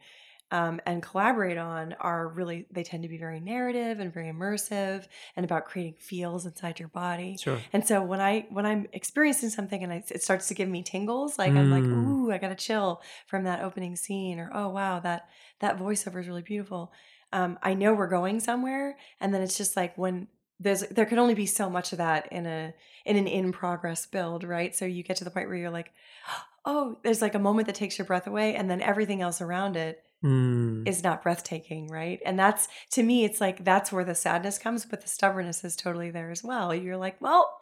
um, 0.51 0.79
and 0.85 1.03
collaborate 1.03 1.57
on 1.57 1.93
are 1.99 2.27
really, 2.29 2.65
they 2.71 2.83
tend 2.83 3.03
to 3.03 3.09
be 3.09 3.17
very 3.17 3.39
narrative 3.39 3.99
and 3.99 4.13
very 4.13 4.31
immersive 4.31 5.05
and 5.35 5.43
about 5.43 5.65
creating 5.65 5.95
feels 5.99 6.45
inside 6.45 6.79
your 6.79 6.87
body. 6.89 7.37
Sure. 7.37 7.59
And 7.73 7.85
so 7.85 8.01
when 8.01 8.21
I 8.21 8.47
when 8.49 8.65
I'm 8.65 8.87
experiencing 8.93 9.49
something 9.49 9.83
and 9.83 9.91
I, 9.91 10.03
it 10.09 10.23
starts 10.23 10.47
to 10.47 10.53
give 10.53 10.69
me 10.69 10.83
tingles, 10.83 11.37
like 11.37 11.51
I'm 11.53 11.69
like, 11.71 11.83
Mm. 11.83 12.07
ooh, 12.07 12.31
I 12.31 12.37
got 12.37 12.51
a 12.51 12.55
chill 12.55 13.01
from 13.25 13.43
that 13.43 13.61
opening 13.61 13.95
scene, 13.95 14.39
or 14.39 14.49
oh 14.53 14.69
wow, 14.69 14.99
that 15.01 15.27
that 15.59 15.77
voiceover 15.77 16.21
is 16.21 16.27
really 16.27 16.41
beautiful. 16.41 16.91
Um, 17.33 17.59
I 17.61 17.73
know 17.73 17.93
we're 17.93 18.07
going 18.07 18.39
somewhere, 18.39 18.97
and 19.19 19.33
then 19.33 19.41
it's 19.41 19.57
just 19.57 19.75
like 19.75 19.97
when 19.97 20.27
there's 20.59 20.81
there 20.81 21.05
can 21.05 21.19
only 21.19 21.35
be 21.35 21.45
so 21.45 21.69
much 21.69 21.91
of 21.91 21.97
that 21.97 22.31
in 22.31 22.45
a 22.45 22.73
in 23.05 23.17
an 23.17 23.27
in 23.27 23.51
progress 23.51 24.05
build, 24.05 24.43
right? 24.45 24.73
So 24.73 24.85
you 24.85 25.03
get 25.03 25.17
to 25.17 25.23
the 25.25 25.29
point 25.29 25.47
where 25.49 25.57
you're 25.57 25.69
like, 25.69 25.91
oh, 26.65 26.97
there's 27.03 27.21
like 27.21 27.35
a 27.35 27.39
moment 27.39 27.67
that 27.67 27.75
takes 27.75 27.97
your 27.97 28.05
breath 28.05 28.27
away, 28.27 28.55
and 28.55 28.69
then 28.69 28.81
everything 28.81 29.21
else 29.21 29.41
around 29.41 29.75
it 29.75 30.03
Mm. 30.23 30.87
is 30.87 31.03
not 31.03 31.21
breathtaking, 31.21 31.87
right? 31.89 32.19
And 32.25 32.39
that's 32.39 32.67
to 32.93 33.03
me, 33.03 33.23
it's 33.23 33.39
like 33.39 33.63
that's 33.63 33.91
where 33.91 34.03
the 34.03 34.15
sadness 34.15 34.57
comes, 34.57 34.83
but 34.85 35.01
the 35.01 35.07
stubbornness 35.07 35.63
is 35.63 35.75
totally 35.75 36.09
there 36.09 36.31
as 36.31 36.43
well. 36.43 36.73
You're 36.73 36.97
like, 36.97 37.21
well, 37.21 37.59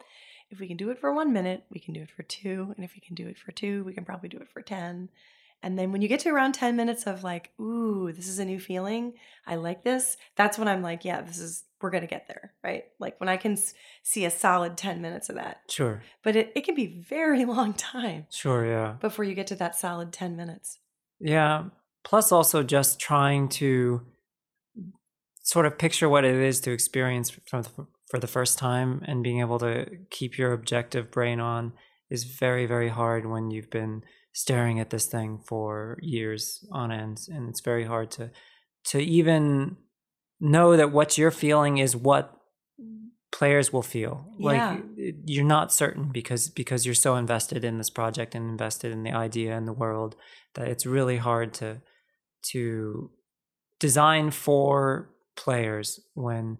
if 0.50 0.58
we 0.58 0.66
can 0.68 0.76
do 0.78 0.88
it 0.90 0.98
for 0.98 1.12
one 1.12 1.32
minute, 1.32 1.64
we 1.70 1.80
can 1.80 1.92
do 1.92 2.00
it 2.02 2.10
for 2.10 2.22
two, 2.22 2.72
and 2.76 2.84
if 2.84 2.94
we 2.94 3.00
can 3.00 3.14
do 3.14 3.26
it 3.28 3.36
for 3.38 3.52
two, 3.52 3.84
we 3.84 3.92
can 3.92 4.04
probably 4.06 4.28
do 4.30 4.38
it 4.38 4.48
for 4.48 4.62
ten. 4.62 5.10
And 5.62 5.78
then 5.78 5.90
when 5.90 6.02
you 6.02 6.08
get 6.08 6.20
to 6.20 6.28
around 6.28 6.52
10 6.52 6.76
minutes 6.76 7.06
of 7.06 7.24
like, 7.24 7.50
ooh, 7.58 8.12
this 8.12 8.28
is 8.28 8.38
a 8.38 8.44
new 8.44 8.60
feeling. 8.60 9.14
I 9.46 9.54
like 9.56 9.82
this. 9.84 10.18
That's 10.36 10.58
when 10.58 10.68
I'm 10.68 10.82
like, 10.82 11.02
yeah, 11.02 11.22
this 11.22 11.38
is, 11.38 11.64
we're 11.80 11.88
going 11.90 12.02
to 12.02 12.06
get 12.06 12.28
there, 12.28 12.52
right? 12.62 12.84
Like 13.00 13.18
when 13.18 13.30
I 13.30 13.38
can 13.38 13.52
s- 13.52 13.72
see 14.02 14.26
a 14.26 14.30
solid 14.30 14.76
10 14.76 15.00
minutes 15.00 15.30
of 15.30 15.36
that. 15.36 15.62
Sure. 15.70 16.02
But 16.22 16.36
it, 16.36 16.52
it 16.54 16.60
can 16.66 16.74
be 16.74 16.86
very 17.08 17.44
long 17.56 17.72
time 17.72 18.26
Sure. 18.30 18.66
Yeah. 18.66 18.96
before 19.00 19.24
you 19.24 19.34
get 19.34 19.46
to 19.46 19.54
that 19.56 19.74
solid 19.74 20.12
10 20.12 20.36
minutes. 20.36 20.78
Yeah. 21.18 21.64
Plus, 22.08 22.30
also 22.30 22.62
just 22.62 23.00
trying 23.00 23.48
to 23.48 24.00
sort 25.42 25.66
of 25.66 25.76
picture 25.76 26.08
what 26.08 26.24
it 26.24 26.34
is 26.36 26.60
to 26.60 26.70
experience 26.70 27.30
from 27.48 27.62
the, 27.62 27.86
for 28.10 28.18
the 28.20 28.26
first 28.28 28.58
time 28.58 29.02
and 29.06 29.22
being 29.24 29.40
able 29.40 29.58
to 29.58 29.86
keep 30.10 30.38
your 30.38 30.52
objective 30.52 31.10
brain 31.10 31.40
on 31.40 31.72
is 32.08 32.22
very, 32.24 32.64
very 32.66 32.88
hard 32.88 33.26
when 33.26 33.50
you've 33.50 33.70
been 33.70 34.02
staring 34.32 34.78
at 34.78 34.90
this 34.90 35.06
thing 35.06 35.40
for 35.48 35.98
years 36.00 36.64
on 36.70 36.92
end, 36.92 37.18
and 37.28 37.48
it's 37.48 37.60
very 37.60 37.84
hard 37.84 38.10
to 38.12 38.30
to 38.84 39.00
even 39.00 39.76
know 40.38 40.76
that 40.76 40.92
what 40.92 41.18
you're 41.18 41.32
feeling 41.32 41.78
is 41.78 41.96
what 41.96 42.36
players 43.32 43.72
will 43.72 43.82
feel 43.82 44.24
Yeah. 44.38 44.80
it- 44.96 45.16
you're 45.24 45.44
not 45.44 45.72
certain 45.72 46.12
because 46.12 46.48
because 46.50 46.86
you're 46.86 46.94
so 46.94 47.16
invested 47.16 47.64
in 47.64 47.78
this 47.78 47.90
project 47.90 48.34
and 48.36 48.48
invested 48.48 48.92
in 48.92 49.02
the 49.02 49.10
idea 49.12 49.56
and 49.56 49.66
the 49.66 49.72
world 49.72 50.14
that 50.54 50.68
it's 50.68 50.86
really 50.86 51.16
hard 51.16 51.52
to 51.54 51.80
to 52.52 53.10
design 53.80 54.30
for 54.30 55.10
players 55.36 56.00
when 56.14 56.58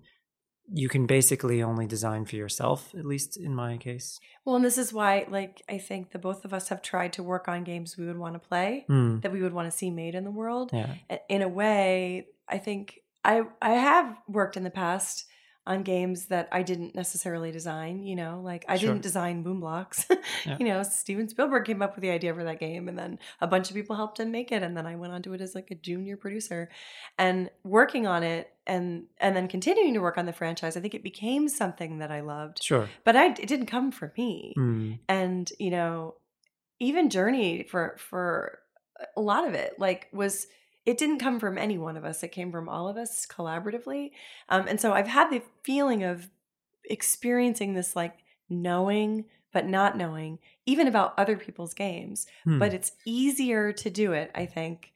you 0.69 0.89
can 0.89 1.07
basically 1.07 1.63
only 1.63 1.87
design 1.87 2.25
for 2.25 2.35
yourself 2.37 2.93
at 2.99 3.05
least 3.07 3.37
in 3.37 3.55
my 3.55 3.77
case 3.77 4.19
Well, 4.45 4.57
and 4.57 4.65
this 4.65 4.79
is 4.79 4.93
why, 4.93 5.25
like, 5.29 5.63
I 5.69 5.79
think 5.79 6.11
the 6.11 6.19
both 6.19 6.45
of 6.45 6.53
us 6.53 6.69
have 6.71 6.83
tried 6.83 7.13
to 7.15 7.23
work 7.23 7.47
on 7.49 7.63
games 7.65 7.97
we 7.97 8.07
would 8.07 8.19
want 8.19 8.35
to 8.35 8.49
play, 8.49 8.85
Hmm. 8.89 9.21
that 9.21 9.33
we 9.33 9.43
would 9.43 9.53
want 9.53 9.71
to 9.71 9.77
see 9.77 9.91
made 9.91 10.15
in 10.15 10.25
the 10.25 10.31
world. 10.43 10.71
yeah 10.73 10.95
In 11.29 11.43
a 11.43 11.49
way, 11.49 12.27
I 12.49 12.59
think 12.59 12.85
I 13.25 13.35
I 13.63 13.75
have 13.91 14.07
worked 14.29 14.57
in 14.57 14.65
the 14.65 14.77
past 14.85 15.27
on 15.67 15.83
games 15.83 16.27
that 16.27 16.49
I 16.53 16.63
didn't 16.63 16.95
necessarily 16.95 17.51
design. 17.51 18.03
You 18.05 18.15
know, 18.17 18.41
like 18.45 18.65
I 18.69 18.77
Sure. 18.77 18.91
didn't 18.91 19.03
design 19.03 19.43
Boom 19.43 19.61
Blox. 19.61 20.05
Yeah. 20.45 20.57
You 20.61 20.67
know, 20.67 20.83
Steven 20.85 21.29
Spielberg 21.29 21.65
came 21.65 21.83
up 21.83 21.97
with 21.97 22.03
the 22.03 22.11
idea 22.11 22.33
for 22.35 22.45
that 22.45 22.61
game, 22.61 22.89
and 22.89 22.97
then 22.99 23.19
a 23.41 23.47
bunch 23.47 23.69
of 23.71 23.75
people 23.75 23.97
helped 23.97 24.21
him 24.21 24.31
make 24.31 24.53
it, 24.53 24.63
and 24.63 24.77
then 24.77 24.87
I 24.87 24.95
went 24.97 25.13
on 25.13 25.23
to 25.23 25.33
it 25.33 25.41
as 25.41 25.55
like 25.55 25.71
a 25.71 25.75
junior 25.75 26.17
producer, 26.17 26.69
and 27.19 27.51
working 27.65 28.07
on 28.07 28.23
it, 28.23 28.53
and 28.67 29.07
and 29.19 29.35
then 29.37 29.49
continuing 29.49 29.95
to 29.95 30.01
work 30.01 30.19
on 30.19 30.27
the 30.27 30.33
franchise. 30.33 30.77
I 30.77 30.81
think 30.81 30.95
it 30.95 31.03
became 31.03 31.49
something 31.49 31.99
that 31.99 32.11
I 32.11 32.21
loved, 32.21 32.63
sure 32.63 32.89
but 33.05 33.17
I 33.17 33.27
it 33.29 33.47
didn't 33.49 33.67
come 33.67 33.91
for 33.93 34.13
me 34.17 34.53
Hmm. 34.57 34.93
and 35.09 35.51
you 35.59 35.71
know 35.71 36.15
even 36.81 37.09
journey 37.11 37.63
for 37.65 37.97
for 37.99 38.59
a 39.17 39.21
lot 39.21 39.47
of 39.49 39.55
it 39.55 39.75
like 39.79 40.09
was 40.13 40.47
it 40.87 40.97
didn't 40.97 41.19
come 41.19 41.39
from 41.39 41.59
any 41.59 41.77
one 41.77 41.97
of 41.97 42.05
us 42.05 42.23
it 42.23 42.33
came 42.33 42.51
from 42.51 42.69
all 42.69 42.89
of 42.89 42.97
us 42.97 43.27
collaboratively. 43.27 44.13
Um, 44.49 44.67
and 44.69 44.81
so 44.81 44.93
i've 44.93 45.09
had 45.09 45.31
the 45.31 45.43
feeling 45.63 46.03
of 46.05 46.31
experiencing 46.85 47.75
this 47.75 47.97
like 47.97 48.19
knowing 48.49 49.27
but 49.53 49.67
not 49.67 49.97
knowing 49.97 50.39
even 50.67 50.87
about 50.87 51.15
other 51.19 51.37
people's 51.37 51.75
games. 51.75 52.27
Hmm. 52.45 52.59
but 52.59 52.73
it's 52.73 52.93
easier 53.05 53.73
to 53.73 53.91
do 53.91 54.13
it 54.13 54.31
i 54.35 54.47
think 54.47 54.93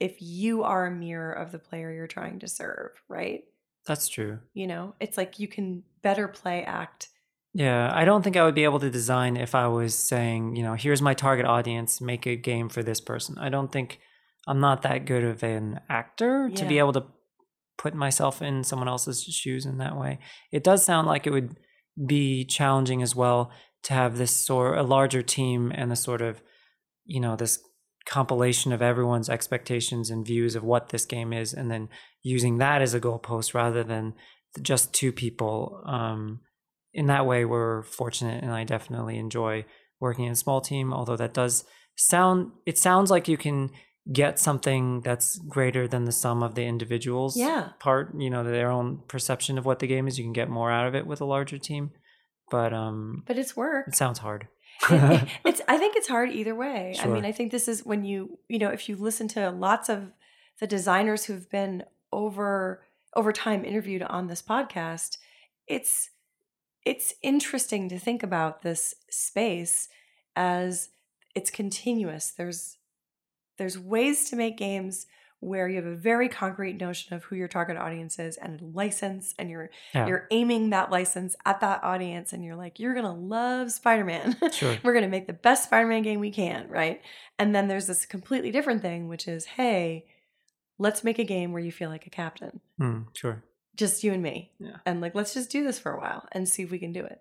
if 0.00 0.16
you 0.20 0.62
are 0.62 0.86
a 0.86 0.90
mirror 0.90 1.32
of 1.32 1.52
the 1.52 1.58
player 1.58 1.92
you're 1.92 2.06
trying 2.06 2.38
to 2.40 2.48
serve 2.48 2.90
right? 3.08 3.44
That's 3.86 4.08
true. 4.08 4.40
You 4.52 4.66
know? 4.66 4.94
It's 4.98 5.16
like 5.16 5.38
you 5.38 5.46
can 5.46 5.84
better 6.02 6.26
play 6.26 6.64
act 6.64 7.08
Yeah, 7.54 7.90
I 7.94 8.04
don't 8.04 8.22
think 8.22 8.36
I 8.36 8.44
would 8.44 8.54
be 8.54 8.64
able 8.64 8.80
to 8.80 8.90
design 8.90 9.36
if 9.36 9.54
I 9.54 9.68
was 9.68 9.94
saying, 9.94 10.56
you 10.56 10.62
know, 10.62 10.74
here's 10.74 11.00
my 11.00 11.14
target 11.14 11.46
audience, 11.46 12.00
make 12.00 12.26
a 12.26 12.36
game 12.36 12.68
for 12.68 12.82
this 12.82 13.00
person. 13.00 13.38
I 13.38 13.48
don't 13.48 13.72
think 13.72 13.98
I'm 14.46 14.60
not 14.60 14.82
that 14.82 15.06
good 15.06 15.24
of 15.24 15.42
an 15.42 15.80
actor 15.88 16.50
to 16.50 16.64
be 16.64 16.78
able 16.78 16.92
to 16.92 17.04
put 17.78 17.94
myself 17.94 18.40
in 18.40 18.64
someone 18.64 18.88
else's 18.88 19.22
shoes 19.22 19.66
in 19.66 19.78
that 19.78 19.96
way. 19.96 20.18
It 20.52 20.64
does 20.64 20.84
sound 20.84 21.06
like 21.06 21.26
it 21.26 21.30
would 21.30 21.56
be 22.06 22.44
challenging 22.44 23.02
as 23.02 23.14
well 23.14 23.50
to 23.84 23.94
have 23.94 24.18
this 24.18 24.30
sort 24.30 24.78
a 24.78 24.82
larger 24.82 25.22
team 25.22 25.72
and 25.74 25.90
the 25.90 25.96
sort 25.96 26.20
of, 26.20 26.42
you 27.04 27.20
know, 27.20 27.36
this 27.36 27.58
compilation 28.06 28.72
of 28.72 28.80
everyone's 28.80 29.28
expectations 29.28 30.10
and 30.10 30.24
views 30.24 30.54
of 30.54 30.62
what 30.62 30.90
this 30.90 31.04
game 31.04 31.32
is 31.32 31.52
and 31.52 31.70
then 31.70 31.88
using 32.22 32.58
that 32.58 32.80
as 32.80 32.94
a 32.94 33.00
goalpost 33.00 33.52
rather 33.52 33.82
than 33.82 34.14
just 34.62 34.94
two 34.94 35.12
people 35.12 35.82
um 35.86 36.40
in 36.94 37.06
that 37.06 37.26
way 37.26 37.44
we're 37.44 37.82
fortunate 37.82 38.42
and 38.42 38.52
i 38.52 38.62
definitely 38.62 39.18
enjoy 39.18 39.64
working 40.00 40.24
in 40.24 40.32
a 40.32 40.36
small 40.36 40.60
team 40.60 40.94
although 40.94 41.16
that 41.16 41.34
does 41.34 41.64
sound 41.96 42.52
it 42.64 42.78
sounds 42.78 43.10
like 43.10 43.26
you 43.26 43.36
can 43.36 43.70
get 44.12 44.38
something 44.38 45.00
that's 45.00 45.38
greater 45.38 45.88
than 45.88 46.04
the 46.04 46.12
sum 46.12 46.42
of 46.42 46.54
the 46.54 46.64
individuals 46.64 47.36
Yeah. 47.36 47.70
part 47.80 48.14
you 48.18 48.30
know 48.30 48.44
their 48.44 48.70
own 48.70 48.98
perception 49.08 49.58
of 49.58 49.64
what 49.66 49.80
the 49.80 49.86
game 49.86 50.06
is 50.06 50.16
you 50.18 50.24
can 50.24 50.32
get 50.32 50.48
more 50.48 50.70
out 50.70 50.86
of 50.86 50.94
it 50.94 51.06
with 51.06 51.20
a 51.20 51.24
larger 51.24 51.58
team. 51.58 51.90
But 52.50 52.72
um 52.72 53.24
but 53.26 53.36
it's 53.38 53.56
work. 53.56 53.88
it 53.88 53.96
sounds 53.96 54.20
hard. 54.20 54.48
It- 54.90 55.22
it- 55.22 55.28
it's 55.44 55.60
i 55.68 55.76
think 55.78 55.96
it's 55.96 56.08
hard 56.08 56.30
either 56.30 56.54
way. 56.54 56.94
I 57.02 57.06
mean 57.06 57.24
i 57.24 57.32
think 57.32 57.50
this 57.50 57.66
is 57.66 57.84
when 57.84 58.04
you 58.04 58.38
you 58.48 58.58
know 58.58 58.68
if 58.70 58.88
you 58.88 58.94
listen 58.96 59.26
to 59.28 59.50
lots 59.50 59.88
of 59.88 60.12
the 60.60 60.66
designers 60.66 61.24
who've 61.24 61.48
been 61.50 61.82
over 62.12 62.82
over 63.14 63.32
time 63.32 63.64
interviewed 63.64 64.02
on 64.02 64.26
this 64.28 64.42
podcast 64.42 65.16
it's 65.66 66.10
it's 66.84 67.14
interesting 67.22 67.88
to 67.88 67.98
think 67.98 68.22
about 68.22 68.62
this 68.62 68.94
space 69.10 69.88
as 70.36 70.90
it's 71.34 71.50
continuous. 71.50 72.30
There's 72.30 72.76
there's 73.56 73.78
ways 73.78 74.28
to 74.30 74.36
make 74.36 74.56
games 74.56 75.06
where 75.40 75.68
you 75.68 75.76
have 75.76 75.86
a 75.86 75.94
very 75.94 76.28
concrete 76.28 76.80
notion 76.80 77.14
of 77.14 77.24
who 77.24 77.36
your 77.36 77.48
target 77.48 77.76
audience 77.76 78.18
is 78.18 78.36
and 78.38 78.60
a 78.60 78.64
license 78.64 79.34
and 79.38 79.50
you're 79.50 79.70
yeah. 79.94 80.06
you're 80.06 80.26
aiming 80.30 80.70
that 80.70 80.90
license 80.90 81.36
at 81.44 81.60
that 81.60 81.84
audience 81.84 82.32
and 82.32 82.42
you're 82.42 82.56
like 82.56 82.80
you're 82.80 82.94
gonna 82.94 83.14
love 83.14 83.70
spider-man. 83.70 84.36
Sure. 84.52 84.76
we're 84.82 84.94
gonna 84.94 85.08
make 85.08 85.26
the 85.26 85.32
best 85.34 85.64
spider-man 85.64 86.02
game 86.02 86.20
we 86.20 86.30
can 86.30 86.68
right? 86.68 87.02
And 87.38 87.54
then 87.54 87.68
there's 87.68 87.86
this 87.86 88.06
completely 88.06 88.50
different 88.50 88.80
thing 88.80 89.08
which 89.08 89.28
is 89.28 89.44
hey 89.44 90.06
let's 90.78 91.04
make 91.04 91.18
a 91.18 91.24
game 91.24 91.52
where 91.52 91.62
you 91.62 91.72
feel 91.72 91.90
like 91.90 92.06
a 92.06 92.10
captain. 92.10 92.60
Hmm, 92.78 93.02
sure. 93.12 93.44
Just 93.76 94.02
you 94.04 94.12
and 94.12 94.22
me. 94.22 94.52
Yeah. 94.58 94.76
and 94.86 95.00
like 95.02 95.14
let's 95.14 95.34
just 95.34 95.50
do 95.50 95.64
this 95.64 95.78
for 95.78 95.92
a 95.92 96.00
while 96.00 96.26
and 96.32 96.48
see 96.48 96.62
if 96.62 96.70
we 96.70 96.78
can 96.78 96.92
do 96.92 97.04
it 97.04 97.20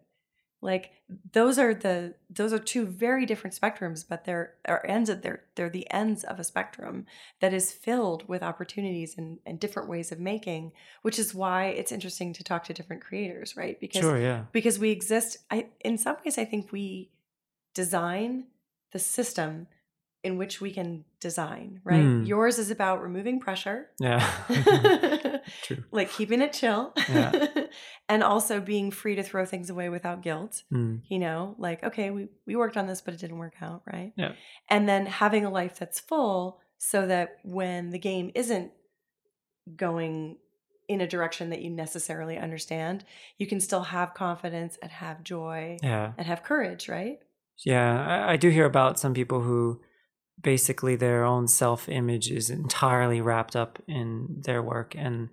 like 0.66 0.92
those 1.32 1.60
are 1.60 1.74
the 1.74 2.16
those 2.30 2.52
are 2.52 2.60
two 2.60 2.86
very 2.86 3.26
different 3.26 3.56
spectrums 3.56 4.04
but 4.08 4.26
they're 4.26 4.56
are 4.68 4.84
ends 4.88 5.10
of 5.10 5.22
they're 5.22 5.44
they're 5.54 5.70
the 5.70 5.90
ends 5.92 6.24
of 6.24 6.40
a 6.40 6.44
spectrum 6.44 7.06
that 7.40 7.54
is 7.54 7.72
filled 7.72 8.28
with 8.28 8.42
opportunities 8.42 9.16
and, 9.16 9.38
and 9.46 9.60
different 9.60 9.88
ways 9.88 10.12
of 10.12 10.20
making 10.20 10.72
which 11.04 11.20
is 11.20 11.36
why 11.36 11.66
it's 11.66 11.92
interesting 11.92 12.34
to 12.34 12.44
talk 12.44 12.64
to 12.64 12.74
different 12.74 13.04
creators 13.04 13.56
right? 13.56 13.80
Because 13.80 14.02
sure 14.02 14.20
yeah. 14.20 14.46
because 14.52 14.80
we 14.80 14.90
exist 14.90 15.38
i 15.52 15.68
in 15.82 15.98
some 15.98 16.18
ways 16.26 16.38
i 16.40 16.46
think 16.46 16.72
we 16.72 17.12
design 17.76 18.46
the 18.92 19.00
system 19.00 19.68
in 20.24 20.38
which 20.38 20.60
we 20.60 20.72
can 20.72 21.06
design 21.20 21.80
right? 21.84 22.02
Hmm. 22.02 22.24
yours 22.24 22.58
is 22.58 22.72
about 22.72 23.02
removing 23.02 23.40
pressure. 23.40 23.90
Yeah. 24.00 24.28
True. 25.62 25.84
Like 25.92 26.12
keeping 26.12 26.42
it 26.42 26.54
chill. 26.54 26.94
Yeah. 27.08 27.48
and 28.08 28.24
also 28.24 28.60
being 28.60 28.92
free 28.92 29.16
to 29.16 29.24
throw 29.24 29.46
things 29.46 29.70
away 29.70 29.90
without 29.90 30.22
guilt 30.22 30.64
Hmm, 30.70 30.98
you 31.08 31.20
know 31.20 31.56
like 31.58 31.84
okay 31.84 32.10
we 32.10 32.28
we 32.46 32.56
worked 32.56 32.78
on 32.78 32.88
this 32.88 33.02
but 33.02 33.14
it 33.14 33.20
didn't 33.20 33.38
work 33.38 33.56
out 33.62 33.84
right? 33.92 34.14
Yeah. 34.16 34.34
and 34.70 34.88
then 34.88 35.06
having 35.06 35.46
a 35.46 35.50
life 35.50 35.78
that's 35.80 36.00
full 36.00 36.60
so 36.78 37.08
that 37.08 37.38
when 37.44 37.90
the 37.90 38.00
game 38.00 38.32
isn't 38.36 38.72
going 39.76 40.38
in 40.88 41.02
a 41.02 41.08
direction 41.08 41.50
that 41.50 41.62
you 41.62 41.72
necessarily 41.72 42.38
understand 42.38 43.04
you 43.38 43.48
can 43.48 43.60
still 43.60 43.84
have 43.84 44.14
confidence 44.14 44.78
and 44.82 44.92
have 44.92 45.24
joy 45.24 45.78
yeah. 45.82 46.12
and 46.18 46.28
have 46.28 46.44
courage 46.44 46.88
right? 46.88 47.20
Yeah, 47.64 48.06
I, 48.06 48.34
I 48.34 48.38
do 48.38 48.50
hear 48.50 48.66
about 48.66 49.00
some 49.00 49.14
people 49.14 49.42
who 49.42 49.82
basically 50.42 50.96
their 50.96 51.24
own 51.24 51.48
self 51.48 51.88
image 51.88 52.30
is 52.30 52.50
entirely 52.50 53.22
wrapped 53.22 53.56
up 53.56 53.82
in 53.88 54.42
their 54.44 54.62
work, 54.62 54.96
and 54.98 55.30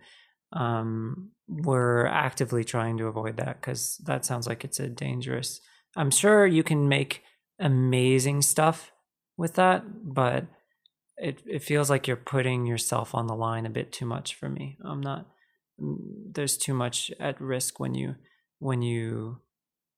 um, 0.53 1.31
we're 1.53 2.07
actively 2.07 2.65
trying 2.65 2.99
to 2.99 3.07
avoid 3.07 3.37
that 3.37 3.61
because 3.61 3.99
that 4.07 4.25
sounds 4.25 4.47
like 4.47 4.65
it's 4.65 4.81
a 4.81 4.89
dangerous. 4.89 5.61
I'm 5.97 6.11
sure 6.11 6.47
you 6.47 6.63
can 6.63 6.89
make 6.89 7.23
amazing 7.61 8.43
stuff 8.43 8.93
with 9.37 9.55
that, 9.55 9.85
but 10.15 10.47
it 11.17 11.43
it 11.47 11.63
feels 11.63 11.91
like 11.91 12.07
you're 12.07 12.17
putting 12.17 12.67
yourself 12.67 13.15
on 13.15 13.27
the 13.27 13.35
line 13.37 13.67
a 13.67 13.71
bit 13.71 13.93
too 13.93 14.07
much 14.07 14.35
for 14.35 14.49
me. 14.49 14.79
I'm 14.85 15.01
not. 15.01 15.27
mm, 15.81 15.97
There's 16.35 16.57
too 16.57 16.75
much 16.75 17.11
at 17.21 17.41
risk 17.41 17.79
when 17.79 17.95
you 17.95 18.17
when 18.59 18.83
you 18.83 19.41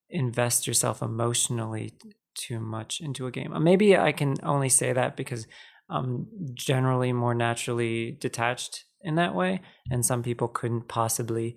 invest 0.09 0.67
yourself 0.67 1.01
emotionally 1.01 1.93
too 2.35 2.59
much 2.59 3.01
into 3.01 3.27
a 3.27 3.31
game. 3.31 3.53
Maybe 3.63 3.97
I 3.97 4.11
can 4.11 4.35
only 4.43 4.69
say 4.69 4.93
that 4.93 5.15
because 5.15 5.47
I'm 5.89 6.27
generally 6.53 7.13
more 7.13 7.33
naturally 7.35 8.11
detached 8.19 8.85
in 9.05 9.15
that 9.15 9.35
way, 9.35 9.61
and 9.89 10.05
some 10.05 10.23
people 10.23 10.47
couldn't 10.47 10.87
possibly 10.87 11.55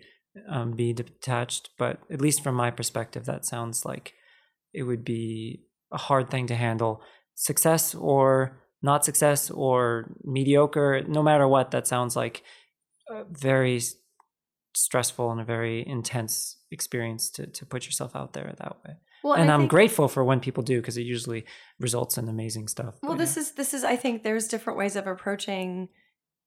um, 0.48 0.72
be 0.72 0.92
detached. 0.92 1.70
But 1.78 1.98
at 2.10 2.20
least 2.20 2.44
from 2.44 2.54
my 2.54 2.70
perspective, 2.70 3.24
that 3.24 3.44
sounds 3.44 3.84
like 3.84 4.12
it 4.72 4.84
would 4.84 5.04
be 5.04 5.64
a 5.92 5.98
hard 5.98 6.30
thing 6.30 6.46
to 6.48 6.54
handle. 6.54 7.00
Success 7.34 7.94
or 7.94 8.60
not 8.82 9.04
success 9.04 9.50
or 9.50 10.14
mediocre, 10.22 11.02
no 11.08 11.22
matter 11.22 11.48
what, 11.48 11.70
that 11.72 11.86
sounds 11.86 12.14
like 12.14 12.42
a 13.10 13.24
very 13.30 13.80
stressful 14.74 15.30
and 15.32 15.40
a 15.40 15.44
very 15.44 15.84
intense 15.86 16.58
experience 16.70 17.30
to, 17.30 17.46
to 17.46 17.66
put 17.66 17.86
yourself 17.86 18.14
out 18.14 18.34
there 18.34 18.54
that 18.58 18.76
way. 18.84 18.94
Well, 19.24 19.34
and 19.34 19.50
I'm 19.50 19.60
think- 19.60 19.70
grateful 19.70 20.06
for 20.06 20.22
when 20.22 20.40
people 20.40 20.62
do 20.62 20.80
because 20.80 20.96
it 20.96 21.02
usually 21.02 21.44
results 21.80 22.18
in 22.18 22.28
amazing 22.28 22.68
stuff. 22.68 22.94
Well, 23.02 23.16
this 23.16 23.36
yeah. 23.36 23.42
is 23.42 23.52
this 23.52 23.74
is 23.74 23.82
I 23.82 23.96
think 23.96 24.22
there's 24.22 24.46
different 24.46 24.78
ways 24.78 24.94
of 24.94 25.06
approaching 25.06 25.88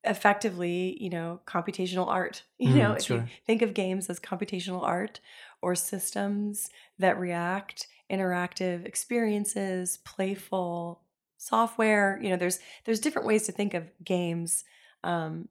effectively, 0.04 0.98
you 1.02 1.10
know, 1.10 1.42
computational 1.46 2.08
art. 2.08 2.44
You 2.60 2.76
Mm, 2.76 2.82
know, 2.82 2.94
if 2.94 3.10
sure. 3.10 3.24
you 3.26 3.26
think 3.46 3.62
of 3.64 3.74
games 3.74 4.10
as 4.10 4.20
computational 4.20 4.84
art 4.84 5.20
or 5.62 5.76
systems 5.76 6.70
that 7.00 7.20
react, 7.20 7.88
interactive 8.12 8.86
experiences, 8.86 9.98
playful 10.06 11.04
software, 11.38 12.20
you 12.22 12.30
know, 12.30 12.38
there's 12.38 12.60
there's 12.86 13.00
different 13.00 13.28
ways 13.28 13.46
to 13.48 13.52
think 13.52 13.74
of 13.74 13.92
games 14.04 14.64
um 15.04 15.50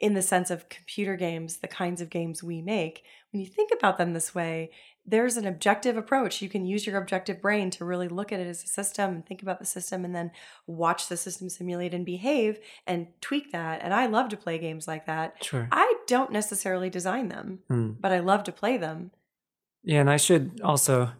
in 0.00 0.14
the 0.14 0.22
sense 0.22 0.50
of 0.50 0.68
computer 0.68 1.16
games, 1.16 1.56
the 1.56 1.68
kinds 1.68 2.00
of 2.00 2.10
games 2.10 2.42
we 2.42 2.62
make. 2.62 3.02
When 3.32 3.40
you 3.40 3.46
think 3.46 3.70
about 3.76 3.98
them 3.98 4.12
this 4.12 4.34
way, 4.34 4.70
there's 5.04 5.36
an 5.36 5.46
objective 5.46 5.96
approach. 5.96 6.40
You 6.42 6.48
can 6.48 6.66
use 6.66 6.86
your 6.86 6.98
objective 7.00 7.40
brain 7.40 7.70
to 7.70 7.84
really 7.84 8.08
look 8.08 8.30
at 8.30 8.40
it 8.40 8.46
as 8.46 8.62
a 8.62 8.68
system 8.68 9.10
and 9.14 9.26
think 9.26 9.42
about 9.42 9.58
the 9.58 9.64
system 9.64 10.04
and 10.04 10.14
then 10.14 10.30
watch 10.66 11.08
the 11.08 11.16
system 11.16 11.48
simulate 11.48 11.94
and 11.94 12.04
behave 12.04 12.58
and 12.86 13.06
tweak 13.20 13.50
that. 13.52 13.80
And 13.82 13.92
I 13.94 14.06
love 14.06 14.28
to 14.30 14.36
play 14.36 14.58
games 14.58 14.86
like 14.86 15.06
that. 15.06 15.42
sure. 15.42 15.68
I 15.72 15.94
don't 16.06 16.30
necessarily 16.30 16.90
design 16.90 17.28
them, 17.28 17.60
Hmm. 17.68 17.92
but 17.98 18.12
I 18.12 18.18
love 18.20 18.44
to 18.44 18.52
play 18.52 18.76
them. 18.76 19.10
Yeah, 19.82 20.00
and 20.00 20.10
I 20.10 20.16
should 20.18 20.60
also 20.62 21.10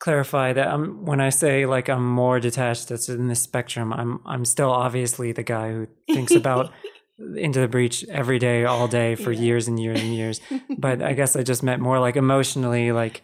clarify 0.00 0.52
that 0.52 0.68
I'm 0.68 1.04
when 1.06 1.20
I 1.20 1.30
say 1.30 1.64
like 1.66 1.88
I'm 1.88 2.06
more 2.06 2.38
detached 2.40 2.88
that's 2.88 3.08
in 3.08 3.28
this 3.28 3.40
spectrum, 3.40 3.92
I'm 3.92 4.20
I'm 4.26 4.44
still 4.44 4.70
obviously 4.70 5.32
the 5.32 5.42
guy 5.42 5.72
who 5.72 5.86
thinks 6.12 6.34
about 6.34 6.72
Into 7.18 7.60
the 7.60 7.68
Breach 7.68 8.04
every 8.08 8.38
day, 8.38 8.64
all 8.64 8.88
day 8.88 9.14
for 9.14 9.30
Yeah. 9.32 9.40
years 9.40 9.68
and 9.68 9.78
years 9.78 10.00
and 10.00 10.14
years. 10.14 10.40
But 10.78 11.00
I 11.02 11.12
guess 11.12 11.36
I 11.36 11.42
just 11.42 11.62
meant 11.62 11.80
more 11.80 12.00
like 12.00 12.16
emotionally, 12.16 12.90
like 12.92 13.22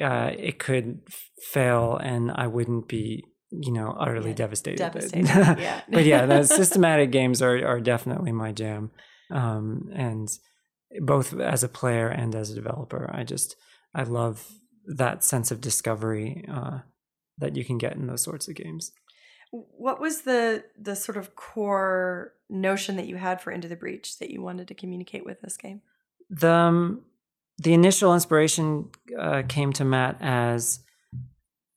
uh, 0.00 0.30
it 0.36 0.58
could 0.58 1.00
fail 1.42 1.96
and 1.96 2.30
I 2.30 2.46
wouldn't 2.46 2.86
be, 2.88 3.24
you 3.50 3.72
know, 3.72 3.90
utterly 3.98 4.30
Yeah, 4.30 4.36
devastated. 4.36 4.78
devastated, 4.78 5.26
yeah. 5.58 5.80
but 5.88 6.04
yeah, 6.04 6.26
the 6.26 6.44
systematic 6.60 7.10
games 7.10 7.42
are 7.42 7.66
are 7.66 7.80
definitely 7.80 8.32
my 8.32 8.52
jam. 8.52 8.90
Um, 9.30 9.90
and 9.94 10.28
both 11.00 11.34
as 11.40 11.64
a 11.64 11.68
player 11.68 12.08
and 12.08 12.34
as 12.34 12.50
a 12.50 12.54
developer, 12.54 13.10
I 13.12 13.24
just 13.24 13.56
I 13.94 14.04
love 14.04 14.46
that 14.86 15.24
sense 15.24 15.50
of 15.50 15.60
discovery 15.60 16.44
uh, 16.48 16.80
that 17.38 17.56
you 17.56 17.64
can 17.64 17.78
get 17.78 17.96
in 17.96 18.06
those 18.06 18.22
sorts 18.22 18.48
of 18.48 18.54
games. 18.54 18.92
What 19.76 20.00
was 20.00 20.22
the 20.22 20.64
the 20.80 20.96
sort 20.96 21.16
of 21.16 21.36
core 21.36 22.34
notion 22.48 22.96
that 22.96 23.06
you 23.06 23.16
had 23.16 23.40
for 23.40 23.50
Into 23.52 23.68
the 23.68 23.76
Breach 23.76 24.18
that 24.18 24.30
you 24.30 24.42
wanted 24.42 24.68
to 24.68 24.74
communicate 24.74 25.24
with 25.24 25.40
this 25.40 25.56
game? 25.56 25.82
the 26.30 26.50
um, 26.50 27.02
the 27.58 27.72
initial 27.72 28.14
inspiration 28.14 28.90
uh, 29.18 29.42
came 29.46 29.72
to 29.74 29.84
Matt 29.84 30.16
as 30.20 30.80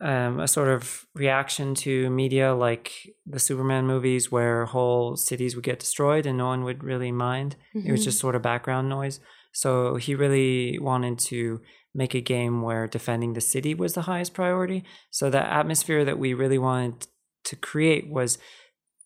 um, 0.01 0.39
a 0.39 0.47
sort 0.47 0.69
of 0.69 1.05
reaction 1.13 1.75
to 1.75 2.09
media 2.09 2.53
like 2.53 3.13
the 3.25 3.39
Superman 3.39 3.85
movies, 3.85 4.31
where 4.31 4.65
whole 4.65 5.15
cities 5.15 5.55
would 5.55 5.63
get 5.63 5.79
destroyed 5.79 6.25
and 6.25 6.37
no 6.37 6.47
one 6.47 6.63
would 6.63 6.83
really 6.83 7.11
mind. 7.11 7.55
It 7.73 7.91
was 7.91 8.03
just 8.03 8.19
sort 8.19 8.35
of 8.35 8.41
background 8.41 8.89
noise. 8.89 9.19
So 9.53 9.95
he 9.95 10.15
really 10.15 10.77
wanted 10.79 11.19
to 11.19 11.61
make 11.93 12.13
a 12.13 12.21
game 12.21 12.61
where 12.61 12.87
defending 12.87 13.33
the 13.33 13.41
city 13.41 13.73
was 13.73 13.93
the 13.93 14.03
highest 14.03 14.33
priority. 14.33 14.83
So 15.09 15.29
the 15.29 15.43
atmosphere 15.43 16.05
that 16.05 16.19
we 16.19 16.33
really 16.33 16.59
wanted 16.59 17.07
to 17.47 17.55
create 17.55 18.09
was 18.09 18.37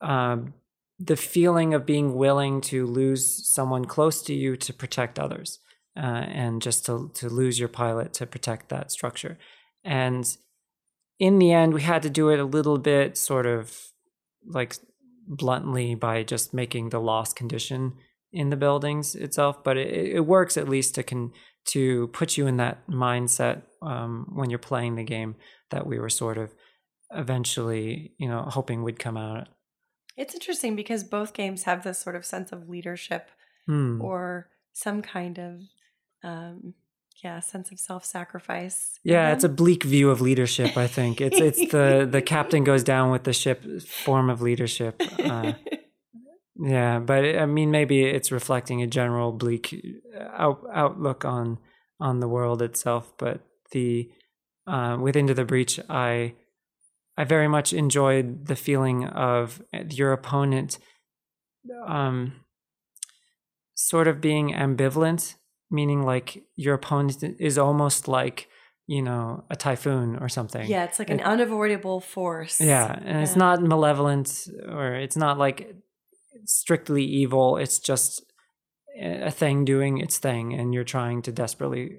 um, 0.01 0.53
the 0.99 1.15
feeling 1.15 1.73
of 1.73 1.85
being 1.85 2.15
willing 2.15 2.61
to 2.61 2.85
lose 2.85 3.47
someone 3.47 3.85
close 3.85 4.21
to 4.23 4.33
you 4.33 4.55
to 4.57 4.73
protect 4.73 5.17
others, 5.17 5.59
uh, 5.97 6.25
and 6.43 6.61
just 6.61 6.85
to 6.85 7.11
to 7.15 7.29
lose 7.29 7.59
your 7.59 7.69
pilot 7.69 8.13
to 8.13 8.25
protect 8.25 8.69
that 8.69 8.91
structure. 8.91 9.37
And 9.83 10.25
in 11.19 11.39
the 11.39 11.51
end, 11.51 11.73
we 11.73 11.81
had 11.81 12.03
to 12.03 12.09
do 12.09 12.29
it 12.29 12.39
a 12.39 12.45
little 12.45 12.77
bit 12.77 13.17
sort 13.17 13.45
of 13.45 13.91
like 14.45 14.75
bluntly 15.27 15.95
by 15.95 16.23
just 16.23 16.53
making 16.53 16.89
the 16.89 16.99
loss 16.99 17.33
condition 17.33 17.93
in 18.33 18.49
the 18.49 18.55
buildings 18.55 19.15
itself, 19.15 19.63
but 19.63 19.77
it, 19.77 20.15
it 20.15 20.25
works 20.25 20.57
at 20.57 20.69
least 20.69 20.95
to 20.95 21.03
can 21.03 21.31
to 21.63 22.07
put 22.07 22.37
you 22.37 22.47
in 22.47 22.57
that 22.57 22.87
mindset 22.87 23.61
um, 23.81 24.27
when 24.33 24.49
you're 24.49 24.57
playing 24.57 24.95
the 24.95 25.03
game 25.03 25.35
that 25.69 25.85
we 25.85 25.99
were 25.99 26.09
sort 26.09 26.37
of 26.37 26.53
eventually, 27.13 28.13
you 28.17 28.27
know, 28.27 28.41
hoping 28.41 28.83
would 28.83 28.99
come 28.99 29.17
out. 29.17 29.47
It's 30.17 30.33
interesting 30.33 30.75
because 30.75 31.03
both 31.03 31.33
games 31.33 31.63
have 31.63 31.83
this 31.83 31.99
sort 31.99 32.15
of 32.15 32.25
sense 32.25 32.51
of 32.51 32.69
leadership 32.69 33.29
Hmm. 33.67 34.01
or 34.01 34.49
some 34.73 35.01
kind 35.01 35.37
of 35.37 35.61
um 36.23 36.73
yeah, 37.23 37.39
sense 37.39 37.71
of 37.71 37.79
self-sacrifice. 37.79 38.99
Yeah, 39.03 39.31
it's 39.31 39.43
a 39.43 39.49
bleak 39.49 39.83
view 39.83 40.09
of 40.09 40.21
leadership. 40.21 40.75
I 40.75 40.87
think 40.87 41.21
it's 41.21 41.39
it's 41.39 41.71
the 41.71 42.07
the 42.09 42.21
captain 42.21 42.63
goes 42.63 42.83
down 42.83 43.11
with 43.11 43.23
the 43.25 43.33
ship 43.33 43.63
form 43.83 44.29
of 44.29 44.41
leadership. 44.41 44.99
Uh, 45.19 45.53
yeah, 46.55 46.99
but 46.99 47.23
I 47.23 47.45
mean, 47.45 47.69
maybe 47.69 48.03
it's 48.03 48.31
reflecting 48.31 48.81
a 48.81 48.87
general 48.87 49.31
bleak 49.31 49.75
uh, 50.17 50.29
out, 50.33 50.63
outlook 50.73 51.23
on 51.25 51.59
on 51.99 52.19
the 52.19 52.27
world 52.27 52.61
itself. 52.61 53.13
But 53.17 53.41
the 53.71 54.09
uh, 54.65 54.97
with 54.99 55.15
Into 55.15 55.35
the 55.35 55.45
Breach, 55.45 55.79
I 55.89 56.33
I 57.17 57.23
very 57.23 57.47
much 57.47 57.73
enjoyed 57.73 58.47
the 58.47 58.55
feeling 58.55 59.05
of 59.05 59.61
your 59.89 60.13
opponent, 60.13 60.79
um, 61.85 62.33
sort 63.75 64.07
of 64.07 64.21
being 64.21 64.53
ambivalent, 64.53 65.35
meaning 65.69 66.03
like 66.03 66.43
your 66.55 66.75
opponent 66.75 67.23
is 67.39 67.57
almost 67.57 68.07
like 68.07 68.47
you 68.87 69.01
know 69.01 69.43
a 69.49 69.55
typhoon 69.55 70.17
or 70.17 70.29
something. 70.29 70.67
yeah, 70.67 70.83
it's 70.83 70.99
like 70.99 71.09
an 71.09 71.21
unavoidable 71.21 71.99
force. 71.99 72.59
Yeah, 72.59 72.97
and 73.05 73.21
it's 73.21 73.35
not 73.35 73.61
malevolent 73.61 74.47
or 74.67 74.95
it's 74.95 75.17
not 75.17 75.37
like 75.37 75.75
strictly 76.45 77.03
evil. 77.03 77.57
It's 77.57 77.79
just 77.79 78.23
a 78.99 79.31
thing 79.31 79.65
doing 79.65 79.99
its 79.99 80.17
thing, 80.17 80.53
and 80.53 80.73
you're 80.73 80.83
trying 80.83 81.21
to 81.23 81.31
desperately 81.31 81.97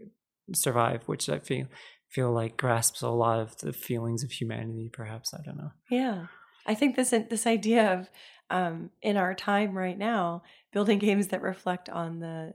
survive, 0.55 1.03
which 1.07 1.29
I 1.29 1.39
feel 1.39 1.67
feel 2.13 2.31
like 2.31 2.57
grasps 2.57 3.01
a 3.01 3.09
lot 3.09 3.41
of 3.41 3.57
the 3.59 3.73
feelings 3.73 4.23
of 4.23 4.31
humanity. 4.31 4.91
Perhaps 4.93 5.33
I 5.33 5.43
don't 5.43 5.57
know. 5.57 5.73
Yeah. 5.91 6.27
I 6.67 6.75
think 6.75 6.95
this 6.95 7.11
this 7.11 7.47
idea 7.47 7.93
of 7.93 8.11
um, 8.51 8.91
in 9.01 9.17
our 9.17 9.35
time 9.35 9.77
right 9.77 9.97
now, 9.97 10.43
building 10.73 10.99
games 10.99 11.29
that 11.29 11.43
reflect 11.43 11.89
on 11.89 12.21
the 12.21 12.55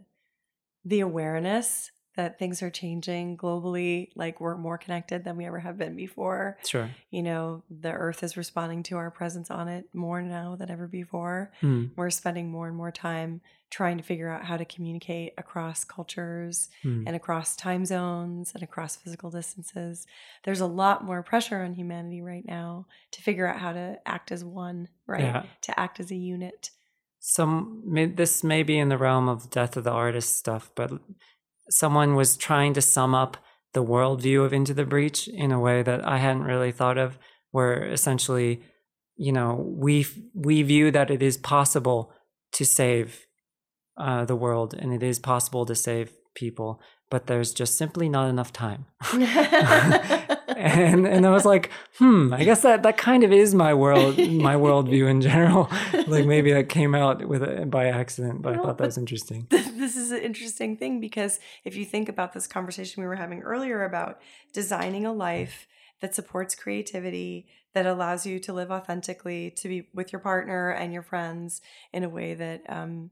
the 0.85 0.99
awareness 0.99 1.91
that 2.17 2.37
things 2.37 2.61
are 2.61 2.69
changing 2.69 3.37
globally, 3.37 4.09
like 4.15 4.41
we're 4.41 4.57
more 4.57 4.77
connected 4.77 5.23
than 5.23 5.37
we 5.37 5.45
ever 5.45 5.59
have 5.59 5.77
been 5.77 5.95
before. 5.95 6.57
Sure. 6.65 6.89
You 7.09 7.23
know, 7.23 7.63
the 7.69 7.91
earth 7.93 8.21
is 8.23 8.35
responding 8.35 8.83
to 8.83 8.97
our 8.97 9.09
presence 9.09 9.49
on 9.49 9.67
it 9.69 9.85
more 9.93 10.21
now 10.21 10.55
than 10.57 10.69
ever 10.69 10.87
before. 10.87 11.51
Hmm. 11.61 11.85
We're 11.95 12.09
spending 12.09 12.49
more 12.51 12.67
and 12.67 12.75
more 12.75 12.91
time 12.91 13.41
trying 13.69 13.97
to 13.97 14.03
figure 14.03 14.29
out 14.29 14.45
how 14.45 14.55
to 14.57 14.63
communicate 14.65 15.33
across 15.37 15.83
cultures 15.83 16.69
Hmm. 16.83 17.03
and 17.05 17.15
across 17.15 17.55
time 17.55 17.85
zones 17.85 18.51
and 18.53 18.63
across 18.63 18.95
physical 18.95 19.29
distances. 19.29 20.05
There's 20.43 20.61
a 20.61 20.65
lot 20.67 21.03
more 21.05 21.21
pressure 21.23 21.61
on 21.63 21.73
humanity 21.73 22.21
right 22.21 22.45
now 22.45 22.87
to 23.11 23.21
figure 23.21 23.45
out 23.47 23.59
how 23.59 23.73
to 23.73 23.99
act 24.05 24.31
as 24.31 24.43
one, 24.43 24.87
right? 25.05 25.21
Yeah. 25.21 25.45
To 25.63 25.79
act 25.79 25.99
as 25.99 26.11
a 26.11 26.15
unit. 26.15 26.71
some 27.19 27.83
this 28.15 28.43
may 28.43 28.63
be 28.63 28.77
in 28.77 28.89
the 28.89 28.97
realm 28.97 29.27
of 29.27 29.49
death 29.49 29.75
of 29.75 29.83
the 29.83 29.91
artist 29.91 30.37
stuff, 30.37 30.71
but 30.75 30.91
someone 31.69 32.15
was 32.15 32.37
trying 32.37 32.73
to 32.73 32.81
sum 32.81 33.13
up 33.13 33.37
the 33.73 33.83
worldview 33.83 34.43
of 34.45 34.53
Into 34.53 34.73
the 34.73 34.85
Breach 34.85 35.27
in 35.27 35.51
a 35.51 35.59
way 35.59 35.83
that 35.83 36.05
I 36.07 36.17
hadn't 36.17 36.43
really 36.43 36.71
thought 36.71 36.97
of, 36.97 37.17
where 37.51 37.83
essentially, 37.83 38.61
you 39.15 39.31
know, 39.31 39.63
we 39.67 40.05
we 40.33 40.63
view 40.63 40.91
that 40.91 41.11
it 41.11 41.21
is 41.21 41.37
possible 41.37 42.11
to 42.53 42.65
save 42.65 43.25
uh, 43.97 44.25
the 44.25 44.35
world 44.35 44.73
and 44.73 44.93
it 44.93 45.03
is 45.03 45.19
possible 45.19 45.65
to 45.65 45.75
save 45.75 46.11
people, 46.35 46.81
but 47.09 47.27
there's 47.27 47.53
just 47.53 47.77
simply 47.77 48.09
not 48.09 48.29
enough 48.29 48.53
time. 48.53 48.85
and 50.57 51.07
and 51.07 51.25
I 51.25 51.29
was 51.29 51.45
like, 51.45 51.69
hmm, 51.97 52.33
I 52.33 52.43
guess 52.43 52.61
that 52.61 52.83
that 52.83 52.97
kind 52.97 53.23
of 53.23 53.31
is 53.31 53.53
my 53.53 53.73
world, 53.73 54.17
my 54.17 54.55
worldview 54.65 55.09
in 55.09 55.21
general. 55.21 55.69
like 56.07 56.25
maybe 56.25 56.51
that 56.53 56.69
came 56.69 56.95
out 56.95 57.25
with 57.25 57.43
a, 57.43 57.65
by 57.65 57.87
accident, 57.87 58.41
but 58.41 58.53
I 58.53 58.57
thought 58.57 58.77
that 58.77 58.85
was 58.85 58.97
interesting. 58.97 59.47
this 59.49 59.95
is 59.95 60.11
an 60.11 60.21
interesting 60.21 60.77
thing 60.77 60.99
because 60.99 61.39
if 61.63 61.75
you 61.75 61.85
think 61.85 62.09
about 62.09 62.33
this 62.33 62.47
conversation 62.47 63.01
we 63.01 63.07
were 63.07 63.15
having 63.15 63.41
earlier 63.41 63.83
about 63.83 64.19
designing 64.53 65.05
a 65.05 65.13
life 65.13 65.67
that 66.01 66.15
supports 66.15 66.55
creativity, 66.55 67.47
that 67.73 67.85
allows 67.85 68.25
you 68.25 68.39
to 68.39 68.53
live 68.53 68.71
authentically, 68.71 69.51
to 69.51 69.67
be 69.67 69.87
with 69.93 70.11
your 70.11 70.19
partner 70.19 70.69
and 70.69 70.93
your 70.93 71.03
friends 71.03 71.61
in 71.93 72.03
a 72.03 72.09
way 72.09 72.33
that 72.33 72.61
um, 72.69 73.11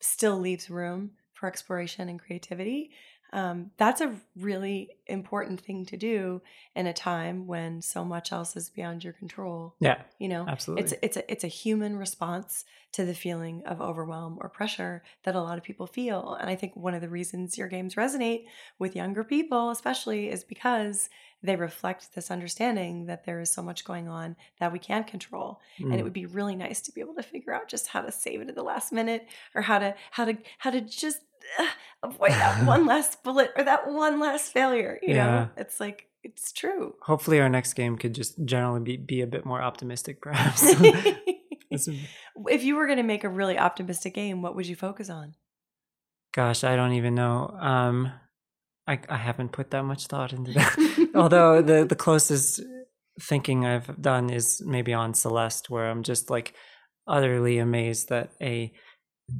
still 0.00 0.38
leaves 0.38 0.70
room 0.70 1.12
for 1.32 1.46
exploration 1.46 2.08
and 2.08 2.20
creativity 2.20 2.90
um, 3.32 3.70
that's 3.76 4.00
a 4.00 4.14
really 4.36 4.90
important 5.06 5.60
thing 5.60 5.84
to 5.86 5.96
do 5.96 6.40
in 6.74 6.86
a 6.86 6.92
time 6.92 7.46
when 7.46 7.82
so 7.82 8.04
much 8.04 8.32
else 8.32 8.56
is 8.56 8.70
beyond 8.70 9.04
your 9.04 9.12
control. 9.12 9.74
Yeah, 9.80 10.02
you 10.18 10.28
know, 10.28 10.46
absolutely. 10.48 10.84
It's 10.84 10.94
it's 11.02 11.16
a 11.16 11.32
it's 11.32 11.44
a 11.44 11.48
human 11.48 11.96
response 11.96 12.64
to 12.92 13.04
the 13.04 13.14
feeling 13.14 13.62
of 13.66 13.82
overwhelm 13.82 14.38
or 14.40 14.48
pressure 14.48 15.02
that 15.24 15.34
a 15.34 15.42
lot 15.42 15.58
of 15.58 15.64
people 15.64 15.86
feel, 15.86 16.34
and 16.40 16.48
I 16.48 16.54
think 16.54 16.74
one 16.74 16.94
of 16.94 17.00
the 17.02 17.08
reasons 17.08 17.58
your 17.58 17.68
games 17.68 17.96
resonate 17.96 18.44
with 18.78 18.96
younger 18.96 19.24
people, 19.24 19.70
especially, 19.70 20.30
is 20.30 20.44
because 20.44 21.10
they 21.42 21.54
reflect 21.54 22.14
this 22.14 22.30
understanding 22.30 23.06
that 23.06 23.24
there 23.24 23.40
is 23.40 23.50
so 23.50 23.62
much 23.62 23.84
going 23.84 24.08
on 24.08 24.34
that 24.58 24.72
we 24.72 24.78
can't 24.78 25.06
control 25.06 25.60
mm. 25.78 25.84
and 25.84 25.94
it 25.94 26.00
mm. 26.00 26.04
would 26.04 26.12
be 26.12 26.26
really 26.26 26.56
nice 26.56 26.80
to 26.80 26.92
be 26.92 27.00
able 27.00 27.14
to 27.14 27.22
figure 27.22 27.54
out 27.54 27.68
just 27.68 27.86
how 27.86 28.00
to 28.00 28.10
save 28.10 28.40
it 28.40 28.48
at 28.48 28.56
the 28.56 28.62
last 28.62 28.92
minute 28.92 29.28
or 29.54 29.62
how 29.62 29.78
to 29.78 29.94
how 30.10 30.24
to 30.24 30.36
how 30.58 30.70
to 30.70 30.80
just 30.80 31.20
avoid 32.02 32.30
that 32.30 32.64
one 32.66 32.86
last 32.86 33.22
bullet 33.22 33.52
or 33.56 33.64
that 33.64 33.90
one 33.90 34.20
last 34.20 34.52
failure. 34.52 34.98
You 35.02 35.14
yeah. 35.14 35.26
know, 35.26 35.50
it's 35.56 35.80
like 35.80 36.06
it's 36.22 36.52
true. 36.52 36.94
Hopefully, 37.02 37.40
our 37.40 37.48
next 37.48 37.74
game 37.74 37.96
could 37.96 38.14
just 38.14 38.44
generally 38.44 38.80
be 38.80 38.96
be 38.96 39.20
a 39.20 39.26
bit 39.26 39.44
more 39.44 39.62
optimistic, 39.62 40.20
perhaps. 40.22 40.62
if 41.70 42.64
you 42.64 42.76
were 42.76 42.86
going 42.86 42.98
to 42.98 43.02
make 43.02 43.24
a 43.24 43.28
really 43.28 43.58
optimistic 43.58 44.14
game, 44.14 44.42
what 44.42 44.56
would 44.56 44.66
you 44.66 44.76
focus 44.76 45.10
on? 45.10 45.34
Gosh, 46.34 46.64
I 46.64 46.76
don't 46.76 46.92
even 46.92 47.14
know. 47.14 47.56
Um, 47.60 48.12
I 48.86 48.98
I 49.08 49.16
haven't 49.16 49.52
put 49.52 49.70
that 49.70 49.84
much 49.84 50.06
thought 50.06 50.32
into 50.32 50.52
that. 50.52 51.10
Although 51.14 51.62
the 51.62 51.84
the 51.84 51.96
closest 51.96 52.60
thinking 53.20 53.66
I've 53.66 54.00
done 54.00 54.30
is 54.30 54.62
maybe 54.64 54.92
on 54.94 55.14
Celeste, 55.14 55.70
where 55.70 55.90
I'm 55.90 56.02
just 56.02 56.30
like 56.30 56.54
utterly 57.06 57.58
amazed 57.58 58.10
that 58.10 58.32
a 58.40 58.72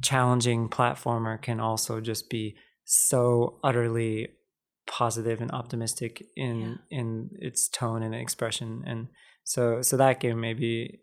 challenging 0.01 0.69
platformer 0.69 1.41
can 1.41 1.59
also 1.59 1.99
just 1.99 2.29
be 2.29 2.55
so 2.85 3.59
utterly 3.63 4.29
positive 4.87 5.41
and 5.41 5.51
optimistic 5.51 6.25
in 6.35 6.79
yeah. 6.89 6.99
in 6.99 7.29
its 7.39 7.67
tone 7.67 8.01
and 8.01 8.15
expression 8.15 8.83
and 8.87 9.07
so 9.43 9.81
so 9.81 9.97
that 9.97 10.19
game 10.19 10.39
maybe 10.39 11.01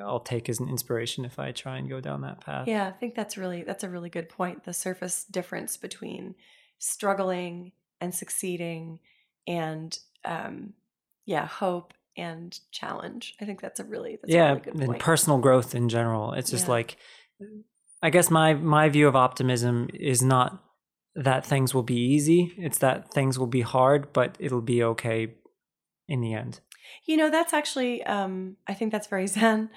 I'll 0.00 0.20
take 0.20 0.48
as 0.48 0.60
an 0.60 0.68
inspiration 0.68 1.24
if 1.24 1.38
I 1.38 1.52
try 1.52 1.78
and 1.78 1.88
go 1.88 2.00
down 2.00 2.20
that 2.22 2.40
path. 2.40 2.68
Yeah, 2.68 2.86
I 2.86 2.92
think 2.92 3.14
that's 3.14 3.38
really 3.38 3.62
that's 3.62 3.84
a 3.84 3.88
really 3.88 4.10
good 4.10 4.28
point. 4.28 4.64
The 4.64 4.74
surface 4.74 5.24
difference 5.24 5.76
between 5.76 6.34
struggling 6.78 7.72
and 8.00 8.14
succeeding 8.14 9.00
and 9.46 9.98
um 10.24 10.74
yeah, 11.24 11.46
hope 11.46 11.94
and 12.16 12.58
challenge. 12.70 13.34
I 13.40 13.44
think 13.44 13.60
that's 13.60 13.80
a 13.80 13.84
really 13.84 14.18
that's 14.20 14.32
yeah, 14.32 14.44
a 14.44 14.48
really 14.50 14.60
good 14.60 14.74
point. 14.74 14.90
and 14.90 15.00
personal 15.00 15.38
growth 15.38 15.74
in 15.74 15.88
general. 15.88 16.32
It's 16.32 16.50
just 16.50 16.66
yeah. 16.66 16.72
like 16.72 16.96
I 18.02 18.10
guess 18.10 18.30
my 18.30 18.54
my 18.54 18.88
view 18.88 19.08
of 19.08 19.16
optimism 19.16 19.88
is 19.94 20.22
not 20.22 20.62
that 21.14 21.44
things 21.44 21.74
will 21.74 21.82
be 21.82 21.96
easy. 21.96 22.52
It's 22.56 22.78
that 22.78 23.12
things 23.12 23.38
will 23.38 23.48
be 23.48 23.62
hard, 23.62 24.12
but 24.12 24.36
it'll 24.38 24.62
be 24.62 24.82
okay 24.82 25.34
in 26.06 26.20
the 26.20 26.32
end. 26.32 26.60
You 27.06 27.16
know, 27.16 27.30
that's 27.30 27.52
actually 27.52 28.02
um, 28.04 28.56
I 28.66 28.74
think 28.74 28.92
that's 28.92 29.08
very 29.08 29.26
zen. 29.36 29.70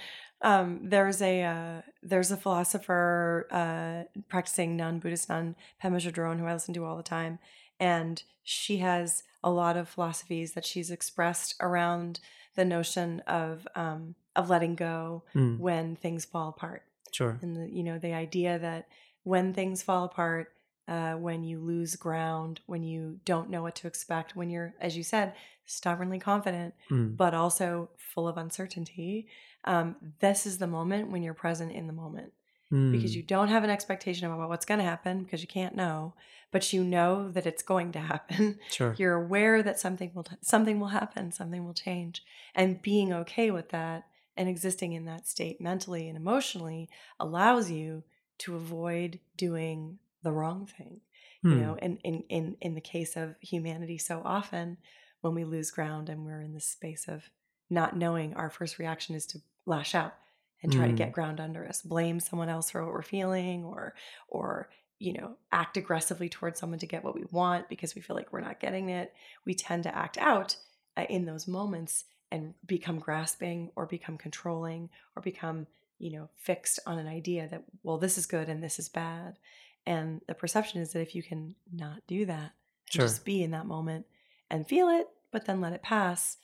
Um, 0.43 0.81
there's 0.83 1.21
a 1.21 1.43
uh, 1.43 1.81
there's 2.01 2.31
a 2.31 2.37
philosopher 2.37 3.47
uh, 3.51 4.21
practicing 4.29 4.75
non-Buddhist 4.75 5.29
nun, 5.29 5.55
Pema 5.83 5.97
Chodron, 5.97 6.39
who 6.39 6.45
I 6.45 6.53
listen 6.53 6.73
to 6.75 6.85
all 6.85 6.97
the 6.97 7.03
time, 7.03 7.39
and 7.79 8.21
she 8.43 8.77
has 8.77 9.23
a 9.43 9.51
lot 9.51 9.77
of 9.77 9.89
philosophies 9.89 10.53
that 10.53 10.65
she's 10.65 10.91
expressed 10.91 11.55
around 11.59 12.19
the 12.55 12.65
notion 12.65 13.21
of 13.21 13.67
um, 13.75 14.15
of 14.35 14.49
letting 14.49 14.75
go 14.75 15.23
mm. 15.35 15.57
when 15.59 15.95
things 15.95 16.25
fall 16.25 16.49
apart. 16.49 16.83
Sure. 17.11 17.37
And 17.41 17.55
the, 17.55 17.69
you 17.69 17.83
know, 17.83 17.99
the 17.99 18.13
idea 18.13 18.57
that 18.59 18.87
when 19.23 19.53
things 19.53 19.83
fall 19.83 20.05
apart, 20.05 20.53
uh, 20.87 21.13
when 21.13 21.43
you 21.43 21.59
lose 21.59 21.95
ground, 21.95 22.59
when 22.65 22.83
you 22.83 23.19
don't 23.25 23.49
know 23.49 23.61
what 23.61 23.75
to 23.75 23.87
expect, 23.87 24.35
when 24.35 24.49
you're, 24.49 24.73
as 24.81 24.97
you 24.97 25.03
said, 25.03 25.33
stubbornly 25.65 26.19
confident, 26.19 26.73
mm. 26.89 27.15
but 27.15 27.33
also 27.33 27.89
full 27.97 28.27
of 28.27 28.37
uncertainty, 28.37 29.27
um, 29.65 29.95
this 30.19 30.45
is 30.45 30.57
the 30.57 30.67
moment 30.67 31.11
when 31.11 31.23
you're 31.23 31.33
present 31.33 31.71
in 31.71 31.87
the 31.87 31.93
moment. 31.93 32.33
Mm. 32.71 32.91
Because 32.91 33.15
you 33.15 33.21
don't 33.21 33.49
have 33.49 33.63
an 33.63 33.69
expectation 33.69 34.25
about 34.27 34.49
what's 34.49 34.65
going 34.65 34.79
to 34.79 34.85
happen 34.85 35.23
because 35.23 35.41
you 35.41 35.47
can't 35.47 35.75
know, 35.75 36.13
but 36.51 36.71
you 36.73 36.83
know 36.83 37.29
that 37.29 37.45
it's 37.45 37.63
going 37.63 37.91
to 37.91 37.99
happen. 38.11 38.59
Sure. 38.69 38.95
You're 38.97 39.13
aware 39.13 39.61
that 39.61 39.79
something 39.79 40.11
will 40.13 40.23
t- 40.23 40.35
something 40.41 40.79
will 40.79 40.87
happen, 40.87 41.31
something 41.31 41.65
will 41.65 41.73
change, 41.73 42.23
and 42.55 42.81
being 42.81 43.13
okay 43.13 43.51
with 43.51 43.69
that 43.69 44.05
and 44.37 44.47
existing 44.49 44.93
in 44.93 45.05
that 45.05 45.27
state 45.27 45.59
mentally 45.59 46.07
and 46.07 46.17
emotionally 46.17 46.89
allows 47.19 47.69
you 47.69 48.03
to 48.39 48.55
avoid 48.55 49.19
doing 49.37 49.99
the 50.23 50.31
wrong 50.31 50.65
thing 50.65 51.01
hmm. 51.41 51.51
you 51.51 51.57
know 51.57 51.77
and 51.81 51.99
in, 52.03 52.23
in 52.29 52.57
in 52.61 52.75
the 52.75 52.81
case 52.81 53.15
of 53.15 53.35
humanity 53.41 53.97
so 53.97 54.21
often 54.23 54.77
when 55.21 55.35
we 55.35 55.43
lose 55.43 55.71
ground 55.71 56.09
and 56.09 56.25
we're 56.25 56.41
in 56.41 56.53
this 56.53 56.67
space 56.67 57.07
of 57.07 57.29
not 57.69 57.95
knowing 57.95 58.33
our 58.33 58.49
first 58.49 58.79
reaction 58.79 59.15
is 59.15 59.25
to 59.25 59.39
lash 59.65 59.95
out 59.95 60.15
and 60.63 60.71
try 60.71 60.85
to 60.85 60.93
get 60.93 61.07
hmm. 61.07 61.13
ground 61.13 61.39
under 61.39 61.67
us 61.67 61.81
blame 61.81 62.19
someone 62.19 62.49
else 62.49 62.69
for 62.69 62.83
what 62.83 62.93
we're 62.93 63.01
feeling 63.01 63.63
or 63.63 63.93
or 64.27 64.69
you 64.99 65.13
know 65.13 65.35
act 65.51 65.77
aggressively 65.77 66.29
towards 66.29 66.59
someone 66.59 66.79
to 66.79 66.85
get 66.85 67.03
what 67.03 67.15
we 67.15 67.25
want 67.31 67.67
because 67.67 67.95
we 67.95 68.01
feel 68.01 68.15
like 68.15 68.31
we're 68.31 68.39
not 68.39 68.59
getting 68.59 68.89
it 68.89 69.13
we 69.45 69.53
tend 69.53 69.83
to 69.83 69.95
act 69.95 70.17
out 70.17 70.55
uh, 70.95 71.05
in 71.09 71.25
those 71.25 71.47
moments 71.47 72.05
and 72.31 72.53
become 72.65 72.99
grasping 72.99 73.71
or 73.75 73.85
become 73.85 74.17
controlling 74.17 74.89
or 75.15 75.21
become 75.21 75.67
you 75.99 76.11
know 76.11 76.29
fixed 76.35 76.79
on 76.85 76.97
an 76.97 77.07
idea 77.07 77.47
that 77.49 77.63
well 77.83 77.97
this 77.97 78.17
is 78.17 78.25
good 78.25 78.49
and 78.49 78.63
this 78.63 78.79
is 78.79 78.89
bad. 78.89 79.37
And 79.85 80.21
the 80.27 80.35
perception 80.35 80.79
is 80.79 80.93
that 80.93 81.01
if 81.01 81.15
you 81.15 81.23
can 81.23 81.55
not 81.73 82.01
do 82.07 82.25
that 82.27 82.51
sure. 82.85 83.05
just 83.05 83.25
be 83.25 83.41
in 83.43 83.51
that 83.51 83.65
moment 83.65 84.05
and 84.49 84.67
feel 84.67 84.89
it 84.89 85.07
but 85.31 85.45
then 85.45 85.61
let 85.61 85.73
it 85.73 85.81
pass 85.81 86.37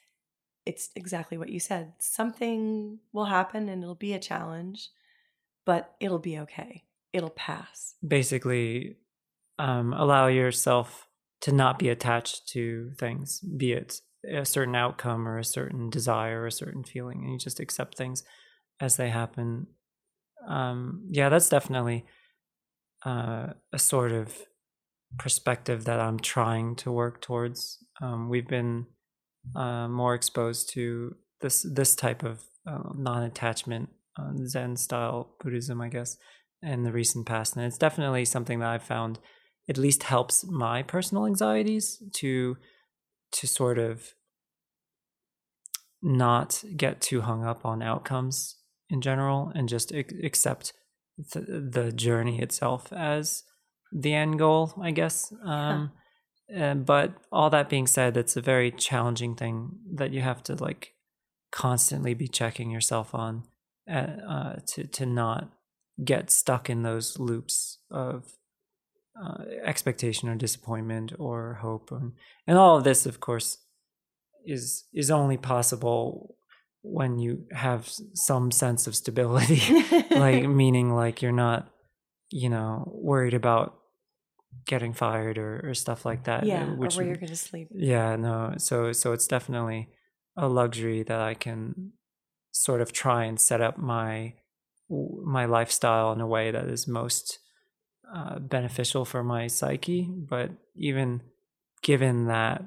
it's 0.66 0.90
exactly 0.96 1.38
what 1.38 1.48
you 1.48 1.62
said. 1.62 1.94
Something 1.98 3.00
will 3.14 3.26
happen 3.26 3.70
and 3.70 3.82
it'll 3.82 3.96
be 3.96 4.14
a 4.14 4.20
challenge 4.20 4.90
but 5.66 5.96
it'll 6.00 6.20
be 6.20 6.40
okay. 6.40 6.84
It'll 7.14 7.30
pass. 7.30 7.96
Basically 8.06 8.98
um, 9.60 9.94
allow 9.94 10.28
yourself 10.28 11.08
to 11.42 11.52
not 11.52 11.80
be 11.80 11.90
attached 11.90 12.48
to 12.50 12.92
things 12.98 13.40
be 13.40 13.72
it 13.72 14.02
a 14.32 14.46
certain 14.46 14.76
outcome 14.76 15.28
or 15.28 15.38
a 15.38 15.44
certain 15.44 15.90
desire 15.90 16.42
or 16.42 16.48
a 16.48 16.52
certain 16.52 16.84
feeling 16.84 17.24
and 17.24 17.32
you 17.34 17.38
just 17.40 17.60
accept 17.60 17.98
things 17.98 18.24
as 18.80 18.98
they 18.98 19.10
happen. 19.10 19.68
Um, 20.48 21.04
yeah 21.10 21.30
that's 21.30 21.50
definitely 21.50 22.06
uh, 23.06 23.48
a 23.74 23.80
sort 23.80 24.12
of 24.12 24.36
perspective 25.18 25.86
that 25.86 26.00
i'm 26.00 26.20
trying 26.20 26.76
to 26.76 26.92
work 26.92 27.22
towards. 27.22 27.80
Um, 28.02 28.30
we've 28.30 28.48
been 28.48 28.86
uh, 29.56 29.88
more 29.88 30.14
exposed 30.14 30.70
to 30.74 31.16
this 31.42 31.66
this 31.74 31.96
type 31.96 32.24
of 32.24 32.44
uh, 32.68 32.90
non-attachment 32.96 33.90
uh, 34.20 34.32
zen 34.46 34.76
style 34.76 35.36
buddhism 35.40 35.82
i 35.82 35.88
guess 35.88 36.18
in 36.62 36.84
the 36.84 36.92
recent 36.92 37.26
past 37.26 37.56
and 37.56 37.66
it's 37.66 37.78
definitely 37.78 38.26
something 38.26 38.60
that 38.60 38.70
i've 38.70 38.84
found 38.84 39.20
at 39.70 39.78
least 39.78 40.04
helps 40.04 40.46
my 40.46 40.82
personal 40.82 41.26
anxieties 41.26 42.02
to 42.14 42.58
to 43.32 43.48
sort 43.48 43.78
of 43.78 44.14
not 46.02 46.64
get 46.76 47.02
too 47.02 47.22
hung 47.22 47.44
up 47.44 47.66
on 47.66 47.82
outcomes 47.82 48.58
in 48.90 49.02
general 49.02 49.52
and 49.56 49.68
just 49.68 49.92
accept 49.92 50.74
the, 51.34 51.70
the 51.72 51.92
journey 51.92 52.42
itself 52.42 52.94
as 52.94 53.44
the 53.92 54.14
end 54.14 54.38
goal, 54.38 54.74
I 54.82 54.92
guess. 54.92 55.34
Um, 55.44 55.92
uh, 56.56 56.76
but 56.76 57.14
all 57.32 57.50
that 57.50 57.70
being 57.70 57.88
said, 57.88 58.16
it's 58.16 58.38
a 58.38 58.42
very 58.42 58.72
challenging 58.72 59.36
thing 59.36 59.72
that 59.96 60.14
you 60.14 60.22
have 60.22 60.44
to 60.44 60.56
like 60.56 60.94
constantly 61.52 62.14
be 62.14 62.28
checking 62.28 62.70
yourself 62.70 63.14
on 63.16 63.44
uh, 63.90 64.08
uh, 64.30 64.56
to 64.68 64.86
to 64.86 65.06
not 65.06 65.50
get 66.04 66.30
stuck 66.30 66.70
in 66.70 66.84
those 66.84 67.18
loops 67.20 67.80
of 67.90 68.26
uh, 69.22 69.44
expectation 69.64 70.30
or 70.30 70.36
disappointment 70.36 71.12
or 71.18 71.56
hope 71.62 71.92
and, 71.92 72.14
and 72.46 72.58
all 72.58 72.78
of 72.78 72.84
this 72.84 73.06
of 73.06 73.20
course 73.20 73.58
is 74.48 74.86
is 74.94 75.12
only 75.12 75.38
possible 75.38 76.36
when 76.82 77.20
you 77.20 77.46
have 77.52 77.92
some 78.14 78.52
sense 78.52 78.88
of 78.88 78.96
stability 78.96 79.62
like 80.12 80.48
meaning 80.62 80.94
like 80.94 81.22
you're 81.22 81.32
not 81.32 81.70
you 82.30 82.50
know 82.50 82.90
worried 82.94 83.34
about 83.34 83.76
getting 84.66 84.94
fired 84.94 85.38
or, 85.38 85.70
or 85.70 85.74
stuff 85.74 86.06
like 86.06 86.24
that 86.26 86.46
yeah 86.46 86.66
which, 86.66 86.96
or 86.96 87.00
where 87.00 87.08
you're 87.08 87.16
going 87.16 87.28
to 87.28 87.36
sleep 87.36 87.68
yeah 87.72 88.16
no 88.16 88.54
so 88.58 88.92
so 88.92 89.12
it's 89.12 89.28
definitely 89.28 89.90
a 90.36 90.48
luxury 90.48 91.04
that 91.04 91.20
i 91.20 91.34
can 91.34 91.92
sort 92.52 92.82
of 92.82 92.92
try 92.92 93.26
and 93.26 93.40
set 93.40 93.62
up 93.62 93.78
my 93.78 94.34
my 94.90 95.46
lifestyle 95.46 96.12
in 96.12 96.22
a 96.22 96.28
way 96.28 96.52
that 96.52 96.66
is 96.66 96.88
most 96.88 97.40
uh, 98.14 98.40
beneficial 98.40 99.06
for 99.06 99.24
my 99.24 99.48
psyche. 99.48 100.10
But 100.10 100.52
even 100.76 101.22
given 101.82 102.28
that 102.28 102.64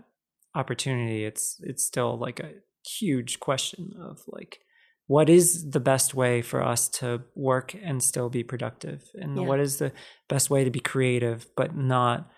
opportunity, 0.55 1.25
it's 1.25 1.57
it's 1.63 1.85
still 1.85 2.19
like 2.19 2.41
a 2.41 2.53
huge 2.87 3.41
question 3.41 3.95
of 4.01 4.21
like 4.29 4.61
what 5.07 5.29
is 5.29 5.71
the 5.71 5.81
best 5.81 6.15
way 6.15 6.41
for 6.41 6.63
us 6.63 6.89
to 6.89 7.21
work 7.35 7.75
and 7.83 8.03
still 8.03 8.29
be 8.31 8.43
productive 8.43 9.03
and 9.15 9.37
Yeah. 9.37 9.43
what 9.43 9.61
is 9.61 9.79
the 9.79 9.93
best 10.29 10.51
way 10.51 10.65
to 10.65 10.71
be 10.71 10.81
creative 10.81 11.47
but 11.57 11.77
not 11.77 12.31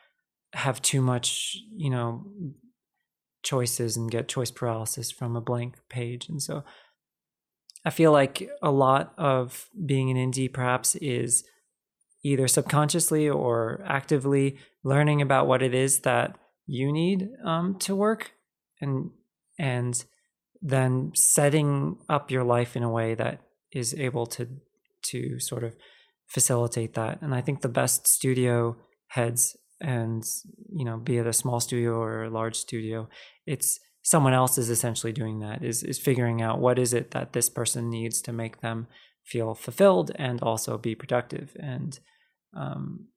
have 0.54 0.82
too 0.82 1.00
much 1.00 1.56
you 1.76 1.90
know 1.90 2.24
choices 3.42 3.96
and 3.96 4.10
get 4.10 4.28
choice 4.28 4.50
paralysis 4.50 5.10
from 5.10 5.36
a 5.36 5.40
blank 5.40 5.76
page 5.88 6.28
and 6.28 6.42
so 6.42 6.64
i 7.84 7.90
feel 7.90 8.10
like 8.12 8.48
a 8.62 8.70
lot 8.70 9.12
of 9.16 9.68
being 9.86 10.10
an 10.10 10.16
indie 10.16 10.52
perhaps 10.52 10.96
is 10.96 11.44
either 12.24 12.46
subconsciously 12.48 13.28
or 13.28 13.82
actively 13.86 14.56
learning 14.84 15.20
about 15.20 15.46
what 15.46 15.62
it 15.62 15.74
is 15.74 16.00
that 16.00 16.36
you 16.66 16.92
need 16.92 17.28
um, 17.44 17.76
to 17.80 17.94
work 17.94 18.32
and 18.80 19.10
and 19.58 20.04
then 20.60 21.12
setting 21.14 21.98
up 22.08 22.30
your 22.30 22.44
life 22.44 22.76
in 22.76 22.82
a 22.82 22.90
way 22.90 23.14
that 23.14 23.40
is 23.72 23.94
able 23.94 24.26
to 24.26 24.48
to 25.02 25.38
sort 25.40 25.64
of 25.64 25.74
facilitate 26.28 26.94
that. 26.94 27.20
And 27.20 27.34
i 27.34 27.40
think 27.40 27.60
the 27.60 27.68
best 27.68 28.06
studio 28.06 28.76
heads 29.08 29.56
and 29.80 30.22
you 30.72 30.84
know 30.84 30.96
be 30.96 31.18
it 31.18 31.26
a 31.26 31.32
small 31.32 31.60
studio 31.60 32.00
or 32.00 32.24
a 32.24 32.30
large 32.30 32.56
studio 32.56 33.08
it's 33.46 33.80
someone 34.02 34.32
else 34.32 34.56
is 34.56 34.70
essentially 34.70 35.12
doing 35.12 35.40
that 35.40 35.62
is 35.62 35.82
is 35.82 35.98
figuring 35.98 36.40
out 36.40 36.60
what 36.60 36.78
is 36.78 36.94
it 36.94 37.10
that 37.10 37.32
this 37.32 37.48
person 37.48 37.90
needs 37.90 38.22
to 38.22 38.32
make 38.32 38.60
them 38.60 38.86
feel 39.24 39.54
fulfilled 39.54 40.10
and 40.16 40.42
also 40.42 40.78
be 40.78 40.94
productive. 40.94 41.56
And 41.58 41.98
um, 42.56 43.08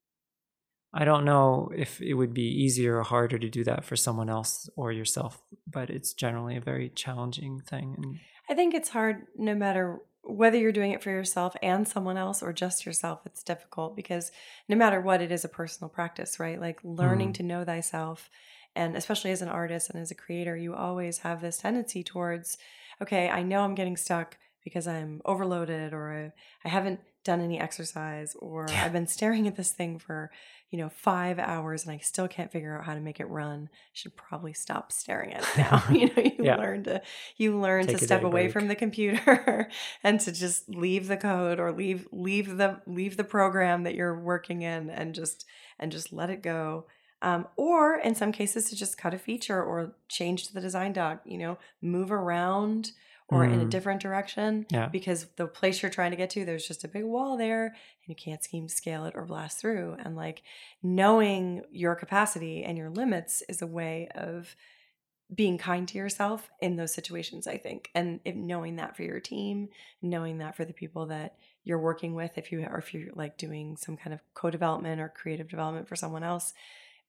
I 0.98 1.04
don't 1.04 1.26
know 1.26 1.70
if 1.76 2.02
it 2.02 2.14
would 2.14 2.34
be 2.34 2.48
easier 2.64 2.98
or 2.98 3.04
harder 3.04 3.38
to 3.38 3.50
do 3.50 3.66
that 3.66 3.84
for 3.84 3.98
someone 3.98 4.30
else 4.30 4.70
or 4.78 4.94
yourself, 4.94 5.42
but 5.68 5.90
it's 5.90 6.14
generally 6.14 6.56
a 6.56 6.62
very 6.62 6.88
challenging 6.88 7.60
thing. 7.60 7.96
And 7.98 8.20
I 8.50 8.54
think 8.54 8.74
it's 8.74 8.90
hard 8.90 9.24
no 9.36 9.54
matter 9.54 10.00
whether 10.24 10.58
you're 10.58 10.72
doing 10.72 10.92
it 10.92 11.04
for 11.04 11.10
yourself 11.10 11.54
and 11.62 11.86
someone 11.86 12.18
else 12.18 12.42
or 12.42 12.54
just 12.54 12.86
yourself. 12.86 13.20
It's 13.26 13.44
difficult 13.44 13.96
because 13.96 14.32
no 14.70 14.78
matter 14.78 15.02
what, 15.02 15.22
it 15.22 15.34
is 15.34 15.44
a 15.44 15.50
personal 15.50 15.90
practice, 15.90 16.40
right? 16.40 16.60
Like 16.60 16.80
learning 16.84 17.32
Mm. 17.32 17.36
to 17.36 17.44
know 17.44 17.66
thyself. 17.66 18.30
And 18.74 18.96
especially 18.96 19.32
as 19.32 19.42
an 19.42 19.50
artist 19.50 19.90
and 19.90 20.02
as 20.02 20.12
a 20.12 20.16
creator, 20.16 20.56
you 20.56 20.74
always 20.74 21.20
have 21.20 21.42
this 21.42 21.58
tendency 21.58 22.04
towards, 22.04 22.58
okay, 23.02 23.30
I 23.30 23.44
know 23.44 23.62
I'm 23.62 23.76
getting 23.76 23.98
stuck 23.98 24.38
because 24.64 24.88
I'm 24.88 25.22
overloaded 25.26 25.94
or 25.94 26.12
I, 26.12 26.68
I 26.68 26.70
haven't 26.70 27.02
done 27.26 27.42
any 27.42 27.60
exercise 27.60 28.36
or 28.40 28.68
Yeah. 28.70 28.86
I've 28.86 28.94
been 28.94 29.08
staring 29.08 29.48
at 29.48 29.58
this 29.58 29.72
thing 29.72 30.00
for, 30.00 30.32
you 30.70 30.78
know, 30.78 30.88
five 30.90 31.38
hours 31.40 31.84
and 31.84 31.92
I 31.94 31.98
still 31.98 32.28
can't 32.30 32.52
figure 32.52 32.78
out 32.78 32.86
how 32.86 32.94
to 32.94 33.02
make 33.02 33.20
it 33.20 33.26
run. 33.28 33.70
I 33.74 33.78
should 33.94 34.16
probably 34.16 34.54
stop 34.54 34.92
staring 34.94 35.34
at 35.34 35.42
it 35.44 35.58
now. 35.58 35.84
you 35.92 36.06
know, 36.08 36.22
you 36.24 36.32
Yeah. 36.46 36.56
learn 36.56 36.84
to 36.86 37.02
you 37.36 37.60
learn 37.60 37.88
Take 37.88 37.98
to 37.98 38.06
step 38.06 38.24
away 38.24 38.44
break. 38.44 38.54
from 38.54 38.68
the 38.70 38.76
computer 38.76 39.70
and 40.04 40.20
to 40.22 40.32
just 40.32 40.70
leave 40.70 41.08
the 41.08 41.18
code 41.18 41.60
or 41.60 41.74
leave 41.74 42.08
leave 42.14 42.56
the 42.58 42.80
leave 42.88 43.18
the 43.18 43.24
program 43.26 43.84
that 43.84 43.96
you're 43.96 44.18
working 44.20 44.62
in 44.62 44.90
and 44.90 45.14
just 45.16 45.46
and 45.80 45.92
just 45.92 46.14
let 46.14 46.30
it 46.30 46.42
go. 46.42 46.86
Um, 47.22 47.48
or 47.58 47.96
in 47.98 48.14
some 48.14 48.32
cases 48.32 48.70
to 48.70 48.76
just 48.76 48.98
cut 49.00 49.14
a 49.16 49.18
feature 49.18 49.62
or 49.64 49.96
change 50.10 50.46
to 50.48 50.54
the 50.54 50.62
design 50.62 50.94
doc, 50.94 51.22
you 51.26 51.40
know, 51.40 51.58
move 51.82 52.12
around 52.12 52.92
or 53.30 53.44
in 53.44 53.60
a 53.60 53.66
Mm. 53.66 53.70
different 53.70 54.02
direction 54.02 54.66
yeah, 54.70 54.88
because 54.88 55.26
the 55.36 55.48
place 55.48 55.82
you're 55.82 55.90
trying 55.90 56.12
to 56.12 56.18
get 56.18 56.30
to, 56.32 56.46
there's 56.46 56.68
just 56.68 56.84
a 56.84 56.88
big 56.88 57.04
wall 57.04 57.38
there 57.38 57.66
and 57.68 57.76
you 58.06 58.16
can't 58.16 58.44
scheme 58.44 58.68
scale 58.68 59.06
it 59.06 59.16
or 59.16 59.26
blast 59.26 59.60
through. 59.60 59.96
And 60.04 60.16
like 60.16 60.44
knowing 60.84 61.64
your 61.72 61.96
capacity 61.96 62.64
and 62.64 62.78
your 62.78 62.90
limits 62.90 63.42
is 63.50 63.62
a 63.62 63.68
way 63.68 64.10
of 64.14 64.56
being 65.34 65.58
kind 65.58 65.88
to 65.88 65.98
yourself 65.98 66.52
in 66.62 66.76
those 66.76 66.94
situations, 66.94 67.48
I 67.48 67.58
think. 67.58 67.90
And 67.96 68.20
if 68.26 68.36
knowing 68.36 68.76
that 68.76 68.96
for 68.96 69.02
your 69.02 69.20
team, 69.20 69.70
knowing 70.02 70.38
that 70.38 70.56
for 70.56 70.66
the 70.66 70.74
people 70.74 71.08
that 71.08 71.36
you're 71.64 71.80
working 71.80 72.14
with, 72.14 72.38
if 72.38 72.52
you 72.52 72.64
or 72.64 72.78
if 72.78 72.94
you're 72.94 73.12
like 73.16 73.38
doing 73.40 73.76
some 73.76 73.98
kind 73.98 74.14
of 74.14 74.20
co-development 74.36 75.02
or 75.02 75.10
creative 75.10 75.48
development 75.48 75.88
for 75.88 75.96
someone 75.96 76.24
else, 76.24 76.54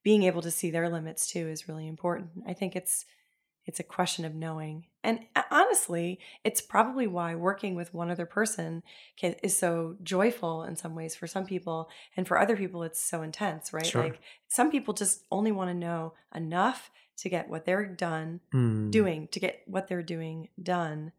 being 0.03 0.23
able 0.23 0.41
to 0.41 0.49
see 0.49 0.71
their 0.71 0.89
limits 0.89 1.27
too 1.27 1.47
is 1.47 1.67
really 1.67 1.87
important. 1.87 2.29
I 2.47 2.53
think 2.53 2.75
it's 2.75 3.05
it's 3.67 3.79
a 3.79 3.83
question 3.83 4.25
of 4.25 4.33
knowing. 4.33 4.85
And 5.03 5.19
uh, 5.35 5.43
honestly, 5.51 6.19
it's 6.43 6.61
probably 6.61 7.05
why 7.05 7.35
working 7.35 7.75
with 7.75 7.93
one 7.93 8.09
other 8.09 8.25
person 8.25 8.81
can, 9.17 9.35
is 9.43 9.55
so 9.55 9.97
joyful 10.01 10.63
in 10.63 10.75
some 10.75 10.95
ways 10.95 11.15
for 11.15 11.27
some 11.27 11.45
people. 11.45 11.89
And 12.15 12.27
for 12.27 12.39
other 12.39 12.57
people, 12.57 12.81
it's 12.83 13.01
so 13.01 13.21
intense, 13.21 13.73
right? 13.73 13.85
Sure. 13.85 14.01
Like 14.03 14.19
some 14.47 14.71
people 14.71 14.93
just 14.93 15.25
only 15.31 15.51
want 15.51 15.69
to 15.69 15.75
know 15.75 16.13
enough 16.33 16.89
to 17.17 17.29
get 17.29 17.49
what 17.49 17.65
they're 17.65 17.85
done 17.85 18.39
Mm. 18.53 18.89
doing, 18.91 19.27
to 19.29 19.39
get 19.39 19.61
what 19.65 19.87
they're 19.87 20.01
doing 20.01 20.49
done 20.61 21.11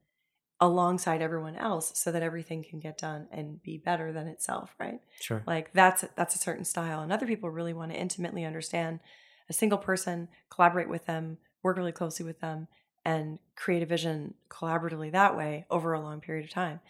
alongside 0.61 1.23
everyone 1.23 1.55
else 1.55 1.93
so 1.97 2.11
that 2.11 2.23
everything 2.23 2.65
can 2.65 2.81
get 2.81 2.99
done 2.99 3.29
and 3.31 3.63
be 3.63 3.77
better 3.79 4.13
than 4.13 4.27
itself, 4.27 4.75
right? 4.81 5.01
Sure. 5.21 5.43
Like 5.47 5.73
that's 5.73 6.05
that's 6.17 6.35
a 6.35 6.39
certain 6.39 6.65
style, 6.65 7.01
and 7.01 7.13
other 7.13 7.27
people 7.27 7.51
really 7.51 7.73
want 7.73 7.93
to 7.93 7.99
intimately 7.99 8.45
understand 8.45 9.01
a 9.49 9.53
single 9.53 9.79
person, 9.79 10.29
collaborate 10.51 10.89
with 10.89 11.07
them, 11.07 11.39
work 11.69 11.77
really 11.77 11.93
closely 11.93 12.25
with 12.25 12.41
them, 12.41 12.67
and 13.05 13.39
create 13.57 13.83
a 13.83 13.87
vision 13.87 14.35
collaboratively 14.51 15.13
that 15.13 15.37
way 15.37 15.67
over 15.71 15.93
a 15.93 16.01
long 16.01 16.21
period 16.21 16.45
of 16.45 16.51
time. 16.51 16.81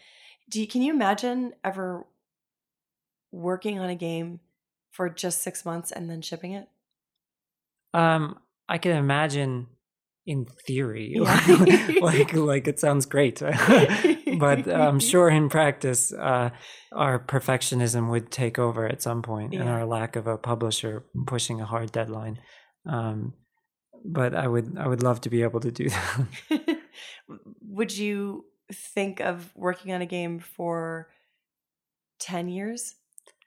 Do 0.49 0.59
you, 0.61 0.67
can 0.67 0.81
you 0.81 0.93
imagine 0.93 1.53
ever 1.63 2.05
working 3.31 3.79
on 3.79 3.89
a 3.89 3.95
game 3.95 4.39
for 4.91 5.09
just 5.09 5.41
six 5.41 5.63
months 5.65 5.91
and 5.91 6.09
then 6.09 6.21
shipping 6.21 6.53
it? 6.53 6.67
Um, 7.93 8.39
I 8.67 8.77
can 8.77 8.95
imagine 8.95 9.67
in 10.25 10.45
theory, 10.67 11.13
Yeah. 11.15 11.91
like 12.01 12.33
like 12.33 12.67
it 12.67 12.79
sounds 12.79 13.05
great, 13.05 13.39
but 14.39 14.67
I'm 14.67 14.99
sure 15.11 15.29
in 15.29 15.49
practice, 15.49 16.13
uh, 16.13 16.51
our 16.91 17.19
perfectionism 17.19 18.09
would 18.11 18.29
take 18.31 18.59
over 18.59 18.85
at 18.87 19.01
some 19.01 19.21
point, 19.23 19.53
and 19.53 19.63
Yeah. 19.63 19.71
our 19.71 19.85
lack 19.85 20.15
of 20.15 20.27
a 20.27 20.37
publisher 20.37 21.05
pushing 21.25 21.61
a 21.61 21.65
hard 21.65 21.91
deadline. 21.91 22.39
Um, 22.85 23.33
but 24.05 24.35
I 24.35 24.47
would 24.47 24.77
I 24.77 24.87
would 24.87 25.03
love 25.03 25.21
to 25.21 25.29
be 25.29 25.43
able 25.43 25.59
to 25.61 25.71
do 25.71 25.89
that. 25.89 26.27
Would 27.61 27.97
you 27.97 28.45
think 28.73 29.19
of 29.19 29.51
working 29.55 29.93
on 29.93 30.01
a 30.01 30.05
game 30.05 30.39
for 30.39 31.09
10 32.19 32.49
years? 32.49 32.95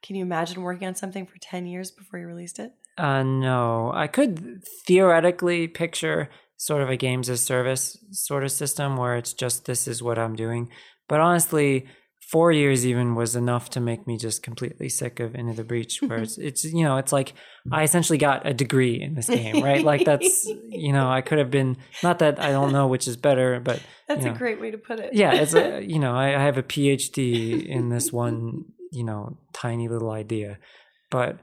Can 0.03 0.17
you 0.17 0.23
imagine 0.23 0.63
working 0.63 0.89
on 0.89 0.95
something 0.95 1.27
for 1.27 1.39
10 1.39 1.67
years 1.67 1.91
before 1.91 2.19
you 2.19 2.27
released 2.27 2.59
it? 2.59 2.73
Uh, 2.99 3.23
no, 3.23 3.91
I 3.95 4.07
could 4.07 4.63
theoretically 4.87 5.69
picture 5.69 6.29
sort 6.57 6.83
of 6.83 6.91
a 6.91 6.97
games 6.97 7.29
as 7.29 7.41
service 7.41 7.99
sort 8.11 8.45
of 8.45 8.53
system 8.53 8.97
where 8.97 9.17
it's 9.17 9.33
just 9.33 9.65
this 9.65 9.89
is 9.89 10.03
what 10.03 10.19
I'm 10.19 10.37
doing. 10.37 10.71
But 11.09 11.21
honestly, 11.21 11.87
four 12.33 12.51
years 12.51 12.87
even 12.87 13.15
was 13.15 13.37
enough 13.37 13.69
to 13.69 13.79
make 13.79 14.07
me 14.07 14.17
just 14.17 14.43
completely 14.43 14.89
sick 14.89 15.21
of 15.21 15.35
Into 15.35 15.53
the 15.53 15.65
Breach. 15.65 16.01
Where 16.01 16.23
it's 16.23 16.39
it's 16.49 16.65
you 16.65 16.83
know 16.83 16.97
it's 16.97 17.13
like 17.13 17.35
I 17.71 17.83
essentially 17.83 18.17
got 18.19 18.47
a 18.47 18.55
degree 18.55 19.01
in 19.03 19.15
this 19.15 19.29
game, 19.29 19.63
right? 19.63 19.85
Like 19.93 20.07
that's 20.07 20.47
you 20.47 20.93
know 20.93 21.11
I 21.11 21.21
could 21.21 21.39
have 21.39 21.51
been 21.51 21.77
not 22.03 22.21
that 22.21 22.41
I 22.41 22.51
don't 22.51 22.73
know 22.73 22.87
which 22.87 23.07
is 23.07 23.17
better, 23.17 23.61
but 23.61 23.81
That's 24.09 24.25
you 24.25 24.31
a 24.31 24.35
great 24.35 24.61
way 24.61 24.71
to 24.71 24.79
put 24.79 24.99
it. 25.01 25.13
yeah, 25.13 25.35
it's 25.35 25.55
a, 25.55 25.83
you 25.83 25.99
know 25.99 26.15
I, 26.15 26.29
I 26.29 26.43
have 26.43 26.57
a 26.57 26.63
PhD 26.63 27.67
in 27.67 27.91
this 27.91 28.11
one 28.13 28.65
you 28.91 29.05
know 29.05 29.37
tiny 29.53 29.89
little 29.89 30.11
idea, 30.11 30.59
but 31.11 31.39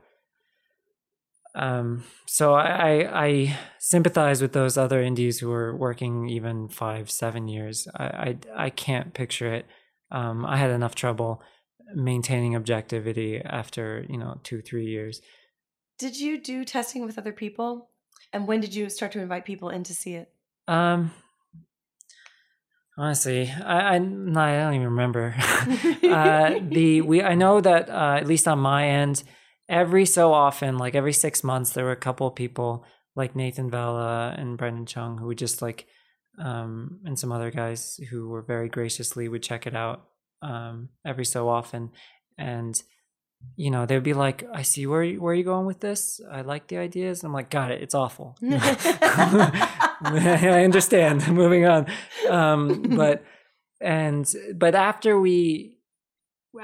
um 1.53 2.03
so 2.25 2.53
I, 2.53 2.65
I 2.65 3.25
I 3.25 3.59
sympathize 3.77 4.41
with 4.41 4.53
those 4.53 4.77
other 4.77 5.01
indies 5.01 5.39
who 5.39 5.51
are 5.51 5.75
working 5.75 6.29
even 6.29 6.69
five 6.69 7.11
seven 7.11 7.47
years. 7.47 7.87
I 7.95 8.03
I, 8.05 8.37
I 8.55 8.69
can't 8.71 9.13
picture 9.13 9.53
it. 9.53 9.65
Um, 10.11 10.45
I 10.45 10.57
had 10.57 10.71
enough 10.71 10.95
trouble 10.95 11.41
maintaining 11.93 12.55
objectivity 12.55 13.41
after 13.43 14.05
you 14.09 14.17
know 14.17 14.39
two 14.43 14.61
three 14.61 14.85
years. 14.85 15.21
Did 15.97 16.19
you 16.19 16.41
do 16.41 16.63
testing 16.63 17.05
with 17.05 17.17
other 17.17 17.33
people? 17.33 17.89
And 18.31 18.47
when 18.47 18.59
did 18.61 18.73
you 18.75 18.89
start 18.89 19.11
to 19.13 19.21
invite 19.21 19.45
people 19.45 19.69
in 19.69 19.83
to 19.83 19.93
see 19.93 20.13
it? 20.13 20.31
Um, 20.67 21.11
honestly, 22.97 23.51
I 23.51 23.95
I, 23.95 23.99
no, 23.99 24.39
I 24.39 24.57
don't 24.57 24.75
even 24.75 24.87
remember. 24.87 25.35
uh, 26.03 26.59
the 26.61 27.01
we 27.01 27.23
I 27.23 27.35
know 27.35 27.61
that 27.61 27.89
uh, 27.89 28.17
at 28.19 28.27
least 28.27 28.47
on 28.47 28.59
my 28.59 28.87
end, 28.87 29.23
every 29.67 30.05
so 30.05 30.33
often, 30.33 30.77
like 30.77 30.95
every 30.95 31.13
six 31.13 31.43
months, 31.43 31.71
there 31.71 31.85
were 31.85 31.91
a 31.91 31.95
couple 31.95 32.27
of 32.27 32.35
people 32.35 32.85
like 33.15 33.35
Nathan 33.35 33.69
Vella 33.69 34.35
and 34.37 34.57
Brendon 34.57 34.85
Chung 34.85 35.17
who 35.17 35.27
would 35.27 35.37
just 35.37 35.61
like, 35.61 35.87
um, 36.39 36.99
and 37.05 37.17
some 37.19 37.31
other 37.31 37.51
guys 37.51 37.99
who 38.09 38.29
were 38.29 38.41
very 38.41 38.69
graciously 38.69 39.27
would 39.27 39.43
check 39.43 39.67
it 39.67 39.75
out 39.75 40.05
um, 40.41 40.89
every 41.05 41.25
so 41.25 41.49
often, 41.49 41.91
and 42.37 42.81
you 43.55 43.69
know 43.69 43.85
they'd 43.85 44.03
be 44.03 44.13
like, 44.13 44.43
"I 44.53 44.61
see 44.61 44.87
where 44.87 45.03
you, 45.03 45.21
where 45.21 45.33
are 45.33 45.35
you 45.35 45.43
going 45.43 45.65
with 45.65 45.81
this. 45.81 46.21
I 46.31 46.41
like 46.41 46.67
the 46.67 46.77
ideas." 46.77 47.23
I'm 47.23 47.33
like, 47.33 47.49
"Got 47.49 47.71
it. 47.71 47.81
It's 47.81 47.95
awful." 47.95 48.37
I 50.01 50.63
understand. 50.63 51.27
Moving 51.33 51.65
on. 51.65 51.87
Um, 52.29 52.83
but 52.95 53.23
and 53.81 54.31
but 54.55 54.75
after 54.75 55.19
we 55.19 55.77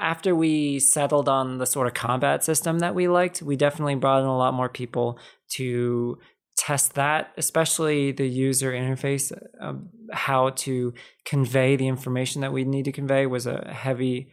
after 0.00 0.34
we 0.34 0.78
settled 0.78 1.28
on 1.28 1.58
the 1.58 1.66
sort 1.66 1.86
of 1.86 1.94
combat 1.94 2.42
system 2.42 2.80
that 2.80 2.94
we 2.94 3.08
liked, 3.08 3.42
we 3.42 3.56
definitely 3.56 3.94
brought 3.94 4.20
in 4.20 4.26
a 4.26 4.36
lot 4.36 4.54
more 4.54 4.68
people 4.68 5.18
to 5.50 6.18
test 6.56 6.94
that, 6.94 7.32
especially 7.36 8.12
the 8.12 8.26
user 8.26 8.72
interface, 8.72 9.32
uh, 9.60 9.74
how 10.12 10.50
to 10.50 10.94
convey 11.24 11.76
the 11.76 11.88
information 11.88 12.40
that 12.40 12.52
we 12.52 12.64
need 12.64 12.84
to 12.86 12.92
convey 12.92 13.26
was 13.26 13.46
a 13.46 13.70
heavy 13.70 14.32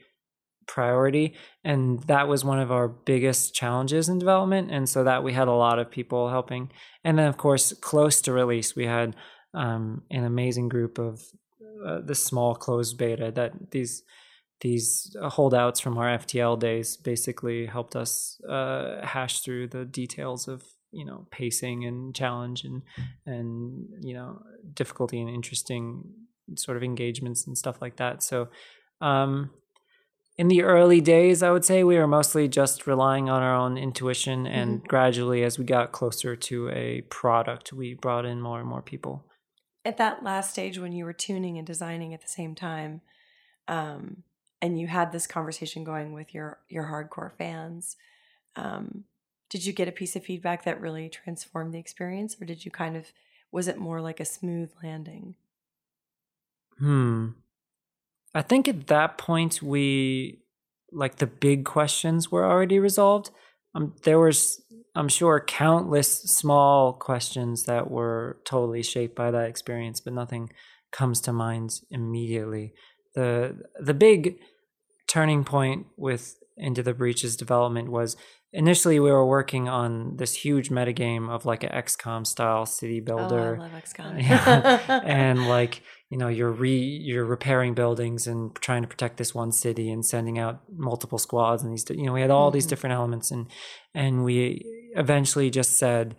priority. 0.67 1.36
And 1.63 2.01
that 2.03 2.28
was 2.28 2.45
one 2.45 2.59
of 2.59 2.71
our 2.71 2.88
biggest 2.88 3.53
challenges 3.53 4.07
in 4.07 4.19
development. 4.19 4.71
And 4.71 4.88
so 4.88 5.03
that 5.03 5.24
we 5.24 5.34
had 5.34 5.47
a 5.47 5.53
lot 5.53 5.80
of 5.80 5.91
people 5.91 6.30
helping. 6.30 6.71
And 7.03 7.19
then, 7.19 7.28
of 7.28 7.38
course, 7.38 7.74
close 7.74 8.21
to 8.21 8.32
release, 8.32 8.76
we 8.76 8.86
had 8.86 9.15
um, 9.53 10.03
an 10.09 10.24
amazing 10.24 10.69
group 10.69 10.97
of 10.97 11.21
uh, 11.86 11.99
the 12.01 12.15
small 12.15 12.55
closed 12.55 12.97
beta 12.97 13.32
that 13.36 13.71
these 13.71 14.03
these 14.61 15.13
holdouts 15.21 15.82
from 15.82 15.97
our 15.97 16.17
FTL 16.17 16.57
days 16.57 16.95
basically 16.95 17.65
helped 17.65 17.97
us 17.97 18.39
uh, 18.47 19.05
hash 19.05 19.41
through 19.41 19.67
the 19.67 19.84
details 19.84 20.47
of 20.47 20.63
you 20.93 21.05
know 21.05 21.27
pacing 21.31 21.85
and 21.85 22.15
challenge 22.15 22.63
and 22.63 22.81
and 23.25 23.87
you 24.01 24.13
know 24.13 24.41
difficulty 24.73 25.19
and 25.19 25.29
interesting 25.29 26.03
sort 26.55 26.77
of 26.77 26.83
engagements 26.83 27.47
and 27.47 27.57
stuff 27.57 27.81
like 27.81 27.95
that. 27.97 28.21
So 28.21 28.49
um, 29.01 29.51
in 30.37 30.47
the 30.47 30.63
early 30.63 30.99
days, 31.01 31.43
I 31.43 31.51
would 31.51 31.63
say 31.63 31.83
we 31.83 31.97
were 31.97 32.07
mostly 32.07 32.47
just 32.47 32.87
relying 32.87 33.29
on 33.29 33.41
our 33.41 33.55
own 33.55 33.77
intuition, 33.77 34.47
and 34.47 34.79
mm-hmm. 34.79 34.87
gradually, 34.87 35.43
as 35.43 35.59
we 35.59 35.65
got 35.65 35.91
closer 35.91 36.35
to 36.35 36.69
a 36.69 37.01
product, 37.09 37.71
we 37.71 37.93
brought 37.93 38.25
in 38.25 38.41
more 38.41 38.59
and 38.59 38.67
more 38.67 38.81
people. 38.81 39.25
At 39.85 39.97
that 39.97 40.23
last 40.23 40.51
stage, 40.51 40.79
when 40.79 40.93
you 40.93 41.05
were 41.05 41.13
tuning 41.13 41.57
and 41.57 41.67
designing 41.67 42.13
at 42.13 42.21
the 42.21 42.27
same 42.27 42.55
time, 42.55 43.01
um, 43.67 44.23
and 44.61 44.79
you 44.79 44.87
had 44.87 45.11
this 45.11 45.27
conversation 45.27 45.83
going 45.83 46.13
with 46.13 46.33
your 46.33 46.59
your 46.67 46.85
hardcore 46.85 47.31
fans, 47.37 47.95
um, 48.55 49.03
did 49.53 49.67
you 49.67 49.71
get 49.71 49.87
a 49.87 49.91
piece 49.91 50.15
of 50.15 50.23
feedback 50.23 50.63
that 50.63 50.81
really 50.81 51.07
transformed 51.07 51.75
the 51.75 51.77
experience 51.77 52.35
or 52.41 52.45
did 52.45 52.65
you 52.65 52.71
kind 52.71 52.97
of 52.97 53.13
was 53.51 53.67
it 53.67 53.77
more 53.77 54.01
like 54.01 54.19
a 54.19 54.25
smooth 54.25 54.71
landing? 54.81 55.35
Hmm. 56.79 57.27
I 58.33 58.41
think 58.41 58.67
at 58.67 58.87
that 58.87 59.19
point 59.19 59.61
we 59.61 60.39
like 60.91 61.17
the 61.17 61.27
big 61.27 61.65
questions 61.65 62.31
were 62.31 62.43
already 62.43 62.79
resolved. 62.79 63.29
Um, 63.75 63.93
there 64.03 64.19
was 64.19 64.59
i'm 64.95 65.07
sure 65.07 65.39
countless 65.39 66.23
small 66.23 66.93
questions 66.93 67.65
that 67.65 67.91
were 67.91 68.37
totally 68.45 68.81
shaped 68.81 69.15
by 69.15 69.29
that 69.31 69.49
experience 69.49 69.99
but 69.99 70.13
nothing 70.13 70.51
comes 70.91 71.21
to 71.21 71.31
mind 71.31 71.79
immediately. 71.91 72.73
The 73.13 73.61
the 73.79 73.93
big 73.93 74.39
turning 75.07 75.43
point 75.43 75.85
with 75.95 76.42
Into 76.55 76.83
the 76.83 76.93
Breach's 76.93 77.35
development 77.35 77.91
was 77.91 78.15
initially 78.51 78.99
we 78.99 79.11
were 79.11 79.25
working 79.25 79.67
on 79.67 80.17
this 80.17 80.35
huge 80.35 80.69
metagame 80.69 81.29
of 81.29 81.45
like 81.45 81.63
an 81.63 81.71
XCOM 81.71 82.25
style 82.25 82.65
city 82.65 82.99
builder. 82.99 83.57
Oh, 83.59 83.63
I 83.63 83.67
love 83.67 83.83
XCOM. 83.83 84.21
yeah. 84.21 85.01
and 85.03 85.47
like, 85.47 85.81
you 86.09 86.17
know, 86.17 86.27
you're 86.27 86.51
re 86.51 86.77
you're 86.77 87.25
repairing 87.25 87.73
buildings 87.73 88.27
and 88.27 88.55
trying 88.55 88.83
to 88.83 88.87
protect 88.87 89.17
this 89.17 89.33
one 89.33 89.51
city 89.51 89.89
and 89.91 90.05
sending 90.05 90.37
out 90.37 90.61
multiple 90.71 91.17
squads 91.17 91.63
and 91.63 91.73
these 91.73 91.85
you 91.89 92.05
know, 92.05 92.13
we 92.13 92.21
had 92.21 92.29
all 92.29 92.49
mm-hmm. 92.49 92.55
these 92.55 92.67
different 92.67 92.93
elements 92.93 93.31
and 93.31 93.47
and 93.95 94.23
we 94.23 94.63
eventually 94.95 95.49
just 95.49 95.77
said, 95.77 96.15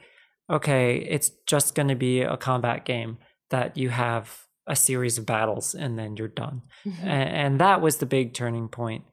okay, 0.50 0.96
it's 0.96 1.30
just 1.46 1.76
going 1.76 1.88
to 1.88 1.94
be 1.94 2.22
a 2.22 2.36
combat 2.36 2.84
game 2.84 3.18
that 3.50 3.76
you 3.76 3.90
have 3.90 4.40
a 4.66 4.74
series 4.74 5.18
of 5.18 5.26
battles 5.26 5.74
and 5.74 5.98
then 5.98 6.16
you're 6.16 6.26
done. 6.26 6.62
Mm-hmm. 6.84 7.06
And, 7.06 7.30
and 7.30 7.60
that 7.60 7.80
was 7.80 7.98
the 7.98 8.06
big 8.06 8.34
turning 8.34 8.68
point 8.68 9.04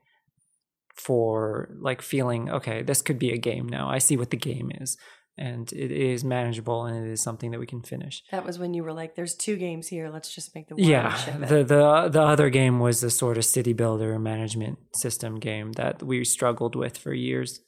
for 0.96 1.70
like 1.80 2.02
feeling 2.02 2.50
okay 2.50 2.82
this 2.82 3.02
could 3.02 3.20
be 3.20 3.32
a 3.32 3.38
game 3.38 3.68
now. 3.68 3.89
I 3.89 3.98
see 3.98 4.18
what 4.18 4.30
the 4.30 4.38
game 4.38 4.72
is. 4.80 4.98
And 5.38 5.72
it 5.72 5.92
is 5.92 6.24
manageable 6.24 6.86
and 6.86 7.06
it 7.06 7.10
is 7.10 7.22
something 7.22 7.52
that 7.52 7.60
we 7.60 7.66
can 7.66 7.82
finish. 7.82 8.22
That 8.32 8.46
was 8.46 8.60
when 8.60 8.74
you 8.74 8.84
were 8.84 8.94
like 8.94 9.16
there's 9.16 9.34
two 9.34 9.56
games 9.56 9.88
here. 9.88 10.10
Let's 10.10 10.34
just 10.34 10.54
make 10.54 10.68
the 10.68 10.76
one 10.76 10.84
yeah 10.84 11.38
the 11.39 11.64
the 11.64 12.10
the 12.10 12.22
other 12.22 12.50
game 12.50 12.80
was 12.80 13.02
the 13.02 13.10
sort 13.10 13.38
of 13.38 13.46
city 13.46 13.74
builder 13.74 14.20
management 14.20 14.78
system 14.94 15.39
game 15.39 15.72
that 15.74 16.04
we 16.04 16.24
struggled 16.26 16.76
with 16.76 16.98
for 16.98 17.14
years. 17.14 17.62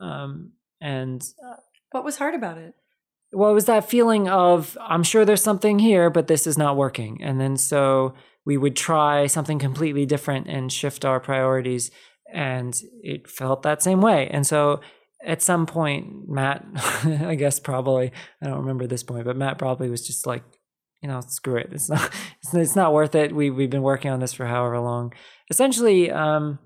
Um, 0.00 0.52
and 0.80 1.22
uh, 1.44 1.56
what 1.90 2.04
was 2.04 2.18
hard 2.18 2.34
about 2.34 2.58
it? 2.58 2.74
Well 3.32 3.50
it 3.50 3.54
was 3.54 3.66
that 3.66 3.90
feeling 3.90 4.26
of 4.28 4.78
i'm 4.80 5.02
sure 5.02 5.26
there's 5.26 5.42
something 5.42 5.78
here 5.78 6.08
but 6.08 6.28
this 6.28 6.46
is 6.46 6.56
not 6.56 6.76
working. 6.76 7.22
And 7.22 7.40
then 7.40 7.56
so 7.56 8.14
we 8.46 8.56
would 8.56 8.76
try 8.76 9.26
something 9.26 9.58
completely 9.58 10.06
different 10.06 10.46
and 10.46 10.72
shift 10.72 11.04
our 11.04 11.20
priorities 11.20 11.90
and 12.32 12.80
it 13.02 13.28
felt 13.28 13.62
that 13.62 13.82
same 13.82 14.00
way. 14.00 14.28
And 14.28 14.46
so 14.46 14.80
at 15.24 15.42
some 15.42 15.66
point, 15.66 16.28
Matt, 16.28 16.64
I 16.76 17.34
guess 17.34 17.60
probably, 17.60 18.12
I 18.42 18.46
don't 18.46 18.60
remember 18.60 18.86
this 18.86 19.02
point, 19.02 19.24
but 19.24 19.36
Matt 19.36 19.58
probably 19.58 19.90
was 19.90 20.06
just 20.06 20.26
like, 20.26 20.42
you 21.02 21.08
know, 21.08 21.20
screw 21.20 21.56
it. 21.56 21.68
It's 21.72 21.88
not, 21.88 22.10
it's, 22.42 22.54
it's 22.54 22.76
not 22.76 22.92
worth 22.92 23.14
it. 23.14 23.34
We, 23.34 23.50
we've 23.50 23.70
been 23.70 23.82
working 23.82 24.10
on 24.10 24.20
this 24.20 24.32
for 24.32 24.46
however 24.46 24.80
long. 24.80 25.12
Essentially, 25.50 26.10
um, 26.10 26.58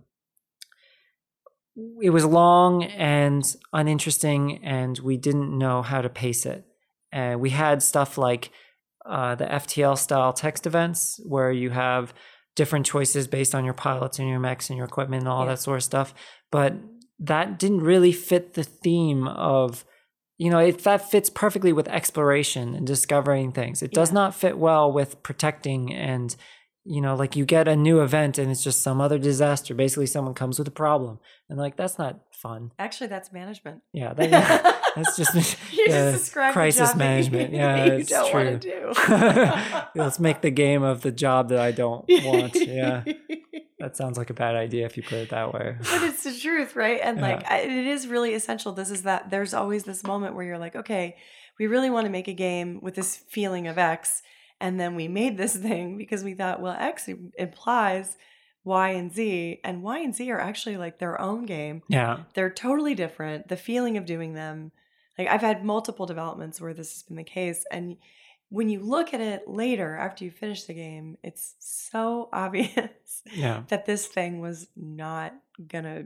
it 2.02 2.10
was 2.10 2.24
long 2.24 2.84
and 2.84 3.56
uninteresting, 3.72 4.62
and 4.62 4.98
we 4.98 5.16
didn't 5.16 5.56
know 5.56 5.82
how 5.82 6.02
to 6.02 6.08
pace 6.08 6.44
it. 6.44 6.66
And 7.10 7.40
we 7.40 7.50
had 7.50 7.82
stuff 7.82 8.18
like 8.18 8.50
uh, 9.06 9.34
the 9.34 9.46
FTL 9.46 9.98
style 9.98 10.32
text 10.32 10.66
events 10.66 11.20
where 11.24 11.50
you 11.50 11.70
have 11.70 12.12
different 12.54 12.86
choices 12.86 13.26
based 13.26 13.54
on 13.54 13.64
your 13.64 13.74
pilots 13.74 14.18
and 14.18 14.28
your 14.28 14.38
mechs 14.38 14.68
and 14.68 14.76
your 14.76 14.86
equipment 14.86 15.22
and 15.22 15.28
all 15.28 15.44
yeah. 15.44 15.52
that 15.52 15.58
sort 15.58 15.78
of 15.78 15.84
stuff. 15.84 16.14
But 16.50 16.74
that 17.18 17.58
didn't 17.58 17.80
really 17.80 18.12
fit 18.12 18.54
the 18.54 18.64
theme 18.64 19.28
of, 19.28 19.84
you 20.38 20.50
know, 20.50 20.58
if 20.58 20.82
that 20.82 21.10
fits 21.10 21.30
perfectly 21.30 21.72
with 21.72 21.88
exploration 21.88 22.74
and 22.74 22.86
discovering 22.86 23.52
things. 23.52 23.82
It 23.82 23.92
does 23.92 24.10
yeah. 24.10 24.14
not 24.14 24.34
fit 24.34 24.58
well 24.58 24.92
with 24.92 25.22
protecting 25.22 25.94
and, 25.94 26.34
you 26.84 27.00
know, 27.00 27.14
like 27.14 27.36
you 27.36 27.44
get 27.44 27.68
a 27.68 27.76
new 27.76 28.00
event 28.00 28.38
and 28.38 28.50
it's 28.50 28.64
just 28.64 28.80
some 28.80 29.00
other 29.00 29.18
disaster. 29.18 29.72
Basically, 29.72 30.06
someone 30.06 30.34
comes 30.34 30.58
with 30.58 30.66
a 30.66 30.72
problem, 30.72 31.20
and 31.48 31.58
like 31.58 31.76
that's 31.76 31.96
not 31.96 32.20
fun. 32.42 32.72
Actually, 32.78 33.06
that's 33.06 33.32
management. 33.32 33.82
Yeah, 33.92 34.12
that, 34.14 34.30
yeah 34.30 34.72
that's 34.96 35.16
just 35.16 35.34
you 35.72 35.86
just 35.88 36.32
crisis 36.32 36.94
management. 36.94 37.52
Yeah, 37.62 37.96
you 37.96 38.04
don't 38.04 38.30
true. 38.30 38.44
want 38.44 38.62
to 38.62 38.68
do. 38.68 40.00
Let's 40.00 40.18
make 40.18 40.40
the 40.40 40.50
game 40.50 40.82
of 40.82 41.02
the 41.02 41.12
job 41.12 41.50
that 41.50 41.60
I 41.60 41.70
don't 41.70 42.04
want. 42.08 42.54
Yeah, 42.54 43.04
that 43.78 43.96
sounds 43.96 44.18
like 44.18 44.30
a 44.30 44.34
bad 44.34 44.56
idea 44.56 44.86
if 44.86 44.96
you 44.96 45.02
put 45.02 45.18
it 45.18 45.30
that 45.30 45.52
way. 45.52 45.76
But 45.78 46.02
it's 46.02 46.24
the 46.24 46.36
truth, 46.36 46.76
right? 46.76 47.00
And 47.02 47.18
yeah. 47.18 47.22
like 47.22 47.50
it 47.50 47.70
is 47.70 48.06
really 48.06 48.34
essential. 48.34 48.72
This 48.72 48.90
is 48.90 49.02
that 49.02 49.30
there's 49.30 49.54
always 49.54 49.84
this 49.84 50.02
moment 50.04 50.34
where 50.34 50.44
you're 50.44 50.58
like, 50.58 50.76
okay, 50.76 51.16
we 51.58 51.66
really 51.66 51.90
want 51.90 52.06
to 52.06 52.10
make 52.10 52.28
a 52.28 52.34
game 52.34 52.80
with 52.82 52.94
this 52.94 53.16
feeling 53.16 53.68
of 53.68 53.78
X, 53.78 54.22
and 54.60 54.80
then 54.80 54.94
we 54.94 55.08
made 55.08 55.36
this 55.36 55.56
thing 55.56 55.96
because 55.96 56.24
we 56.24 56.34
thought, 56.34 56.60
well, 56.60 56.76
X 56.78 57.08
implies 57.38 58.16
Y 58.64 58.90
and 58.90 59.12
Z, 59.12 59.60
and 59.64 59.82
Y 59.82 59.98
and 59.98 60.14
Z 60.14 60.30
are 60.30 60.40
actually 60.40 60.76
like 60.76 60.98
their 60.98 61.20
own 61.20 61.46
game. 61.46 61.82
Yeah. 61.88 62.20
They're 62.34 62.50
totally 62.50 62.94
different. 62.94 63.48
The 63.48 63.56
feeling 63.56 63.96
of 63.96 64.06
doing 64.06 64.34
them 64.34 64.72
like 65.18 65.28
I've 65.28 65.40
had 65.40 65.64
multiple 65.64 66.06
developments 66.06 66.60
where 66.60 66.74
this 66.74 66.92
has 66.92 67.02
been 67.02 67.16
the 67.16 67.24
case. 67.24 67.64
And 67.70 67.96
when 68.48 68.68
you 68.68 68.80
look 68.80 69.14
at 69.14 69.20
it 69.20 69.48
later 69.48 69.96
after 69.96 70.24
you 70.24 70.30
finish 70.30 70.64
the 70.64 70.74
game, 70.74 71.18
it's 71.22 71.54
so 71.58 72.28
obvious 72.32 73.22
yeah. 73.32 73.62
that 73.68 73.86
this 73.86 74.06
thing 74.06 74.40
was 74.40 74.68
not 74.76 75.34
gonna 75.66 76.04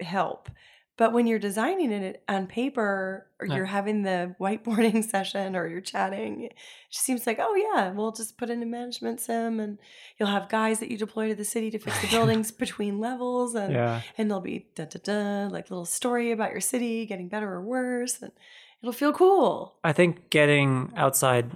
help. 0.00 0.50
But 0.96 1.12
when 1.12 1.26
you're 1.26 1.40
designing 1.40 1.90
it 1.90 2.22
on 2.28 2.46
paper 2.46 3.26
or 3.40 3.46
yeah. 3.46 3.56
you're 3.56 3.64
having 3.64 4.02
the 4.02 4.36
whiteboarding 4.40 5.02
session 5.10 5.56
or 5.56 5.66
you're 5.66 5.80
chatting, 5.80 6.44
it 6.44 6.54
just 6.90 7.04
seems 7.04 7.26
like, 7.26 7.38
oh, 7.40 7.54
yeah, 7.56 7.90
we'll 7.90 8.12
just 8.12 8.38
put 8.38 8.48
in 8.48 8.62
a 8.62 8.66
management 8.66 9.20
sim 9.20 9.58
and 9.58 9.78
you'll 10.18 10.28
have 10.28 10.48
guys 10.48 10.78
that 10.78 10.90
you 10.90 10.96
deploy 10.96 11.28
to 11.28 11.34
the 11.34 11.44
city 11.44 11.70
to 11.72 11.78
fix 11.78 12.00
the 12.00 12.06
buildings 12.10 12.52
between 12.52 13.00
levels. 13.00 13.56
And, 13.56 13.72
yeah. 13.72 14.02
and 14.16 14.30
there'll 14.30 14.40
be 14.40 14.66
da 14.76 14.84
da 14.84 15.00
da, 15.02 15.48
like 15.52 15.68
little 15.68 15.84
story 15.84 16.30
about 16.30 16.52
your 16.52 16.60
city 16.60 17.06
getting 17.06 17.28
better 17.28 17.50
or 17.50 17.62
worse. 17.62 18.22
And 18.22 18.30
it'll 18.80 18.92
feel 18.92 19.12
cool. 19.12 19.74
I 19.82 19.92
think 19.92 20.30
getting 20.30 20.92
outside 20.96 21.50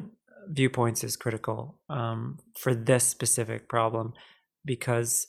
viewpoints 0.49 1.05
is 1.05 1.17
critical 1.17 1.79
um, 1.89 2.39
for 2.57 2.75
this 2.75 3.05
specific 3.05 3.69
problem 3.69 4.15
because 4.65 5.29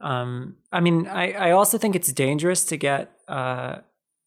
um, 0.00 0.56
I 0.72 0.80
mean, 0.80 1.06
I, 1.06 1.32
I 1.32 1.50
also 1.50 1.78
think 1.78 1.96
it's 1.96 2.12
dangerous 2.12 2.64
to 2.64 2.76
get 2.76 3.10
uh, 3.26 3.78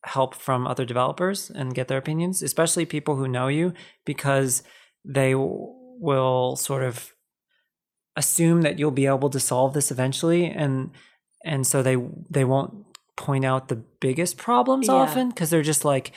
help 0.03 0.36
from 0.36 0.67
other 0.67 0.86
developers 0.86 1.49
and 1.49 1.74
get 1.74 1.88
their 1.88 1.97
opinions, 1.97 2.41
especially 2.41 2.86
people 2.86 3.15
who 3.15 3.28
know 3.28 3.47
you, 3.47 3.74
because 4.05 4.63
they 5.05 5.32
w- 5.32 5.67
will 5.99 6.55
sort 6.55 6.84
of 6.84 7.13
assume 8.17 8.63
that 8.63 8.78
you'll 8.80 8.91
be 8.91 9.05
able 9.05 9.30
to 9.30 9.39
solve 9.39 9.74
this 9.74 9.91
eventually, 9.91 10.45
and 10.45 10.91
and 11.45 11.65
so 11.65 11.82
they 11.82 11.97
they 12.30 12.43
won't 12.43 12.86
point 13.15 13.45
out 13.45 13.67
the 13.67 13.84
biggest 13.99 14.38
problems 14.38 14.88
yeah. 14.88 14.93
often 14.93 15.30
because 15.30 15.49
they're 15.49 15.61
just 15.61 15.86
like, 15.86 16.11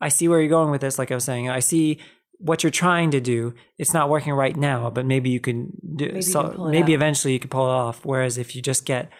I 0.00 0.08
see 0.08 0.28
where 0.28 0.40
you're 0.40 0.50
going 0.50 0.70
with 0.70 0.80
this. 0.80 0.98
Like 0.98 1.10
I 1.10 1.14
was 1.14 1.24
saying, 1.24 1.48
I 1.48 1.60
see 1.60 1.98
what 2.38 2.62
you're 2.62 2.70
trying 2.70 3.10
to 3.10 3.20
do 3.20 3.52
it's 3.78 3.92
not 3.92 4.08
working 4.08 4.32
right 4.32 4.56
now 4.56 4.88
but 4.90 5.04
maybe 5.04 5.28
you 5.28 5.40
can 5.40 5.72
do 5.96 6.06
maybe, 6.06 6.22
so, 6.22 6.68
maybe 6.70 6.94
eventually 6.94 7.32
you 7.32 7.40
can 7.40 7.50
pull 7.50 7.66
it 7.66 7.74
off. 7.74 8.04
Whereas 8.04 8.38
if 8.38 8.54
you 8.54 8.62
just 8.62 8.84
get 8.84 9.10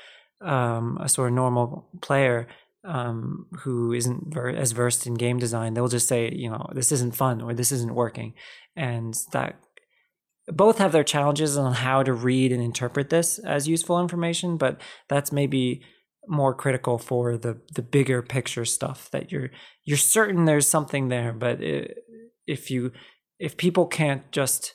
um, 0.40 0.98
a 1.00 1.08
sort 1.08 1.28
of 1.28 1.34
normal 1.34 1.88
player 2.00 2.46
um, 2.84 3.46
who 3.60 3.92
isn't 3.92 4.32
ver- 4.32 4.50
as 4.50 4.72
versed 4.72 5.06
in 5.06 5.14
game 5.14 5.38
design, 5.38 5.74
they'll 5.74 5.88
just 5.88 6.08
say, 6.08 6.30
you 6.32 6.48
know, 6.48 6.70
this 6.74 6.92
isn't 6.92 7.16
fun 7.16 7.40
or 7.40 7.52
this 7.54 7.72
isn't 7.72 7.94
working, 7.94 8.34
and 8.76 9.14
that 9.32 9.58
both 10.46 10.78
have 10.78 10.92
their 10.92 11.04
challenges 11.04 11.58
on 11.58 11.74
how 11.74 12.02
to 12.02 12.12
read 12.12 12.52
and 12.52 12.62
interpret 12.62 13.10
this 13.10 13.38
as 13.40 13.68
useful 13.68 14.00
information, 14.00 14.56
but 14.56 14.80
that's 15.08 15.32
maybe 15.32 15.82
more 16.26 16.54
critical 16.54 16.98
for 16.98 17.38
the 17.38 17.58
the 17.74 17.82
bigger 17.82 18.22
picture 18.22 18.64
stuff 18.64 19.10
that 19.10 19.32
you're 19.32 19.50
you're 19.84 19.96
certain 19.96 20.44
there's 20.44 20.68
something 20.68 21.08
there, 21.08 21.32
but 21.32 21.62
it, 21.62 21.98
if 22.48 22.70
you 22.70 22.90
if 23.38 23.56
people 23.56 23.86
can't 23.86 24.30
just 24.32 24.74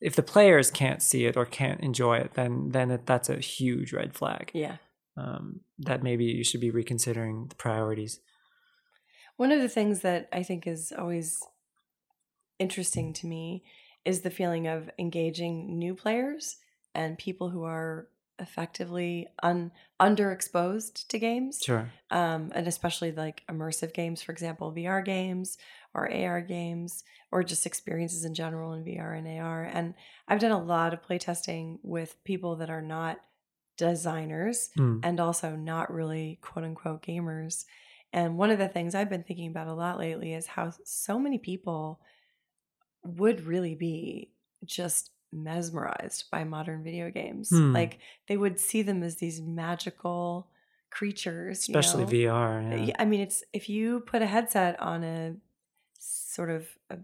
if 0.00 0.14
the 0.14 0.22
players 0.22 0.70
can't 0.70 1.02
see 1.02 1.26
it 1.26 1.36
or 1.36 1.44
can't 1.44 1.80
enjoy 1.80 2.18
it, 2.18 2.34
then 2.34 2.70
then 2.70 2.90
it, 2.90 3.06
that's 3.06 3.28
a 3.28 3.36
huge 3.36 3.92
red 3.92 4.14
flag. 4.14 4.50
Yeah. 4.54 4.76
Um, 5.16 5.60
that 5.78 6.02
maybe 6.02 6.24
you 6.24 6.44
should 6.44 6.60
be 6.60 6.70
reconsidering 6.70 7.48
the 7.48 7.56
priorities. 7.56 8.20
One 9.36 9.52
of 9.52 9.60
the 9.60 9.68
things 9.68 10.00
that 10.00 10.28
I 10.32 10.42
think 10.42 10.66
is 10.66 10.92
always 10.96 11.40
interesting 12.58 13.12
to 13.14 13.26
me 13.26 13.64
is 14.04 14.20
the 14.20 14.30
feeling 14.30 14.66
of 14.66 14.90
engaging 14.98 15.78
new 15.78 15.94
players 15.94 16.56
and 16.94 17.18
people 17.18 17.50
who 17.50 17.64
are 17.64 18.08
effectively 18.40 19.28
un 19.42 19.70
underexposed 20.00 21.06
to 21.08 21.18
games. 21.18 21.60
Sure. 21.64 21.90
Um, 22.10 22.50
and 22.54 22.66
especially 22.66 23.12
like 23.12 23.42
immersive 23.50 23.92
games, 23.94 24.22
for 24.22 24.32
example, 24.32 24.72
VR 24.72 25.04
games 25.04 25.58
or 25.94 26.10
AR 26.12 26.40
games, 26.40 27.04
or 27.32 27.42
just 27.42 27.66
experiences 27.66 28.24
in 28.24 28.32
general 28.34 28.72
in 28.72 28.84
VR 28.84 29.16
and 29.18 29.26
AR. 29.28 29.64
And 29.64 29.94
I've 30.28 30.40
done 30.40 30.52
a 30.52 30.62
lot 30.62 30.94
of 30.94 31.02
playtesting 31.02 31.78
with 31.82 32.22
people 32.24 32.56
that 32.56 32.70
are 32.70 32.82
not 32.82 33.18
designers 33.76 34.70
Mm. 34.78 35.00
and 35.02 35.18
also 35.20 35.56
not 35.56 35.92
really 35.92 36.38
quote 36.42 36.64
unquote 36.64 37.02
gamers. 37.02 37.64
And 38.12 38.36
one 38.36 38.50
of 38.50 38.58
the 38.58 38.68
things 38.68 38.94
I've 38.94 39.08
been 39.10 39.22
thinking 39.22 39.48
about 39.50 39.68
a 39.68 39.72
lot 39.74 39.98
lately 39.98 40.34
is 40.34 40.46
how 40.46 40.72
so 40.84 41.18
many 41.18 41.38
people 41.38 42.00
would 43.04 43.40
really 43.46 43.74
be 43.74 44.32
just 44.64 45.10
mesmerized 45.32 46.30
by 46.30 46.44
modern 46.44 46.82
video 46.82 47.10
games. 47.10 47.50
Hmm. 47.50 47.72
Like 47.72 47.98
they 48.28 48.36
would 48.36 48.58
see 48.60 48.82
them 48.82 49.02
as 49.02 49.16
these 49.16 49.40
magical 49.40 50.48
creatures, 50.90 51.68
you 51.68 51.76
Especially 51.78 52.04
know? 52.04 52.10
VR. 52.32 52.70
Yeah. 52.70 52.84
Yeah, 52.86 52.96
I 52.98 53.04
mean, 53.04 53.20
it's 53.20 53.44
if 53.52 53.68
you 53.68 54.00
put 54.00 54.22
a 54.22 54.26
headset 54.26 54.80
on 54.80 55.04
a 55.04 55.34
sort 55.98 56.50
of 56.50 56.66
a, 56.90 56.98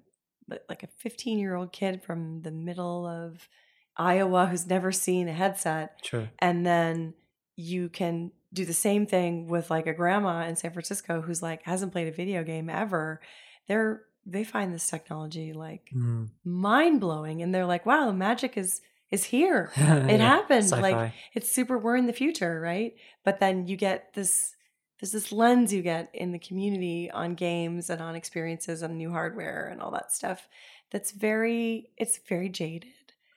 like 0.69 0.83
a 0.83 0.89
15 0.99 1.39
year 1.39 1.55
old 1.55 1.73
kid 1.73 2.03
from 2.03 2.43
the 2.43 2.51
middle 2.51 3.07
of 3.07 3.49
Iowa 3.97 4.47
who's 4.47 4.67
never 4.67 4.93
seen 4.93 5.29
a 5.29 5.33
headset, 5.33 5.99
Sure. 6.03 6.29
and 6.39 6.67
then 6.67 7.15
you 7.57 7.89
can 7.89 8.33
do 8.53 8.65
the 8.65 8.73
same 8.75 9.07
thing 9.07 9.49
with 9.49 9.71
like 9.71 9.87
a 9.87 9.93
grandma 9.95 10.47
in 10.47 10.57
San 10.57 10.73
Francisco 10.73 11.21
who's 11.23 11.43
like 11.43 11.63
hasn't 11.65 11.93
played 11.93 12.09
a 12.09 12.13
video 12.13 12.43
game 12.45 12.69
ever. 12.69 13.21
They're 13.69 14.03
they 14.27 14.45
find 14.45 14.75
this 14.75 14.89
technology 14.91 15.53
like 15.53 15.91
Mm. 15.95 16.31
mind 16.45 17.01
blowing, 17.01 17.43
and 17.43 17.55
they're 17.55 17.67
like, 17.67 17.87
"Wow, 17.87 18.07
the 18.07 18.13
magic 18.13 18.57
is 18.57 18.81
is 19.11 19.25
here." 19.25 19.71
It 19.77 20.21
Yeah. 20.21 20.29
happened. 20.37 20.65
Sci-fi. 20.65 20.81
Like 20.83 21.13
it's 21.35 21.51
super. 21.51 21.79
We're 21.79 21.97
in 21.97 22.07
the 22.07 22.13
future, 22.13 22.61
right? 22.61 22.95
But 23.25 23.39
then 23.41 23.67
you 23.69 23.77
get 23.77 24.13
this. 24.15 24.55
There's 25.01 25.13
this 25.13 25.31
lens 25.31 25.73
you 25.75 25.83
get 25.83 26.11
in 26.15 26.33
the 26.33 26.39
community 26.39 27.11
on 27.11 27.35
games 27.35 27.91
and 27.91 28.01
on 28.01 28.17
experiences 28.17 28.81
and 28.83 28.97
new 28.97 29.11
hardware 29.11 29.69
and 29.71 29.81
all 29.83 29.91
that 29.93 30.11
stuff. 30.13 30.49
That's 30.91 31.13
very. 31.13 31.91
It's 31.97 32.19
very 32.29 32.49
jaded 32.49 32.89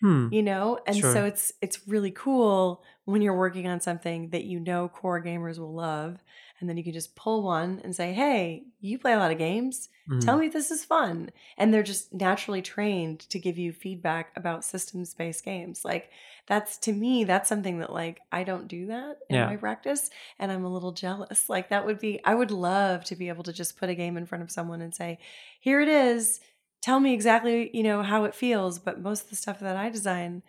Hmm. 0.02 0.30
you 0.32 0.42
know 0.42 0.80
and 0.88 0.96
so 0.96 1.26
it's 1.26 1.52
it's 1.62 1.86
really 1.86 2.12
cool 2.12 2.82
when 3.04 3.22
you're 3.22 3.36
working 3.36 3.68
on 3.68 3.82
something 3.82 4.30
that 4.30 4.46
you 4.46 4.58
know 4.58 4.88
core 4.88 5.22
gamers 5.22 5.60
will 5.60 5.74
love 5.74 6.24
and 6.60 6.70
then 6.70 6.78
you 6.78 6.84
can 6.84 6.94
just 6.94 7.16
pull 7.16 7.44
one 7.44 7.82
and 7.84 7.96
say 7.96 8.14
hey 8.14 8.64
you 8.82 8.98
play 9.00 9.14
a 9.14 9.18
lot 9.20 9.32
of 9.32 9.38
games. 9.38 9.90
Tell 10.20 10.36
Mm. 10.36 10.40
me 10.40 10.48
if 10.48 10.54
this 10.54 10.70
is 10.72 10.84
fun. 10.84 11.30
And 11.58 11.74
they're 11.74 11.82
just 11.84 12.14
naturally 12.14 12.62
trained 12.62 13.22
to 13.30 13.40
give 13.40 13.58
you 13.58 13.72
feedback 13.72 14.32
about 14.36 14.66
systems 14.66 15.14
based 15.14 15.46
games. 15.46 15.86
Like 15.86 16.12
that's 16.48 16.78
to 16.80 16.92
me 16.94 17.24
that's 17.24 17.48
something 17.48 17.80
that 17.80 17.94
like 17.94 18.20
i 18.32 18.44
don't 18.44 18.68
do 18.68 18.88
that 18.88 19.20
in 19.30 19.36
Yeah. 19.36 19.46
my 19.46 19.56
practice 19.56 20.10
and 20.40 20.52
i'm 20.52 20.66
a 20.66 20.74
little 20.74 20.92
jealous. 20.92 21.48
Like 21.50 21.70
that 21.70 21.86
would 21.86 22.00
be 22.00 22.20
i 22.26 22.34
would 22.36 22.52
love 22.52 23.04
to 23.06 23.16
be 23.16 23.30
able 23.30 23.44
to 23.44 23.54
just 23.54 23.78
put 23.78 23.90
a 23.90 23.96
game 23.96 24.18
in 24.18 24.26
front 24.26 24.44
of 24.44 24.52
someone 24.52 24.82
and 24.82 24.94
say 24.94 25.20
here 25.60 25.80
it 25.82 25.88
is. 25.90 26.40
Tell 26.82 27.00
me 27.00 27.14
exactly 27.14 27.70
you 27.74 27.84
know 27.84 28.02
how 28.04 28.24
it 28.26 28.36
feels. 28.36 28.80
But 28.80 29.02
most 29.02 29.24
of 29.26 29.30
the 29.30 29.36
stuff 29.36 29.60
that 29.60 29.76
i 29.78 29.90
design 29.90 30.44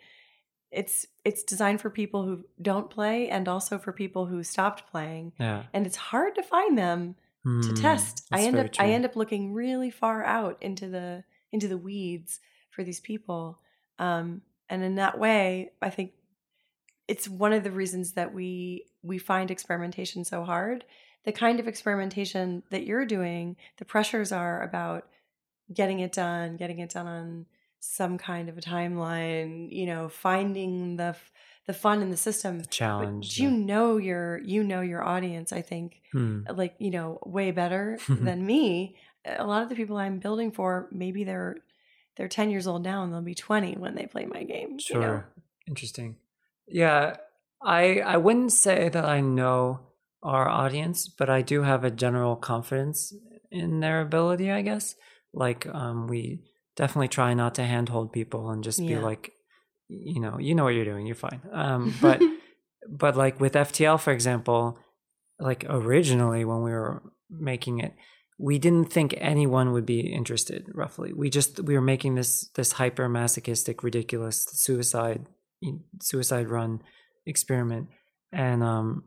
it's 0.71 1.05
it's 1.25 1.43
designed 1.43 1.81
for 1.81 1.89
people 1.89 2.23
who 2.23 2.45
don't 2.61 2.89
play 2.89 3.29
and 3.29 3.47
also 3.47 3.77
for 3.77 3.91
people 3.91 4.25
who 4.25 4.41
stopped 4.43 4.89
playing 4.89 5.33
Yeah. 5.39 5.63
and 5.73 5.85
it's 5.85 5.97
hard 5.97 6.35
to 6.35 6.43
find 6.43 6.77
them 6.77 7.15
to 7.43 7.49
Mm. 7.49 7.81
test 7.81 8.27
i 8.31 8.41
end 8.43 8.55
up 8.57 8.67
i 8.79 8.87
end 8.91 9.03
up 9.03 9.15
looking 9.15 9.51
really 9.53 9.89
far 9.89 10.23
out 10.23 10.57
into 10.61 10.87
the 10.87 11.23
into 11.51 11.67
the 11.67 11.77
weeds 11.77 12.39
for 12.69 12.83
these 12.83 12.99
people 12.99 13.59
um 13.97 14.43
and 14.69 14.83
in 14.83 14.95
that 14.95 15.17
way 15.17 15.71
i 15.81 15.89
think 15.89 16.11
it's 17.07 17.27
one 17.27 17.51
of 17.51 17.63
the 17.63 17.71
reasons 17.71 18.13
that 18.13 18.31
we 18.33 18.85
we 19.01 19.17
find 19.17 19.49
experimentation 19.49 20.23
so 20.23 20.43
hard 20.43 20.85
the 21.25 21.31
kind 21.31 21.59
of 21.59 21.67
experimentation 21.67 22.61
that 22.69 22.85
you're 22.85 23.05
doing 23.07 23.55
the 23.77 23.85
pressures 23.85 24.31
are 24.31 24.61
about 24.61 25.07
getting 25.73 25.99
it 25.99 26.11
done 26.13 26.57
getting 26.57 26.77
it 26.79 26.91
done 26.91 27.07
on 27.07 27.45
some 27.83 28.17
kind 28.17 28.47
of 28.49 28.57
a 28.57 28.61
timeline 28.61 29.67
you 29.71 29.85
know 29.85 30.07
finding 30.09 30.95
the 30.97 31.03
f- 31.17 31.31
the 31.67 31.73
fun 31.73 32.01
in 32.01 32.09
the 32.11 32.17
system 32.17 32.59
The 32.59 32.63
but 32.65 32.71
challenge. 32.71 33.39
you 33.39 33.49
the- 33.49 33.57
know 33.57 33.97
your 33.97 34.39
you 34.39 34.63
know 34.63 34.81
your 34.81 35.03
audience 35.03 35.51
i 35.51 35.61
think 35.61 36.01
Hmm. 36.13 36.41
like 36.55 36.75
you 36.79 36.91
know 36.91 37.19
way 37.25 37.51
better 37.51 37.97
than 38.09 38.45
me 38.45 38.95
a 39.25 39.45
lot 39.45 39.63
of 39.63 39.69
the 39.69 39.75
people 39.75 39.97
i'm 39.97 40.19
building 40.19 40.51
for 40.51 40.87
maybe 40.91 41.23
they're 41.23 41.57
they're 42.17 42.27
10 42.27 42.51
years 42.51 42.67
old 42.67 42.83
now 42.83 43.03
and 43.03 43.11
they'll 43.13 43.21
be 43.21 43.33
20 43.35 43.75
when 43.77 43.95
they 43.95 44.05
play 44.05 44.25
my 44.25 44.43
game 44.43 44.77
Sure. 44.79 45.01
you 45.01 45.07
know? 45.07 45.23
Interesting. 45.67 46.17
Yeah, 46.67 47.17
I 47.63 48.01
I 48.01 48.17
wouldn't 48.17 48.51
say 48.51 48.89
that 48.89 49.05
I 49.05 49.21
know 49.21 49.79
our 50.23 50.47
audience, 50.49 51.07
but 51.07 51.29
I 51.29 51.41
do 51.41 51.63
have 51.63 51.83
a 51.83 51.91
general 51.91 52.35
confidence 52.35 53.13
in 53.51 53.79
their 53.79 54.01
ability, 54.01 54.51
I 54.51 54.61
guess. 54.61 54.95
Like 55.33 55.65
um 55.67 56.07
we 56.07 56.43
definitely 56.75 57.07
try 57.07 57.33
not 57.33 57.55
to 57.55 57.63
handhold 57.63 58.13
people 58.13 58.49
and 58.49 58.63
just 58.63 58.79
be 58.79 58.97
like 58.97 59.33
you 59.93 60.21
know, 60.21 60.39
you 60.39 60.55
know 60.55 60.63
what 60.63 60.73
you're 60.73 60.85
doing, 60.85 61.05
you're 61.05 61.15
fine. 61.15 61.41
Um 61.51 61.93
but 62.01 62.21
but 62.89 63.15
like 63.15 63.39
with 63.39 63.53
FTL 63.53 63.99
for 63.99 64.11
example, 64.11 64.77
like 65.39 65.65
originally 65.67 66.45
when 66.45 66.61
we 66.61 66.71
were 66.71 67.03
making 67.29 67.79
it, 67.79 67.93
we 68.37 68.57
didn't 68.57 68.91
think 68.91 69.13
anyone 69.17 69.71
would 69.71 69.85
be 69.85 69.99
interested 69.99 70.65
roughly. 70.73 71.13
We 71.13 71.29
just 71.29 71.59
we 71.59 71.75
were 71.75 71.81
making 71.81 72.15
this 72.15 72.49
this 72.55 72.73
hyper 72.73 73.07
masochistic 73.09 73.83
ridiculous 73.83 74.45
suicide 74.51 75.27
suicide 76.01 76.49
run 76.49 76.81
experiment 77.27 77.87
and 78.31 78.63
um 78.63 79.03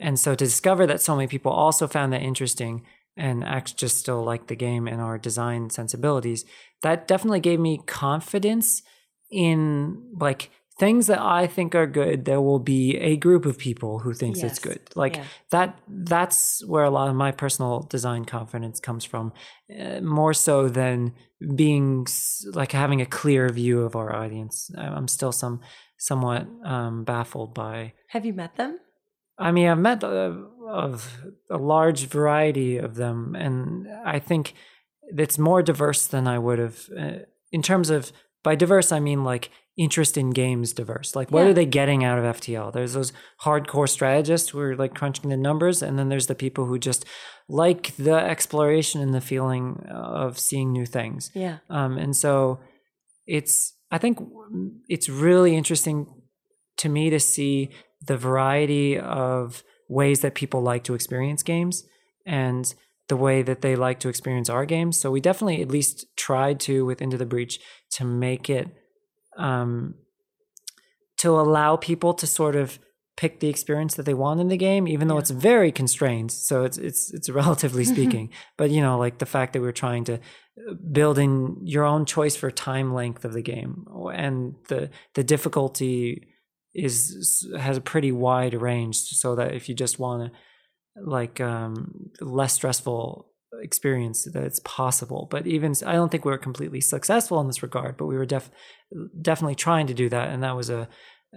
and 0.00 0.18
so 0.18 0.34
to 0.34 0.44
discover 0.44 0.86
that 0.86 1.02
so 1.02 1.14
many 1.14 1.28
people 1.28 1.52
also 1.52 1.86
found 1.86 2.12
that 2.12 2.22
interesting 2.22 2.84
and 3.16 3.44
act 3.44 3.76
just 3.76 3.98
still 3.98 4.22
like 4.22 4.46
the 4.46 4.56
game 4.56 4.88
and 4.88 5.00
our 5.00 5.18
design 5.18 5.70
sensibilities 5.70 6.44
that 6.82 7.06
definitely 7.06 7.40
gave 7.40 7.60
me 7.60 7.78
confidence 7.86 8.82
in 9.30 10.02
like 10.18 10.50
things 10.78 11.06
that 11.06 11.20
i 11.20 11.46
think 11.46 11.74
are 11.74 11.86
good 11.86 12.24
there 12.24 12.40
will 12.40 12.58
be 12.58 12.96
a 12.96 13.16
group 13.16 13.44
of 13.44 13.58
people 13.58 13.98
who 13.98 14.12
thinks 14.14 14.42
it's 14.42 14.58
good. 14.58 14.80
Like 14.94 15.16
Yeah. 15.16 15.24
that 15.50 15.78
that's 15.88 16.64
where 16.66 16.84
a 16.84 16.90
lot 16.90 17.08
of 17.08 17.14
my 17.14 17.30
personal 17.30 17.80
design 17.82 18.24
confidence 18.24 18.80
comes 18.80 19.04
from 19.04 19.32
uh, 19.78 20.00
more 20.00 20.34
so 20.34 20.68
than 20.68 21.12
being 21.54 22.06
like 22.52 22.72
having 22.72 23.00
a 23.00 23.06
clear 23.06 23.48
view 23.50 23.82
of 23.82 23.94
our 23.96 24.14
audience. 24.14 24.70
I'm 24.76 25.08
still 25.08 25.32
some 25.32 25.60
somewhat 25.98 26.46
um, 26.64 27.04
baffled 27.04 27.54
by 27.54 27.92
have 28.08 28.24
you 28.26 28.32
met 28.32 28.56
them? 28.56 28.78
I 29.38 29.50
mean, 29.50 29.68
I've 29.68 29.78
met 29.78 30.04
uh, 30.04 30.34
of 30.72 31.18
a 31.50 31.58
large 31.58 32.06
variety 32.06 32.78
of 32.78 32.94
them, 32.94 33.34
and 33.34 33.86
I 34.04 34.18
think 34.18 34.54
it's 35.18 35.38
more 35.38 35.62
diverse 35.62 36.06
than 36.06 36.26
I 36.26 36.38
would 36.38 36.58
have. 36.58 36.78
Uh, 36.98 37.18
in 37.50 37.62
terms 37.62 37.90
of 37.90 38.12
by 38.42 38.54
diverse, 38.56 38.90
I 38.92 39.00
mean 39.00 39.22
like 39.24 39.50
interest 39.76 40.16
in 40.16 40.30
games 40.30 40.72
diverse. 40.72 41.14
Like, 41.16 41.30
what 41.30 41.42
Yeah. 41.44 41.50
are 41.50 41.54
they 41.54 41.66
getting 41.66 42.04
out 42.04 42.18
of 42.18 42.24
FTL? 42.24 42.70
There's 42.72 42.92
those 42.94 43.12
hardcore 43.44 43.88
strategists 43.88 44.50
who 44.50 44.58
are 44.60 44.76
like 44.76 44.94
crunching 44.94 45.30
the 45.30 45.36
numbers, 45.36 45.82
and 45.82 45.98
then 45.98 46.08
there's 46.08 46.26
the 46.26 46.34
people 46.34 46.64
who 46.66 46.78
just 46.78 47.04
like 47.48 47.94
the 47.96 48.14
exploration 48.34 49.00
and 49.02 49.12
the 49.14 49.20
feeling 49.20 49.84
of 49.90 50.38
seeing 50.38 50.72
new 50.72 50.86
things. 50.86 51.30
yeah 51.34 51.58
Um, 51.68 51.98
and 51.98 52.14
so 52.16 52.60
it's, 53.26 53.74
I 53.90 53.98
think 53.98 54.18
it's 54.88 55.08
really 55.08 55.54
interesting 55.56 56.06
to 56.78 56.88
me 56.88 57.10
to 57.10 57.20
see 57.20 57.70
the 58.06 58.16
variety 58.16 58.98
of 58.98 59.62
ways 59.92 60.20
that 60.20 60.34
people 60.34 60.60
like 60.62 60.84
to 60.84 60.94
experience 60.94 61.42
games 61.42 61.84
and 62.26 62.74
the 63.08 63.16
way 63.16 63.42
that 63.42 63.60
they 63.62 63.74
like 63.76 63.98
to 64.00 64.08
experience 64.08 64.48
our 64.48 64.64
games. 64.64 64.98
So 65.00 65.10
we 65.10 65.20
definitely 65.20 65.60
at 65.62 65.68
least 65.68 66.06
tried 66.16 66.58
to 66.60 66.84
with 66.86 67.02
Into 67.02 67.18
the 67.18 67.26
Breach 67.26 67.58
to 67.96 68.04
make 68.04 68.48
it 68.48 68.68
um, 69.36 69.94
to 71.18 71.30
allow 71.38 71.76
people 71.76 72.14
to 72.14 72.26
sort 72.26 72.56
of 72.56 72.78
pick 73.16 73.40
the 73.40 73.48
experience 73.48 73.94
that 73.96 74.06
they 74.06 74.14
want 74.14 74.40
in 74.40 74.48
the 74.48 74.56
game, 74.56 74.88
even 74.88 75.06
though 75.08 75.14
Yeah. 75.16 75.20
it's 75.20 75.30
very 75.30 75.70
constrained. 75.70 76.32
So 76.32 76.64
it's 76.64 76.78
it's 76.78 77.12
it's 77.12 77.28
relatively 77.42 77.84
speaking. 77.94 78.30
but 78.56 78.70
you 78.70 78.80
know, 78.80 78.98
like 78.98 79.18
the 79.18 79.26
fact 79.26 79.52
that 79.52 79.60
we're 79.62 79.72
trying 79.72 80.04
to 80.04 80.14
uh, 80.14 80.74
build 80.90 81.18
in 81.18 81.56
your 81.62 81.84
own 81.84 82.04
choice 82.06 82.36
for 82.36 82.50
time 82.50 82.94
length 82.94 83.24
of 83.24 83.32
the 83.34 83.42
game, 83.42 83.84
and 84.14 84.54
the 84.68 84.90
the 85.14 85.24
difficulty 85.24 86.28
is 86.74 87.46
has 87.58 87.76
a 87.76 87.82
pretty 87.82 88.12
wide 88.12 88.54
range, 88.54 88.96
so 88.96 89.34
that 89.34 89.54
if 89.54 89.68
you 89.68 89.74
just 89.74 89.98
want 89.98 90.32
to 90.32 90.38
like 90.96 91.40
um, 91.40 92.10
less 92.20 92.54
stressful 92.54 93.28
experience 93.62 94.24
that 94.32 94.42
it's 94.42 94.60
possible 94.64 95.28
but 95.30 95.46
even 95.46 95.72
i 95.86 95.92
don't 95.92 96.10
think 96.10 96.24
we 96.24 96.32
were 96.32 96.38
completely 96.38 96.80
successful 96.80 97.38
in 97.40 97.46
this 97.46 97.62
regard 97.62 97.96
but 97.96 98.06
we 98.06 98.16
were 98.16 98.26
def- 98.26 98.50
definitely 99.20 99.54
trying 99.54 99.86
to 99.86 99.94
do 99.94 100.08
that 100.08 100.30
and 100.30 100.42
that 100.42 100.56
was 100.56 100.68
a, 100.68 100.88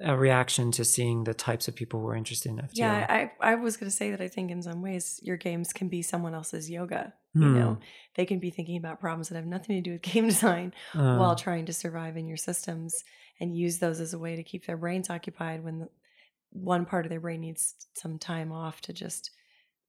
a 0.03 0.15
reaction 0.17 0.71
to 0.71 0.83
seeing 0.83 1.23
the 1.23 1.33
types 1.33 1.67
of 1.67 1.75
people 1.75 1.99
who 1.99 2.05
were 2.05 2.15
interested 2.15 2.49
in 2.49 2.57
FTL. 2.57 2.69
Yeah, 2.73 3.05
I, 3.41 3.51
I 3.51 3.55
was 3.55 3.77
going 3.77 3.89
to 3.89 3.95
say 3.95 4.11
that 4.11 4.21
I 4.21 4.27
think 4.27 4.51
in 4.51 4.61
some 4.61 4.81
ways 4.81 5.19
your 5.23 5.37
games 5.37 5.71
can 5.71 5.87
be 5.87 6.01
someone 6.01 6.33
else's 6.33 6.69
yoga. 6.69 7.13
You 7.35 7.49
Hmm. 7.49 7.53
know, 7.59 7.77
they 8.15 8.25
can 8.25 8.39
be 8.39 8.49
thinking 8.49 8.77
about 8.77 9.01
problems 9.01 9.27
that 9.29 9.35
have 9.35 9.45
nothing 9.45 9.75
to 9.75 9.81
do 9.81 9.91
with 9.91 10.01
game 10.13 10.25
design 10.27 10.73
Uh, 10.93 11.17
while 11.17 11.35
trying 11.35 11.65
to 11.65 11.73
survive 11.73 12.15
in 12.17 12.27
your 12.27 12.37
systems 12.37 12.95
and 13.41 13.55
use 13.57 13.79
those 13.79 13.99
as 13.99 14.13
a 14.13 14.19
way 14.19 14.35
to 14.37 14.43
keep 14.43 14.65
their 14.65 14.77
brains 14.77 15.09
occupied 15.09 15.63
when 15.63 15.79
the, 15.79 15.89
one 16.51 16.85
part 16.85 17.05
of 17.05 17.09
their 17.09 17.19
brain 17.19 17.41
needs 17.41 17.75
some 17.95 18.17
time 18.17 18.51
off 18.53 18.79
to 18.81 18.93
just 18.93 19.31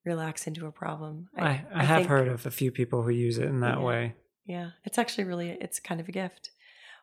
relax 0.04 0.46
into 0.48 0.66
a 0.66 0.72
problem. 0.72 1.28
I, 1.36 1.64
I, 1.72 1.84
have 1.84 1.98
think- 1.98 2.08
heard 2.08 2.28
of 2.28 2.44
a 2.46 2.50
few 2.50 2.72
people 2.72 3.02
who 3.02 3.10
use 3.10 3.38
it 3.38 3.48
in 3.48 3.60
that 3.60 3.78
Yeah. 3.78 3.84
way 3.84 4.14
Yeah, 4.44 4.70
it's 4.84 4.98
actually 4.98 5.24
really 5.24 5.50
it's 5.50 5.78
kind 5.80 6.00
of 6.00 6.08
a 6.08 6.12
gift. 6.12 6.50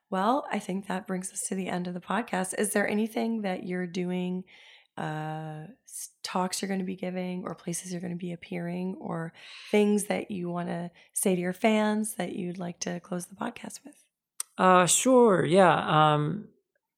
Well, 0.10 0.46
I 0.52 0.60
think 0.60 0.88
that 0.88 1.08
brings 1.08 1.32
us 1.32 1.42
to 1.48 1.56
the 1.56 1.68
end 1.70 1.88
of 1.88 1.94
the 1.94 2.00
podcast. 2.02 2.54
Is 2.58 2.74
there 2.74 2.88
anything 2.88 3.42
that 3.42 3.64
you're 3.66 3.88
doing 3.88 4.44
uh 4.98 5.68
talks 6.24 6.62
you're 6.62 6.68
going 6.68 6.80
to 6.80 6.86
be 6.86 6.96
giving 6.96 7.44
or 7.46 7.54
places 7.54 7.92
you're 7.92 8.02
going 8.02 8.14
to 8.14 8.18
be 8.18 8.34
appearing 8.34 8.96
or 9.00 9.34
things 9.70 10.06
that 10.06 10.32
you 10.32 10.50
want 10.50 10.68
to 10.68 10.90
say 11.14 11.36
to 11.36 11.42
your 11.42 11.54
fans 11.54 12.16
that 12.16 12.36
you'd 12.36 12.58
like 12.58 12.80
to 12.80 13.00
close 13.02 13.26
the 13.28 13.36
podcast 13.36 13.80
with? 13.86 13.96
Uh, 14.58 14.86
sure. 14.86 15.46
Yeah. 15.46 16.14
Um, 16.14 16.48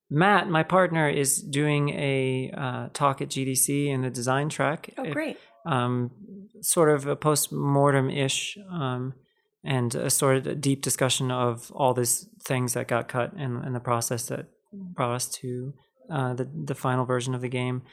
Matt, 0.09 0.49
my 0.49 0.63
partner, 0.63 1.09
is 1.09 1.41
doing 1.41 1.89
a 1.89 2.51
uh, 2.55 2.89
talk 2.93 3.21
at 3.21 3.29
GDC 3.29 3.87
in 3.87 4.01
the 4.01 4.09
design 4.09 4.49
track. 4.49 4.91
Oh, 4.97 5.11
great. 5.11 5.37
Um, 5.65 6.11
sort 6.61 6.89
of 6.89 7.07
a 7.07 7.15
post 7.15 7.51
mortem 7.51 8.09
ish, 8.09 8.57
um, 8.71 9.15
and 9.63 9.95
a 9.95 10.11
sort 10.11 10.37
of 10.37 10.47
a 10.47 10.55
deep 10.55 10.83
discussion 10.83 11.31
of 11.31 11.71
all 11.71 11.95
these 11.95 12.29
things 12.43 12.73
that 12.73 12.87
got 12.87 13.07
cut 13.07 13.33
and, 13.33 13.65
in 13.65 13.73
the 13.73 13.79
process 13.79 14.27
that 14.27 14.45
brought 14.71 15.15
us 15.15 15.27
to 15.27 15.73
uh, 16.09 16.33
the 16.33 16.49
the 16.65 16.75
final 16.75 17.05
version 17.05 17.33
of 17.35 17.41
the 17.41 17.49
game. 17.49 17.83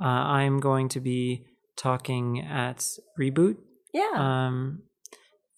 Uh, 0.00 0.04
I'm 0.06 0.60
going 0.60 0.88
to 0.90 1.00
be 1.00 1.44
talking 1.76 2.40
at 2.40 2.84
Reboot 3.18 3.56
Yeah. 3.94 4.10
um, 4.16 4.82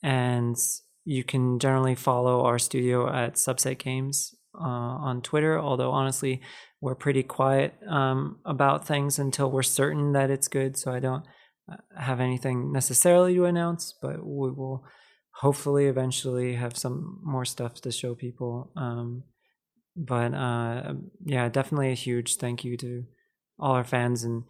and 0.02 0.56
you 1.04 1.24
can 1.24 1.58
generally 1.58 1.94
follow 1.94 2.44
our 2.44 2.58
studio 2.58 3.08
at 3.12 3.34
Subset 3.34 3.78
Games 3.78 4.34
uh, 4.54 4.62
on 5.08 5.22
Twitter. 5.22 5.58
Although 5.58 5.90
honestly, 5.90 6.40
we're 6.80 6.94
pretty 6.94 7.22
quiet 7.22 7.74
um, 7.88 8.38
about 8.44 8.86
things 8.86 9.18
until 9.18 9.50
we're 9.50 9.62
certain 9.62 10.12
that 10.12 10.30
it's 10.30 10.48
good. 10.48 10.76
So 10.76 10.92
I 10.92 11.00
don't 11.00 11.24
uh, 11.70 11.76
have 11.98 12.20
anything 12.20 12.72
necessarily 12.72 13.34
to 13.34 13.44
announce, 13.46 13.94
but 14.00 14.18
we 14.24 14.50
will 14.50 14.84
hopefully 15.40 15.86
eventually 15.86 16.54
have 16.54 16.76
some 16.76 17.18
more 17.22 17.44
stuff 17.44 17.80
to 17.82 17.90
show 17.90 18.14
people. 18.14 18.70
Um, 18.76 19.24
but 19.96 20.34
uh, 20.34 20.94
yeah, 21.24 21.48
definitely 21.48 21.90
a 21.90 21.94
huge 21.94 22.36
thank 22.36 22.64
you 22.64 22.76
to 22.78 23.04
all 23.58 23.72
our 23.72 23.84
fans 23.84 24.24
and 24.24 24.44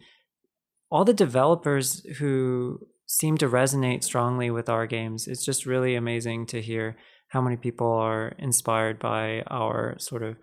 all 0.89 1.05
the 1.05 1.13
developers 1.13 2.05
who 2.17 2.79
seem 3.07 3.37
to 3.37 3.47
resonate 3.47 4.03
strongly 4.03 4.49
with 4.49 4.69
our 4.69 4.87
games. 4.87 5.27
It's 5.27 5.45
just 5.45 5.65
really 5.65 5.95
amazing 5.95 6.47
to 6.47 6.61
hear 6.61 6.97
how 7.29 7.41
many 7.41 7.57
people 7.57 7.91
are 7.91 8.33
inspired 8.39 8.99
by 8.99 9.41
our 9.47 9.95
sort 9.99 10.23
of 10.23 10.37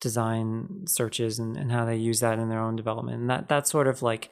design 0.00 0.84
searches 0.86 1.38
and, 1.38 1.56
and 1.56 1.70
how 1.72 1.84
they 1.84 1.96
use 1.96 2.20
that 2.20 2.38
in 2.38 2.48
their 2.48 2.60
own 2.60 2.76
development. 2.76 3.20
And 3.20 3.30
that 3.30 3.48
that's 3.48 3.70
sort 3.70 3.88
of 3.88 4.02
like 4.02 4.30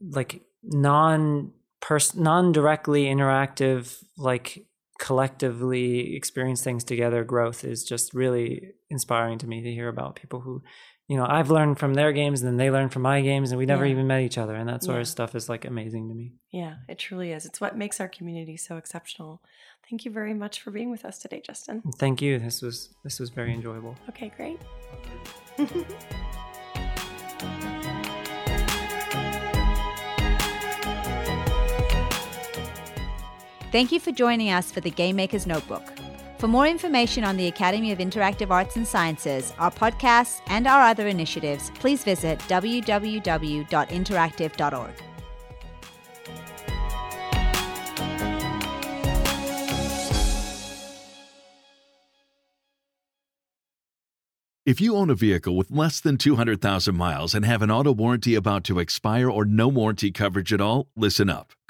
like 0.00 0.42
non 0.62 1.52
pers- 1.80 2.16
non 2.16 2.52
directly 2.52 3.04
interactive 3.04 4.02
like 4.16 4.66
collectively 5.06 6.14
experience 6.14 6.62
things 6.62 6.84
together 6.84 7.24
growth 7.24 7.64
is 7.64 7.82
just 7.92 8.14
really 8.14 8.72
inspiring 8.88 9.36
to 9.38 9.46
me 9.48 9.60
to 9.60 9.72
hear 9.78 9.88
about 9.88 10.14
people 10.14 10.38
who 10.40 10.62
you 11.08 11.16
know 11.16 11.26
i've 11.28 11.50
learned 11.50 11.76
from 11.76 11.94
their 11.94 12.12
games 12.12 12.40
and 12.40 12.46
then 12.48 12.56
they 12.56 12.70
learn 12.70 12.88
from 12.88 13.02
my 13.02 13.20
games 13.20 13.50
and 13.50 13.58
we 13.58 13.66
never 13.66 13.84
Yeah. 13.84 13.90
even 13.94 14.06
met 14.06 14.20
each 14.22 14.38
other 14.38 14.54
and 14.54 14.68
that 14.68 14.84
sort 14.84 14.98
Yeah. 14.98 15.00
of 15.02 15.08
stuff 15.08 15.34
is 15.34 15.48
like 15.48 15.64
amazing 15.64 16.08
to 16.08 16.14
me 16.14 16.26
yeah, 16.60 16.74
it 16.88 16.98
truly 16.98 17.32
is. 17.32 17.46
It's 17.46 17.60
what 17.62 17.78
makes 17.78 17.98
our 17.98 18.08
community 18.08 18.58
so 18.58 18.76
exceptional. 18.76 19.40
Thank 19.88 20.04
you 20.04 20.10
very 20.10 20.34
much 20.34 20.60
for 20.62 20.70
being 20.70 20.90
with 20.90 21.04
us 21.06 21.16
today, 21.18 21.40
Justin. 21.50 21.82
thank 21.98 22.22
you 22.22 22.38
this 22.38 22.62
was 22.62 22.76
this 23.04 23.18
was 23.18 23.30
very 23.30 23.52
enjoyable 23.58 23.94
Okay, 24.10 24.30
great. 24.36 24.58
Thank 33.72 33.90
you 33.90 33.98
for 34.00 34.12
joining 34.12 34.50
us 34.50 34.70
for 34.70 34.82
the 34.82 34.90
Game 34.90 35.16
Maker's 35.16 35.46
Notebook. 35.46 35.82
For 36.36 36.46
more 36.46 36.66
information 36.66 37.24
on 37.24 37.38
the 37.38 37.46
Academy 37.46 37.90
of 37.90 38.00
Interactive 38.00 38.50
Arts 38.50 38.76
and 38.76 38.86
Sciences, 38.86 39.54
our 39.58 39.70
podcasts, 39.70 40.42
and 40.48 40.66
our 40.66 40.82
other 40.82 41.08
initiatives, 41.08 41.70
please 41.76 42.04
visit 42.04 42.38
www.interactive.org. 42.40 45.02
If 54.66 54.80
you 54.80 54.96
own 54.96 55.08
a 55.08 55.14
vehicle 55.14 55.56
with 55.56 55.70
less 55.70 55.98
than 55.98 56.18
200,000 56.18 56.94
miles 56.94 57.34
and 57.34 57.46
have 57.46 57.62
an 57.62 57.70
auto 57.70 57.92
warranty 57.92 58.34
about 58.34 58.64
to 58.64 58.78
expire 58.78 59.30
or 59.30 59.46
no 59.46 59.66
warranty 59.66 60.12
coverage 60.12 60.52
at 60.52 60.60
all, 60.60 60.88
listen 60.94 61.30
up. 61.30 61.54